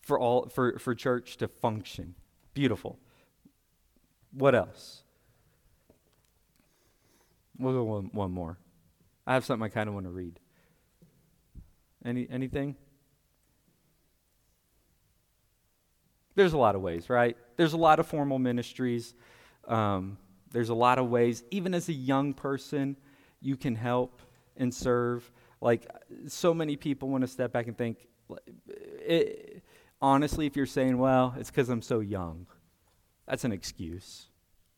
for 0.01 0.19
all 0.19 0.49
for, 0.49 0.77
for 0.77 0.93
church 0.93 1.37
to 1.37 1.47
function. 1.47 2.15
Beautiful. 2.53 2.99
What 4.33 4.55
else? 4.55 5.03
We'll 7.57 7.73
go 7.73 7.83
one, 7.83 8.09
one 8.11 8.31
more. 8.31 8.57
I 9.25 9.35
have 9.35 9.45
something 9.45 9.63
I 9.63 9.69
kind 9.69 9.87
of 9.87 9.93
want 9.93 10.05
to 10.07 10.11
read. 10.11 10.39
Any 12.05 12.27
anything? 12.29 12.75
There's 16.35 16.53
a 16.53 16.57
lot 16.57 16.75
of 16.75 16.81
ways, 16.81 17.09
right? 17.09 17.37
There's 17.57 17.73
a 17.73 17.77
lot 17.77 17.99
of 17.99 18.07
formal 18.07 18.39
ministries. 18.39 19.13
Um, 19.67 20.17
there's 20.51 20.69
a 20.69 20.73
lot 20.73 20.97
of 20.97 21.09
ways. 21.09 21.43
Even 21.51 21.73
as 21.73 21.89
a 21.89 21.93
young 21.93 22.33
person, 22.33 22.97
you 23.39 23.55
can 23.55 23.75
help 23.75 24.21
and 24.57 24.73
serve. 24.73 25.31
Like 25.61 25.87
so 26.27 26.53
many 26.53 26.75
people 26.75 27.09
want 27.09 27.21
to 27.21 27.27
step 27.27 27.51
back 27.51 27.67
and 27.67 27.77
think. 27.77 28.07
It, 28.67 29.63
honestly, 30.01 30.45
if 30.45 30.55
you're 30.55 30.65
saying, 30.65 30.97
"Well, 30.97 31.35
it's 31.37 31.49
because 31.49 31.69
I'm 31.69 31.81
so 31.81 31.99
young," 31.99 32.47
that's 33.27 33.43
an 33.43 33.51
excuse. 33.51 34.27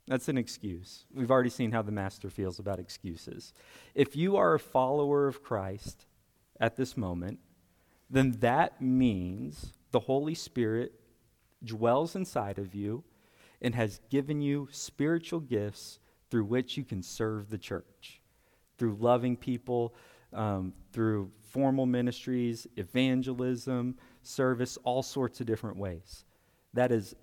That's 0.08 0.30
an 0.30 0.38
excuse. 0.38 1.06
We've 1.14 1.32
already 1.32 1.50
seen 1.50 1.72
how 1.72 1.82
the 1.82 1.92
master 1.92 2.30
feels 2.30 2.60
about 2.60 2.80
excuses. 2.80 3.54
If 3.96 4.16
you 4.16 4.38
are 4.38 4.54
a 4.54 4.60
follower 4.60 5.28
of 5.28 5.42
Christ, 5.42 6.06
at 6.60 6.76
this 6.76 6.96
moment, 6.96 7.40
then 8.10 8.32
that 8.40 8.82
means 8.82 9.74
the 9.92 10.00
Holy 10.00 10.36
Spirit 10.36 10.94
dwells 11.64 12.16
inside 12.16 12.60
of 12.60 12.76
you 12.76 13.04
and 13.62 13.74
has 13.76 14.00
given 14.10 14.42
you 14.42 14.68
spiritual 14.72 15.40
gifts 15.40 16.00
through 16.30 16.46
which 16.46 16.78
you 16.78 16.84
can 16.84 17.02
serve 17.02 17.50
the 17.50 17.58
church. 17.58 18.22
Through 18.78 18.98
loving 19.00 19.38
people, 19.38 19.96
um, 20.34 20.74
through 20.92 21.32
formal 21.50 21.86
ministries, 21.86 22.68
evangelism, 22.76 23.96
service, 24.22 24.78
all 24.84 25.02
sorts 25.02 25.40
of 25.40 25.48
different 25.48 25.78
ways. 25.78 26.26
That 26.74 26.92
is 26.92 27.16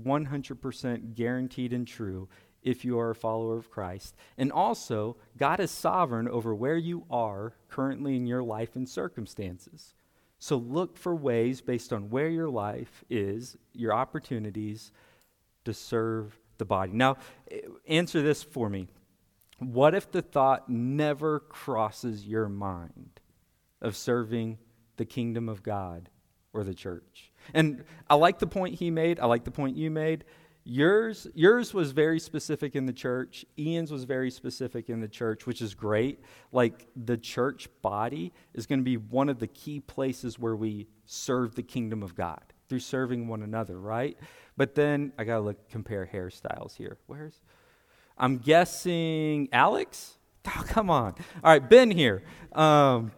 100% 0.00 1.14
guaranteed 1.14 1.72
and 1.72 1.86
true 1.86 2.28
if 2.62 2.84
you 2.84 2.98
are 2.98 3.10
a 3.10 3.14
follower 3.14 3.56
of 3.56 3.70
Christ. 3.70 4.14
And 4.38 4.52
also, 4.52 5.16
God 5.36 5.60
is 5.60 5.70
sovereign 5.70 6.28
over 6.28 6.54
where 6.54 6.76
you 6.76 7.04
are 7.10 7.54
currently 7.68 8.16
in 8.16 8.26
your 8.26 8.42
life 8.42 8.76
and 8.76 8.88
circumstances. 8.88 9.94
So 10.38 10.56
look 10.56 10.96
for 10.96 11.14
ways 11.14 11.60
based 11.60 11.92
on 11.92 12.10
where 12.10 12.28
your 12.28 12.48
life 12.48 13.04
is, 13.08 13.56
your 13.72 13.92
opportunities 13.92 14.90
to 15.64 15.72
serve 15.72 16.38
the 16.58 16.64
body. 16.64 16.92
Now, 16.92 17.16
eh, 17.50 17.60
answer 17.86 18.22
this 18.22 18.42
for 18.42 18.68
me. 18.68 18.88
What 19.58 19.94
if 19.94 20.10
the 20.10 20.22
thought 20.22 20.68
never 20.68 21.40
crosses 21.40 22.26
your 22.26 22.48
mind 22.48 23.20
of 23.80 23.96
serving 23.96 24.58
the 24.96 25.04
kingdom 25.04 25.48
of 25.48 25.62
God 25.62 26.08
or 26.52 26.64
the 26.64 26.74
church? 26.74 27.30
And 27.54 27.84
I 28.10 28.16
like 28.16 28.38
the 28.38 28.46
point 28.46 28.76
he 28.76 28.90
made. 28.90 29.20
I 29.20 29.26
like 29.26 29.44
the 29.44 29.50
point 29.50 29.76
you 29.76 29.90
made. 29.90 30.24
Yours, 30.64 31.26
yours 31.34 31.74
was 31.74 31.90
very 31.90 32.20
specific 32.20 32.76
in 32.76 32.86
the 32.86 32.92
church. 32.92 33.44
Ian's 33.58 33.90
was 33.90 34.04
very 34.04 34.30
specific 34.30 34.88
in 34.88 35.00
the 35.00 35.08
church, 35.08 35.44
which 35.44 35.60
is 35.60 35.74
great. 35.74 36.20
Like 36.52 36.86
the 36.94 37.16
church 37.16 37.68
body 37.82 38.32
is 38.54 38.66
going 38.66 38.78
to 38.78 38.84
be 38.84 38.96
one 38.96 39.28
of 39.28 39.40
the 39.40 39.48
key 39.48 39.80
places 39.80 40.38
where 40.38 40.54
we 40.54 40.86
serve 41.04 41.56
the 41.56 41.64
kingdom 41.64 42.02
of 42.02 42.14
God 42.14 42.42
through 42.68 42.78
serving 42.78 43.26
one 43.26 43.42
another, 43.42 43.78
right? 43.78 44.16
But 44.56 44.76
then 44.76 45.12
I 45.18 45.24
got 45.24 45.36
to 45.36 45.40
look 45.40 45.68
compare 45.68 46.08
hairstyles 46.10 46.76
here. 46.76 46.96
Where's 47.06 47.40
I'm 48.16 48.38
guessing 48.38 49.48
Alex? 49.52 50.18
Oh, 50.44 50.64
come 50.66 50.90
on. 50.90 51.14
All 51.44 51.52
right, 51.52 51.70
Ben 51.70 51.88
here. 51.88 52.24
Um, 52.50 53.12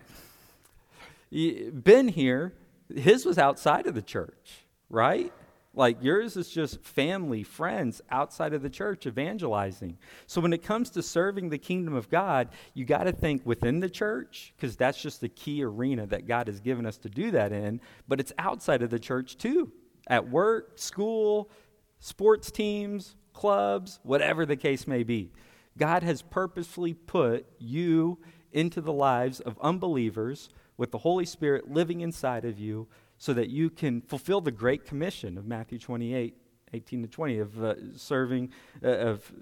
ben 1.32 2.08
here 2.08 2.52
His 2.94 3.24
was 3.24 3.38
outside 3.38 3.86
of 3.86 3.94
the 3.94 4.02
church, 4.02 4.66
right? 4.90 5.32
Like 5.76 5.98
yours 6.02 6.36
is 6.36 6.48
just 6.48 6.82
family, 6.84 7.42
friends 7.42 8.00
outside 8.10 8.54
of 8.54 8.62
the 8.62 8.70
church 8.70 9.06
evangelizing. 9.06 9.98
So 10.26 10.40
when 10.40 10.52
it 10.52 10.62
comes 10.62 10.90
to 10.90 11.02
serving 11.02 11.48
the 11.48 11.58
kingdom 11.58 11.94
of 11.94 12.08
God, 12.08 12.50
you 12.74 12.84
got 12.84 13.04
to 13.04 13.12
think 13.12 13.44
within 13.44 13.80
the 13.80 13.90
church 13.90 14.54
because 14.56 14.76
that's 14.76 15.00
just 15.02 15.20
the 15.20 15.28
key 15.28 15.64
arena 15.64 16.06
that 16.06 16.28
God 16.28 16.46
has 16.46 16.60
given 16.60 16.86
us 16.86 16.96
to 16.98 17.08
do 17.08 17.32
that 17.32 17.52
in, 17.52 17.80
but 18.06 18.20
it's 18.20 18.32
outside 18.38 18.82
of 18.82 18.90
the 18.90 19.00
church 19.00 19.36
too. 19.36 19.72
At 20.06 20.28
work, 20.28 20.78
school, 20.78 21.50
sports 21.98 22.50
teams, 22.52 23.16
clubs, 23.32 23.98
whatever 24.04 24.46
the 24.46 24.56
case 24.56 24.86
may 24.86 25.02
be. 25.02 25.32
God 25.76 26.04
has 26.04 26.22
purposefully 26.22 26.94
put 26.94 27.46
you 27.58 28.18
into 28.52 28.80
the 28.80 28.92
lives 28.92 29.40
of 29.40 29.58
unbelievers 29.60 30.50
with 30.76 30.92
the 30.92 30.98
Holy 30.98 31.24
Spirit 31.24 31.70
living 31.70 32.00
inside 32.00 32.44
of 32.44 32.58
you 32.58 32.86
so 33.18 33.32
that 33.34 33.48
you 33.48 33.70
can 33.70 34.00
fulfill 34.02 34.40
the 34.40 34.50
great 34.50 34.84
commission 34.84 35.38
of 35.38 35.46
Matthew 35.46 35.78
28 35.78 36.36
18 36.74 37.02
to 37.02 37.08
20 37.08 37.38
of 37.38 37.62
uh, 37.62 37.74
serving, 37.96 38.50
uh, 38.82 38.88
of 38.88 39.32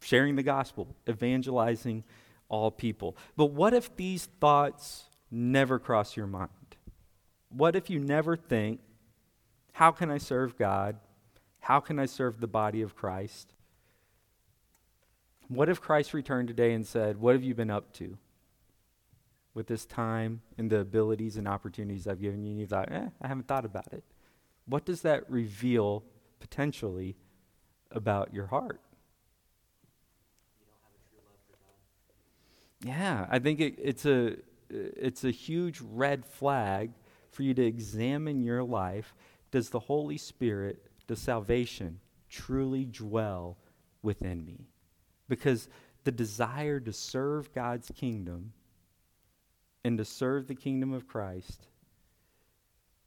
sharing 0.00 0.36
the 0.36 0.42
gospel, 0.42 0.94
evangelizing 1.08 2.04
all 2.48 2.70
people. 2.70 3.16
But 3.36 3.46
what 3.46 3.74
if 3.74 3.94
these 3.96 4.26
thoughts 4.40 5.04
never 5.30 5.78
cross 5.78 6.16
your 6.16 6.26
mind? 6.26 6.50
What 7.50 7.76
if 7.76 7.90
you 7.90 7.98
never 7.98 8.36
think, 8.36 8.80
how 9.72 9.90
can 9.90 10.10
I 10.10 10.18
serve 10.18 10.56
God? 10.56 10.96
How 11.60 11.80
can 11.80 11.98
I 11.98 12.06
serve 12.06 12.40
the 12.40 12.46
body 12.46 12.82
of 12.82 12.94
Christ? 12.94 13.52
What 15.48 15.68
if 15.68 15.80
Christ 15.80 16.14
returned 16.14 16.48
today 16.48 16.72
and 16.72 16.86
said, 16.86 17.18
What 17.18 17.34
have 17.34 17.42
you 17.42 17.54
been 17.54 17.70
up 17.70 17.92
to? 17.94 18.18
With 19.58 19.66
this 19.66 19.84
time 19.84 20.40
and 20.56 20.70
the 20.70 20.78
abilities 20.78 21.36
and 21.36 21.48
opportunities 21.48 22.06
I've 22.06 22.20
given 22.20 22.44
you, 22.44 22.52
and 22.52 22.60
you 22.60 22.66
thought, 22.68 22.92
eh, 22.92 23.08
I 23.20 23.26
haven't 23.26 23.48
thought 23.48 23.64
about 23.64 23.92
it. 23.92 24.04
What 24.66 24.84
does 24.84 25.02
that 25.02 25.28
reveal 25.28 26.04
potentially 26.38 27.16
about 27.90 28.32
your 28.32 28.46
heart? 28.46 28.80
Yeah, 32.84 33.26
I 33.28 33.40
think 33.40 33.58
it, 33.58 33.74
it's 33.82 34.06
a 34.06 34.36
it's 34.70 35.24
a 35.24 35.32
huge 35.32 35.80
red 35.80 36.24
flag 36.24 36.92
for 37.32 37.42
you 37.42 37.52
to 37.54 37.64
examine 37.64 38.40
your 38.40 38.62
life. 38.62 39.16
Does 39.50 39.70
the 39.70 39.80
Holy 39.80 40.18
Spirit, 40.18 40.86
does 41.08 41.18
salvation 41.18 41.98
truly 42.30 42.84
dwell 42.84 43.56
within 44.02 44.44
me? 44.44 44.68
Because 45.28 45.68
the 46.04 46.12
desire 46.12 46.78
to 46.78 46.92
serve 46.92 47.52
God's 47.52 47.90
kingdom 47.96 48.52
and 49.84 49.98
to 49.98 50.04
serve 50.04 50.46
the 50.46 50.54
kingdom 50.54 50.92
of 50.92 51.06
Christ 51.06 51.66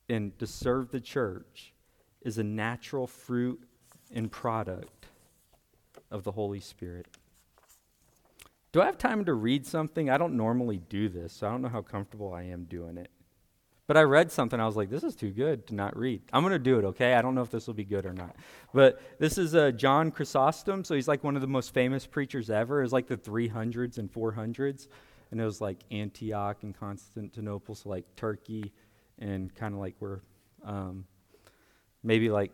and 0.10 0.38
to 0.40 0.48
serve 0.48 0.92
the 0.92 1.00
church 1.00 1.74
is 2.22 2.38
a 2.38 2.44
natural 2.44 3.08
fruit 3.08 3.62
and 4.14 4.32
product 4.32 5.08
of 6.10 6.24
the 6.24 6.32
Holy 6.32 6.60
Spirit. 6.60 7.08
Do 8.72 8.82
I 8.82 8.86
have 8.86 8.98
time 8.98 9.26
to 9.26 9.34
read 9.34 9.66
something? 9.66 10.10
I 10.10 10.18
don't 10.18 10.36
normally 10.36 10.78
do 10.78 11.10
this, 11.10 11.34
so 11.34 11.48
I 11.48 11.52
don't 11.52 11.62
know 11.62 11.70
how 11.70 11.82
comfortable 11.82 12.34
I 12.34 12.44
am 12.44 12.66
doing 12.66 12.98
it. 12.98 13.10
But 13.88 13.98
I 13.98 14.04
read 14.04 14.32
something, 14.32 14.58
I 14.58 14.66
was 14.66 14.78
like, 14.78 14.90
this 14.90 15.04
is 15.04 15.16
too 15.16 15.32
good 15.32 15.68
to 15.68 15.76
not 15.76 15.98
read. 15.98 16.22
I'm 16.32 16.44
going 16.44 16.54
to 16.54 16.60
do 16.60 16.80
it, 16.80 16.86
okay? 16.86 17.16
I 17.16 17.22
don't 17.22 17.36
know 17.36 17.42
if 17.42 17.52
this 17.52 17.68
will 17.68 17.74
be 17.74 17.84
good 17.84 18.06
or 18.06 18.14
not. 18.14 18.38
But 18.74 19.02
this 19.20 19.38
is 19.38 19.54
uh, 19.54 19.72
John 19.72 20.12
Chrysostom, 20.12 20.86
so 20.86 20.96
he's 20.96 21.10
like 21.10 21.26
one 21.26 21.36
of 21.36 21.42
the 21.42 21.48
most 21.48 21.74
famous 21.74 22.06
preachers 22.06 22.50
ever. 22.50 22.82
It's 22.84 22.94
like 22.94 23.08
the 23.08 23.18
300s 23.18 23.98
and 23.98 24.10
400s 24.10 24.88
and 25.32 25.40
it 25.40 25.46
was 25.46 25.62
like 25.62 25.78
Antioch 25.90 26.58
and 26.62 26.78
Constantinople, 26.78 27.76
so 27.76 27.90
like 27.90 28.06
Turkey 28.16 28.72
and 29.18 29.54
kind 29.56 29.74
of 29.74 29.80
like 29.80 29.96
where 30.00 30.22
um, 30.64 31.06
maybe 32.04 32.30
like 32.30 32.52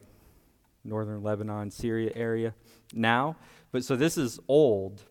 northern 0.83 1.23
Lebanon, 1.23 1.71
Syria 1.71 2.11
area 2.15 2.53
now. 2.93 3.35
But 3.71 3.83
so 3.83 3.95
this 3.95 4.17
is 4.17 4.39
old, 4.47 5.01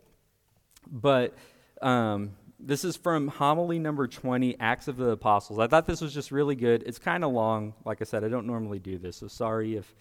but 0.91 1.35
um, 1.83 2.37
this 2.59 2.85
is 2.85 2.97
from 2.97 3.29
homily 3.29 3.79
number 3.79 4.07
20, 4.07 4.59
Acts 4.61 4.89
of 4.89 4.97
the 4.97 5.11
Apostles. 5.11 5.59
I 5.59 5.67
thought 5.67 5.87
this 5.87 6.01
was 6.01 6.14
just 6.14 6.31
really 6.31 6.57
good. 6.57 6.85
It's 6.87 6.99
kind 6.99 7.25
of 7.25 7.33
long. 7.33 7.75
Like 7.85 8.01
I 8.01 8.05
said, 8.05 8.25
I 8.25 8.29
don't 8.29 8.47
normally 8.47 8.79
do 8.79 8.99
this, 8.99 9.17
so 9.17 9.29
sorry 9.29 9.77
if 9.77 9.95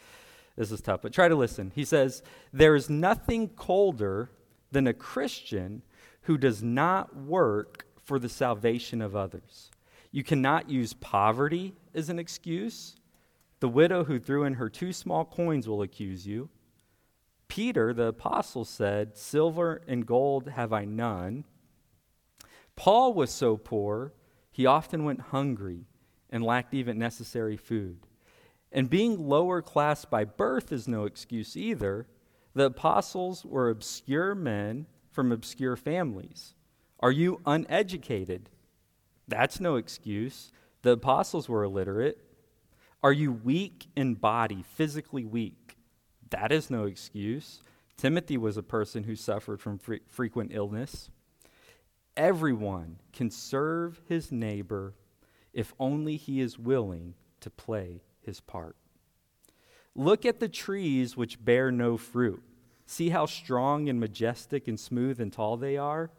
this 0.56 0.72
is 0.72 0.82
tough, 0.82 1.02
but 1.02 1.12
try 1.12 1.28
to 1.28 1.36
listen. 1.36 1.72
He 1.76 1.84
says, 1.84 2.24
There 2.54 2.76
is 2.76 2.90
nothing 2.90 3.50
colder 3.50 4.30
than 4.72 4.88
a 4.88 4.94
Christian 4.94 5.82
who 6.22 6.38
does 6.38 6.64
not 6.64 7.16
work 7.16 7.86
for 8.04 8.20
the 8.20 8.30
salvation 8.30 9.02
of 9.02 9.16
others. 9.16 9.72
You 10.12 10.24
cannot 10.24 10.70
use 10.70 10.94
poverty 10.94 11.76
as 11.94 12.10
an 12.10 12.20
excuse. 12.20 12.96
The 13.60 13.70
widow 13.70 14.04
who 14.04 14.20
threw 14.20 14.44
in 14.44 14.54
her 14.56 14.70
two 14.70 14.94
small 14.94 15.26
coins 15.26 15.68
will 15.68 15.82
accuse 15.82 16.26
you. 16.26 16.50
Peter, 17.48 17.94
the 17.94 18.08
apostle, 18.08 18.66
said, 18.66 19.18
Silver 19.18 19.82
and 19.88 20.06
gold 20.06 20.50
have 20.50 20.74
I 20.74 20.86
none. 20.86 21.46
Paul 22.76 23.14
was 23.14 23.32
so 23.32 23.58
poor, 23.58 24.14
he 24.52 24.66
often 24.66 25.04
went 25.04 25.20
hungry 25.20 25.86
and 26.30 26.44
lacked 26.44 26.74
even 26.74 26.98
necessary 26.98 27.58
food. 27.58 28.00
And 28.72 28.90
being 28.90 29.18
lower 29.18 29.62
class 29.62 30.06
by 30.06 30.26
birth 30.26 30.72
is 30.72 30.88
no 30.88 31.06
excuse 31.06 31.56
either. 31.56 32.08
The 32.54 32.66
apostles 32.66 33.46
were 33.46 33.70
obscure 33.70 34.36
men 34.36 34.88
from 35.16 35.32
obscure 35.32 35.76
families? 35.76 36.54
Are 37.00 37.12
you 37.12 37.42
uneducated? 37.46 38.50
That's 39.28 39.60
no 39.60 39.78
excuse. 39.78 40.52
The 40.84 40.92
apostles 40.92 41.50
were 41.50 41.64
illiterate. 41.64 42.20
Are 43.02 43.14
you 43.14 43.32
weak 43.32 43.88
in 43.96 44.16
body, 44.16 44.64
physically 44.76 45.26
weak? 45.26 45.78
That 46.30 46.52
is 46.52 46.70
no 46.70 46.84
excuse. 46.84 47.62
Timothy 47.98 48.38
was 48.38 48.58
a 48.58 48.64
person 48.64 49.04
who 49.04 49.16
suffered 49.16 49.62
from 49.62 49.78
fre- 49.78 49.96
frequent 50.08 50.52
illness. 50.54 51.10
Everyone 52.18 52.98
can 53.14 53.32
serve 53.32 54.02
his 54.08 54.32
neighbor 54.32 54.94
if 55.54 55.74
only 55.80 56.18
he 56.18 56.42
is 56.42 56.60
willing 56.60 57.14
to 57.40 57.50
play 57.50 58.02
his 58.22 58.42
part. 58.42 58.76
Look 59.96 60.26
at 60.26 60.40
the 60.40 60.50
trees 60.50 61.16
which 61.16 61.44
bear 61.44 61.72
no 61.72 61.96
fruit. 61.96 62.44
See 62.86 63.10
how 63.10 63.26
strong 63.26 63.90
and 63.90 64.00
majestic 64.00 64.68
and 64.68 64.80
smooth 64.80 65.20
and 65.20 65.34
tall 65.34 65.58
they 65.58 65.78
are? 65.78 66.12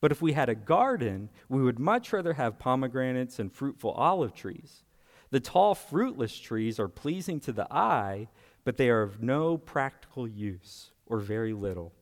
But 0.00 0.12
if 0.12 0.22
we 0.22 0.32
had 0.32 0.48
a 0.48 0.54
garden, 0.54 1.28
we 1.48 1.62
would 1.62 1.78
much 1.78 2.12
rather 2.12 2.34
have 2.34 2.58
pomegranates 2.58 3.38
and 3.38 3.52
fruitful 3.52 3.92
olive 3.92 4.34
trees. 4.34 4.82
The 5.30 5.40
tall, 5.40 5.74
fruitless 5.74 6.38
trees 6.38 6.80
are 6.80 6.88
pleasing 6.88 7.38
to 7.40 7.52
the 7.52 7.72
eye, 7.72 8.28
but 8.64 8.76
they 8.76 8.88
are 8.88 9.02
of 9.02 9.22
no 9.22 9.58
practical 9.58 10.26
use, 10.26 10.90
or 11.06 11.18
very 11.18 11.52
little. 11.52 11.92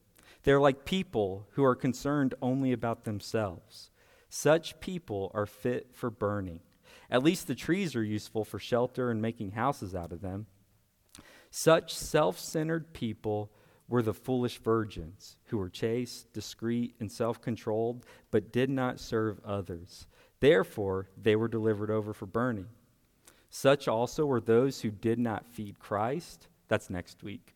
They're 0.44 0.60
like 0.60 0.84
people 0.84 1.46
who 1.52 1.64
are 1.64 1.74
concerned 1.74 2.34
only 2.40 2.72
about 2.72 3.04
themselves. 3.04 3.90
Such 4.30 4.80
people 4.80 5.30
are 5.34 5.46
fit 5.46 5.88
for 5.92 6.10
burning. 6.10 6.60
At 7.10 7.22
least 7.22 7.46
the 7.46 7.54
trees 7.54 7.96
are 7.96 8.04
useful 8.04 8.44
for 8.44 8.58
shelter 8.58 9.10
and 9.10 9.20
making 9.20 9.52
houses 9.52 9.94
out 9.94 10.12
of 10.12 10.20
them. 10.20 10.46
Such 11.50 11.94
self 11.94 12.38
centered 12.38 12.92
people 12.92 13.50
were 13.88 14.02
the 14.02 14.14
foolish 14.14 14.58
virgins 14.58 15.36
who 15.46 15.58
were 15.58 15.70
chaste, 15.70 16.32
discreet, 16.32 16.94
and 17.00 17.10
self 17.10 17.40
controlled, 17.40 18.04
but 18.30 18.52
did 18.52 18.70
not 18.70 19.00
serve 19.00 19.40
others. 19.44 20.06
Therefore, 20.40 21.08
they 21.20 21.36
were 21.36 21.48
delivered 21.48 21.90
over 21.90 22.12
for 22.12 22.26
burning. 22.26 22.66
Such 23.50 23.88
also 23.88 24.26
were 24.26 24.40
those 24.40 24.82
who 24.82 24.90
did 24.90 25.18
not 25.18 25.46
feed 25.46 25.78
Christ. 25.78 26.48
That's 26.68 26.90
next 26.90 27.22
week. 27.22 27.54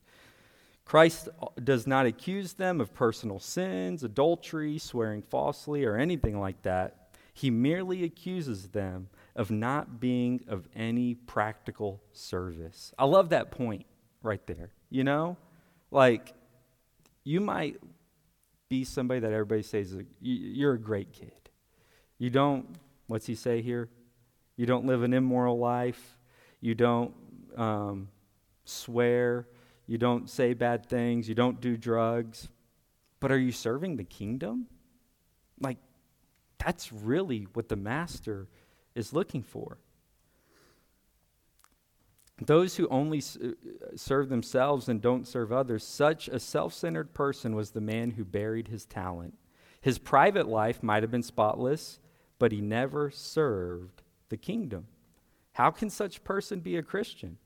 Christ 0.84 1.28
does 1.62 1.86
not 1.86 2.06
accuse 2.06 2.54
them 2.54 2.80
of 2.80 2.92
personal 2.92 3.38
sins, 3.38 4.02
adultery, 4.02 4.78
swearing 4.78 5.22
falsely, 5.22 5.84
or 5.84 5.96
anything 5.96 6.40
like 6.40 6.62
that. 6.62 7.14
He 7.34 7.50
merely 7.50 8.04
accuses 8.04 8.68
them 8.68 9.08
of 9.36 9.50
not 9.50 10.00
being 10.00 10.42
of 10.48 10.68
any 10.74 11.14
practical 11.14 12.02
service. 12.12 12.92
I 12.98 13.04
love 13.04 13.30
that 13.30 13.50
point 13.50 13.86
right 14.22 14.44
there. 14.46 14.72
You 14.90 15.04
know? 15.04 15.36
Like, 15.92 16.32
you 17.22 17.40
might 17.40 17.76
be 18.70 18.82
somebody 18.82 19.20
that 19.20 19.30
everybody 19.30 19.62
says 19.62 19.94
you're 20.20 20.72
a 20.72 20.80
great 20.80 21.12
kid. 21.12 21.50
You 22.18 22.30
don't, 22.30 22.66
what's 23.06 23.26
he 23.26 23.34
say 23.34 23.60
here? 23.60 23.90
You 24.56 24.64
don't 24.64 24.86
live 24.86 25.02
an 25.02 25.12
immoral 25.12 25.58
life. 25.58 26.18
You 26.62 26.74
don't 26.74 27.12
um, 27.56 28.08
swear. 28.64 29.46
You 29.86 29.98
don't 29.98 30.30
say 30.30 30.54
bad 30.54 30.86
things. 30.86 31.28
You 31.28 31.34
don't 31.34 31.60
do 31.60 31.76
drugs. 31.76 32.48
But 33.20 33.30
are 33.30 33.38
you 33.38 33.52
serving 33.52 33.96
the 33.96 34.04
kingdom? 34.04 34.68
Like, 35.60 35.76
that's 36.58 36.90
really 36.90 37.46
what 37.52 37.68
the 37.68 37.76
master 37.76 38.48
is 38.94 39.12
looking 39.12 39.42
for. 39.42 39.78
Those 42.46 42.76
who 42.76 42.88
only 42.88 43.18
uh, 43.18 43.48
serve 43.94 44.28
themselves 44.28 44.88
and 44.88 45.00
don't 45.00 45.26
serve 45.26 45.52
others, 45.52 45.84
such 45.84 46.28
a 46.28 46.40
self 46.40 46.72
centered 46.72 47.14
person 47.14 47.54
was 47.54 47.70
the 47.70 47.80
man 47.80 48.12
who 48.12 48.24
buried 48.24 48.68
his 48.68 48.84
talent. 48.84 49.34
His 49.80 49.98
private 49.98 50.48
life 50.48 50.82
might 50.82 51.02
have 51.02 51.10
been 51.10 51.22
spotless, 51.22 51.98
but 52.38 52.52
he 52.52 52.60
never 52.60 53.10
served 53.10 54.02
the 54.28 54.36
kingdom. 54.36 54.86
How 55.52 55.70
can 55.70 55.90
such 55.90 56.18
a 56.18 56.22
person 56.22 56.60
be 56.60 56.76
a 56.76 56.82
Christian? 56.82 57.38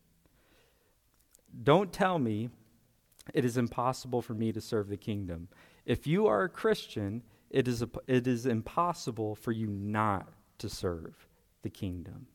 Don't 1.63 1.93
tell 1.93 2.19
me 2.19 2.51
it 3.35 3.45
is 3.45 3.57
impossible 3.57 4.23
for 4.23 4.35
me 4.35 4.53
to 4.53 4.61
serve 4.61 4.89
the 4.89 4.97
kingdom. 4.97 5.49
If 5.85 6.07
you 6.07 6.27
are 6.27 6.45
a 6.45 6.49
Christian, 6.49 7.23
it 7.51 7.67
is, 7.67 7.83
a, 7.83 7.89
it 8.07 8.27
is 8.27 8.47
impossible 8.47 9.35
for 9.35 9.53
you 9.53 9.67
not 9.67 10.29
to 10.59 10.69
serve 10.69 11.27
the 11.63 11.71
kingdom. 11.71 12.27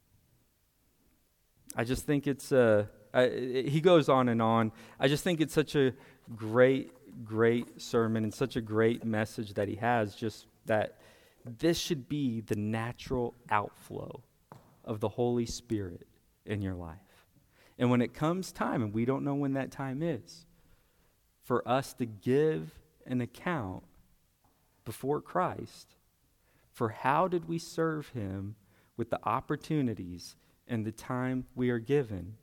I 1.76 1.84
just 1.84 2.06
think 2.06 2.28
it's 2.28 2.52
uh, 2.52 2.86
I, 3.14 3.28
he 3.68 3.82
goes 3.82 4.10
on 4.10 4.30
and 4.30 4.42
on. 4.42 4.72
I 5.00 5.08
just 5.08 5.24
think 5.24 5.42
it's 5.42 5.54
such 5.54 5.76
a 5.76 5.94
great, 6.36 6.92
great 7.24 7.82
sermon 7.82 8.24
and 8.24 8.34
such 8.34 8.56
a 8.56 8.62
great 8.62 9.04
message 9.04 9.54
that 9.56 9.68
he 9.68 9.76
has, 9.76 10.16
just 10.16 10.48
that 10.66 11.00
this 11.46 11.78
should 11.78 12.08
be 12.08 12.42
the 12.42 12.56
natural 12.56 13.36
outflow 13.50 14.22
of 14.86 15.00
the 15.00 15.10
Holy 15.10 15.46
Spirit 15.46 16.08
in 16.46 16.62
your 16.62 16.76
life. 16.76 16.98
And 17.78 17.90
when 17.90 18.02
it 18.02 18.14
comes 18.14 18.52
time, 18.52 18.82
and 18.84 18.94
we 18.94 19.06
don't 19.06 19.24
know 19.24 19.36
when 19.36 19.54
that 19.54 19.72
time 19.72 20.04
is, 20.04 20.46
for 21.44 21.68
us 21.68 21.94
to 21.94 22.06
give 22.06 22.80
an 23.06 23.22
account 23.22 23.84
before 24.86 25.22
Christ 25.22 25.96
for 26.72 26.90
how 26.90 27.28
did 27.28 27.48
we 27.48 27.58
serve 27.58 28.10
him 28.10 28.56
with 28.98 29.10
the 29.10 29.20
opportunities 29.24 30.36
and 30.72 30.86
the 30.86 30.92
time 30.92 31.44
we 31.54 31.70
are 31.70 31.80
given, 31.80 32.38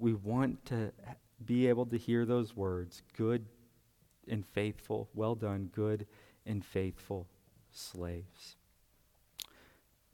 we 0.00 0.12
want 0.12 0.64
to 0.66 0.90
be 1.46 1.68
able 1.68 1.86
to 1.86 1.96
hear 1.96 2.26
those 2.26 2.56
words 2.56 3.02
good 3.16 3.46
and 4.26 4.44
faithful, 4.44 5.08
well 5.14 5.36
done, 5.36 5.70
good 5.72 6.04
and 6.44 6.64
faithful 6.64 7.28
slaves. 7.70 8.56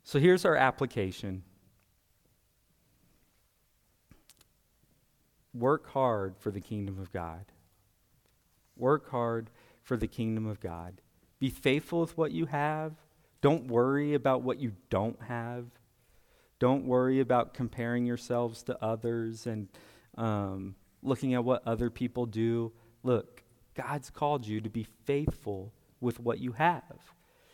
So 0.04 0.20
here's 0.20 0.44
our 0.44 0.54
application 0.54 1.42
work 5.54 5.90
hard 5.90 6.36
for 6.38 6.50
the 6.50 6.60
kingdom 6.60 7.00
of 7.00 7.10
God. 7.10 7.46
Work 8.76 9.10
hard 9.10 9.48
for 9.82 9.96
the 9.96 10.06
kingdom 10.06 10.46
of 10.46 10.60
God. 10.60 11.00
Be 11.38 11.48
faithful 11.48 12.00
with 12.00 12.18
what 12.18 12.32
you 12.32 12.44
have. 12.44 12.92
Don't 13.40 13.66
worry 13.66 14.12
about 14.12 14.42
what 14.42 14.60
you 14.60 14.72
don't 14.90 15.20
have. 15.22 15.64
Don't 16.58 16.86
worry 16.86 17.20
about 17.20 17.54
comparing 17.54 18.06
yourselves 18.06 18.62
to 18.64 18.82
others 18.82 19.46
and 19.46 19.68
um, 20.16 20.74
looking 21.02 21.34
at 21.34 21.44
what 21.44 21.66
other 21.66 21.90
people 21.90 22.26
do. 22.26 22.72
Look, 23.02 23.42
God's 23.74 24.10
called 24.10 24.46
you 24.46 24.60
to 24.62 24.70
be 24.70 24.86
faithful 25.04 25.72
with 26.00 26.18
what 26.18 26.40
you 26.40 26.52
have. 26.52 27.12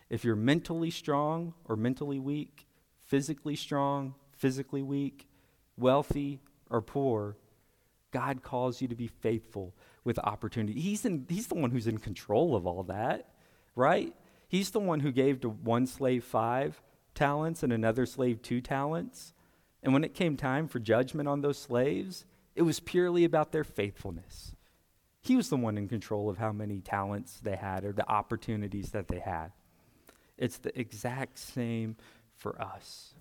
If 0.09 0.25
you're 0.25 0.37
mentally 0.37 0.91
strong 0.91 1.55
or 1.65 1.75
mentally 1.75 2.19
weak, 2.19 2.67
physically 3.07 3.57
strong, 3.57 4.15
physically 4.33 4.83
weak, 4.83 5.29
wealthy 5.77 6.41
or 6.71 6.81
poor, 6.81 7.37
God 8.13 8.43
calls 8.43 8.81
you 8.81 8.89
to 8.89 8.95
be 8.95 9.09
faithful 9.09 9.75
with 10.05 10.19
opportunity. 10.19 10.81
He's, 10.81 11.05
in, 11.05 11.27
he's 11.29 11.49
the 11.49 11.55
one 11.55 11.71
who's 11.71 11.87
in 11.87 11.99
control 11.99 12.55
of 12.55 12.67
all 12.67 12.83
that, 12.85 13.31
right? 13.75 14.15
He's 14.49 14.71
the 14.71 14.81
one 14.81 15.01
who 15.01 15.11
gave 15.13 15.41
to 15.41 15.49
one 15.49 15.87
slave 15.87 16.25
five 16.25 16.81
talents 17.15 17.63
and 17.63 17.73
another 17.73 18.07
slave 18.07 18.43
two 18.43 18.61
talents. 18.61 19.33
And 19.83 19.93
when 19.93 20.05
it 20.05 20.15
came 20.15 20.37
time 20.37 20.69
for 20.69 20.79
judgment 20.79 21.29
on 21.29 21.41
those 21.41 21.59
slaves, 21.59 22.25
it 22.55 22.63
was 22.63 22.81
purely 22.81 23.25
about 23.25 23.53
their 23.53 23.65
faithfulness. 23.65 24.55
He 25.21 25.37
was 25.37 25.49
the 25.49 25.57
one 25.57 25.79
in 25.79 25.89
control 25.89 26.29
of 26.29 26.39
how 26.39 26.53
many 26.53 26.81
talents 26.81 27.39
they 27.43 27.57
had 27.57 27.85
or 27.85 27.93
the 27.93 28.09
opportunities 28.09 28.91
that 28.91 29.09
they 29.09 29.21
had. 29.21 29.53
It's 30.37 30.59
the 30.59 30.79
exact 30.79 31.39
same 31.39 31.97
for 32.37 32.61
us. 32.61 33.15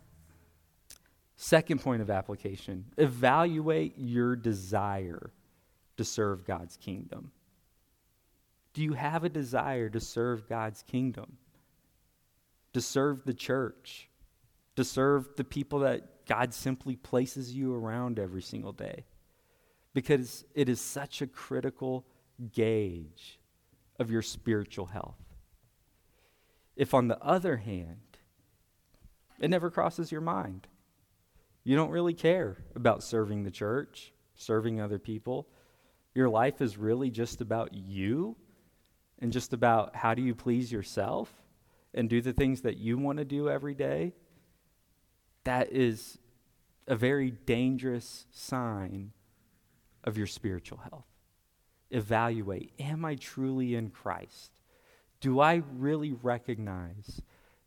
Second 1.36 1.82
point 1.82 2.02
of 2.02 2.10
application 2.10 2.86
evaluate 2.98 3.96
your 3.98 4.36
desire 4.36 5.32
to 5.98 6.04
serve 6.04 6.46
God's 6.46 6.78
kingdom. 6.78 7.32
Do 8.74 8.84
you 8.84 8.94
have 8.94 9.24
a 9.24 9.30
desire 9.30 9.90
to 9.90 10.00
serve 10.00 10.48
God's 10.48 10.84
kingdom? 10.84 11.38
To 12.74 12.82
serve 12.82 13.24
the 13.26 13.34
church? 13.34 14.10
To 14.76 14.84
serve 14.84 15.36
the 15.36 15.44
people 15.44 15.80
that 15.80 16.26
God 16.26 16.54
simply 16.54 16.96
places 16.96 17.54
you 17.54 17.76
around 17.76 18.20
every 18.20 18.42
single 18.42 18.72
day? 18.72 19.06
Because 19.94 20.46
it 20.56 20.70
is 20.70 20.80
such 20.80 21.22
a 21.22 21.28
critical 21.28 22.06
gauge 22.54 23.40
of 24.00 24.10
your 24.10 24.22
spiritual 24.22 24.86
health. 24.88 25.20
If, 26.76 26.94
on 26.94 27.08
the 27.08 27.22
other 27.22 27.58
hand, 27.58 28.00
it 29.40 29.50
never 29.50 29.70
crosses 29.70 30.12
your 30.12 30.22
mind, 30.22 30.68
you 31.64 31.76
don't 31.76 31.92
really 31.92 32.14
care 32.14 32.58
about 32.76 33.04
serving 33.04 33.44
the 33.44 33.52
church, 33.52 34.14
serving 34.36 34.82
other 34.82 34.98
people. 34.98 35.48
Your 36.16 36.30
life 36.30 36.62
is 36.62 36.78
really 36.78 37.12
just 37.12 37.42
about 37.42 37.74
you 37.74 38.36
and 39.20 39.32
just 39.32 39.54
about 39.54 39.96
how 39.96 40.14
do 40.14 40.22
you 40.22 40.34
please 40.34 40.72
yourself 40.72 41.32
and 41.94 42.10
do 42.10 42.22
the 42.22 42.34
things 42.34 42.62
that 42.62 42.78
you 42.78 42.98
want 42.98 43.18
to 43.18 43.26
do 43.26 43.50
every 43.50 43.74
day. 43.74 44.14
That 45.44 45.72
is 45.72 46.18
a 46.88 46.96
very 46.96 47.32
dangerous 47.32 48.26
sign 48.32 49.12
of 50.04 50.18
your 50.18 50.28
spiritual 50.28 50.80
health. 50.80 51.06
Evaluate 51.90 52.72
Am 52.80 53.04
I 53.04 53.16
truly 53.16 53.76
in 53.76 53.90
Christ? 53.90 54.52
Do 55.20 55.40
I 55.40 55.62
really 55.78 56.14
recognize 56.14 57.22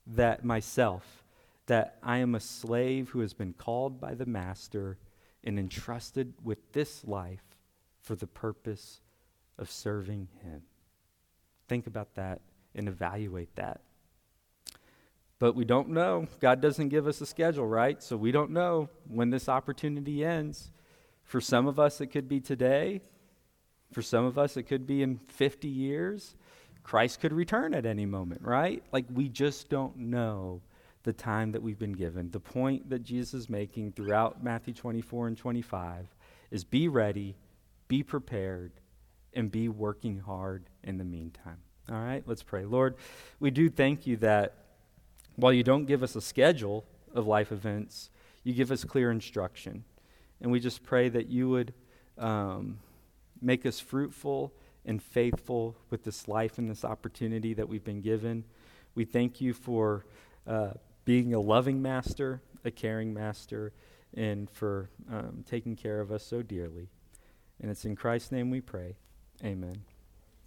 that 0.07 0.45
myself? 0.45 1.25
that 1.67 1.99
I 2.03 2.19
am 2.19 2.35
a 2.35 2.41
slave 2.41 3.11
who 3.11 3.21
has 3.21 3.33
been 3.33 3.55
called 3.55 4.01
by 4.01 4.15
the 4.15 4.27
master 4.27 4.99
and 5.43 5.59
entrusted 5.59 6.35
with 6.43 6.73
this 6.73 7.05
life 7.05 7.57
for 8.01 8.15
the 8.15 8.27
purpose 8.27 9.01
of 9.59 9.71
serving 9.71 10.29
him. 10.43 10.63
Think 11.69 11.87
about 11.87 12.15
that 12.17 12.43
and 12.75 12.89
evaluate 12.89 13.55
that. 13.57 13.81
But 15.39 15.55
we 15.55 15.65
don't 15.65 15.91
know. 15.91 16.27
God 16.41 16.61
doesn't 16.61 16.89
give 16.89 17.07
us 17.07 17.21
a 17.21 17.27
schedule, 17.27 17.67
right? 17.67 18.03
So 18.03 18.17
we 18.17 18.33
don't 18.33 18.51
know 18.51 18.89
when 19.09 19.31
this 19.31 19.49
opportunity 19.49 20.25
ends. 20.25 20.71
For 21.25 21.41
some 21.41 21.67
of 21.67 21.79
us, 21.81 22.01
it 22.01 22.09
could 22.09 22.29
be 22.29 22.41
today. 22.41 23.03
For 23.93 24.03
some 24.03 24.25
of 24.25 24.39
us, 24.39 24.57
it 24.57 24.65
could 24.65 24.87
be 24.87 25.03
in 25.03 25.19
50 25.29 25.69
years. 25.69 26.37
Christ 26.83 27.21
could 27.21 27.33
return 27.33 27.75
at 27.75 27.87
any 27.87 28.07
moment, 28.07 28.43
right? 28.43 28.83
Like 28.93 29.07
we 29.13 29.29
just 29.29 29.69
don't 29.69 29.97
know 29.97 30.61
the 31.03 31.13
time 31.13 31.53
that 31.53 31.63
we've 31.63 31.79
been 31.79 31.93
given. 31.93 32.31
The 32.31 32.41
point 32.41 32.91
that 32.91 33.03
Jesus 33.03 33.35
is 33.35 33.51
making 33.51 33.93
throughout 33.93 34.43
Matthew 34.43 34.75
24 34.75 35.29
and 35.29 35.37
25 35.37 36.15
is 36.51 36.65
be 36.65 36.89
ready, 36.89 37.37
be 37.89 38.03
prepared, 38.03 38.73
and 39.33 39.51
be 39.51 39.69
working 39.69 40.19
hard 40.19 40.65
in 40.83 40.99
the 40.99 41.05
meantime. 41.05 41.59
All 41.91 41.97
right, 42.01 42.23
let's 42.27 42.43
pray. 42.43 42.65
Lord, 42.65 42.97
we 43.41 43.51
do 43.51 43.69
thank 43.69 44.07
you 44.07 44.17
that 44.19 44.64
while 45.37 45.53
you 45.53 45.63
don't 45.63 45.87
give 45.87 46.03
us 46.03 46.17
a 46.17 46.21
schedule 46.21 46.85
of 47.15 47.27
life 47.27 47.53
events, 47.53 48.11
you 48.43 48.53
give 48.53 48.71
us 48.71 48.85
clear 48.85 49.11
instruction. 49.11 49.85
And 50.41 50.51
we 50.53 50.61
just 50.61 50.83
pray 50.83 51.09
that 51.09 51.29
you 51.29 51.49
would 51.49 51.73
um, 52.19 52.79
make 53.41 53.65
us 53.67 53.81
fruitful 53.81 54.53
and 54.85 55.03
faithful 55.03 55.77
with 55.91 56.05
this 56.05 56.29
life 56.29 56.59
and 56.59 56.71
this 56.71 56.85
opportunity 56.85 57.55
that 57.55 57.69
we've 57.69 57.85
been 57.85 58.03
given. 58.03 58.45
We 58.95 59.05
thank 59.05 59.41
you 59.41 59.53
for. 59.53 60.05
Uh, 60.47 60.75
being 61.05 61.35
a 61.35 61.41
loving 61.41 61.83
master, 61.83 62.41
a 62.65 62.71
caring 62.71 63.13
master, 63.13 63.73
and 64.15 64.51
for 64.51 64.91
um, 65.11 65.45
taking 65.49 65.77
care 65.77 66.01
of 66.01 66.11
us 66.11 66.25
so 66.25 66.43
dearly. 66.43 66.89
And 67.61 67.71
it's 67.71 67.85
in 67.85 67.97
Christ's 67.97 68.33
name 68.33 68.51
we 68.51 68.61
pray. 68.61 68.97
Amen. 69.45 69.94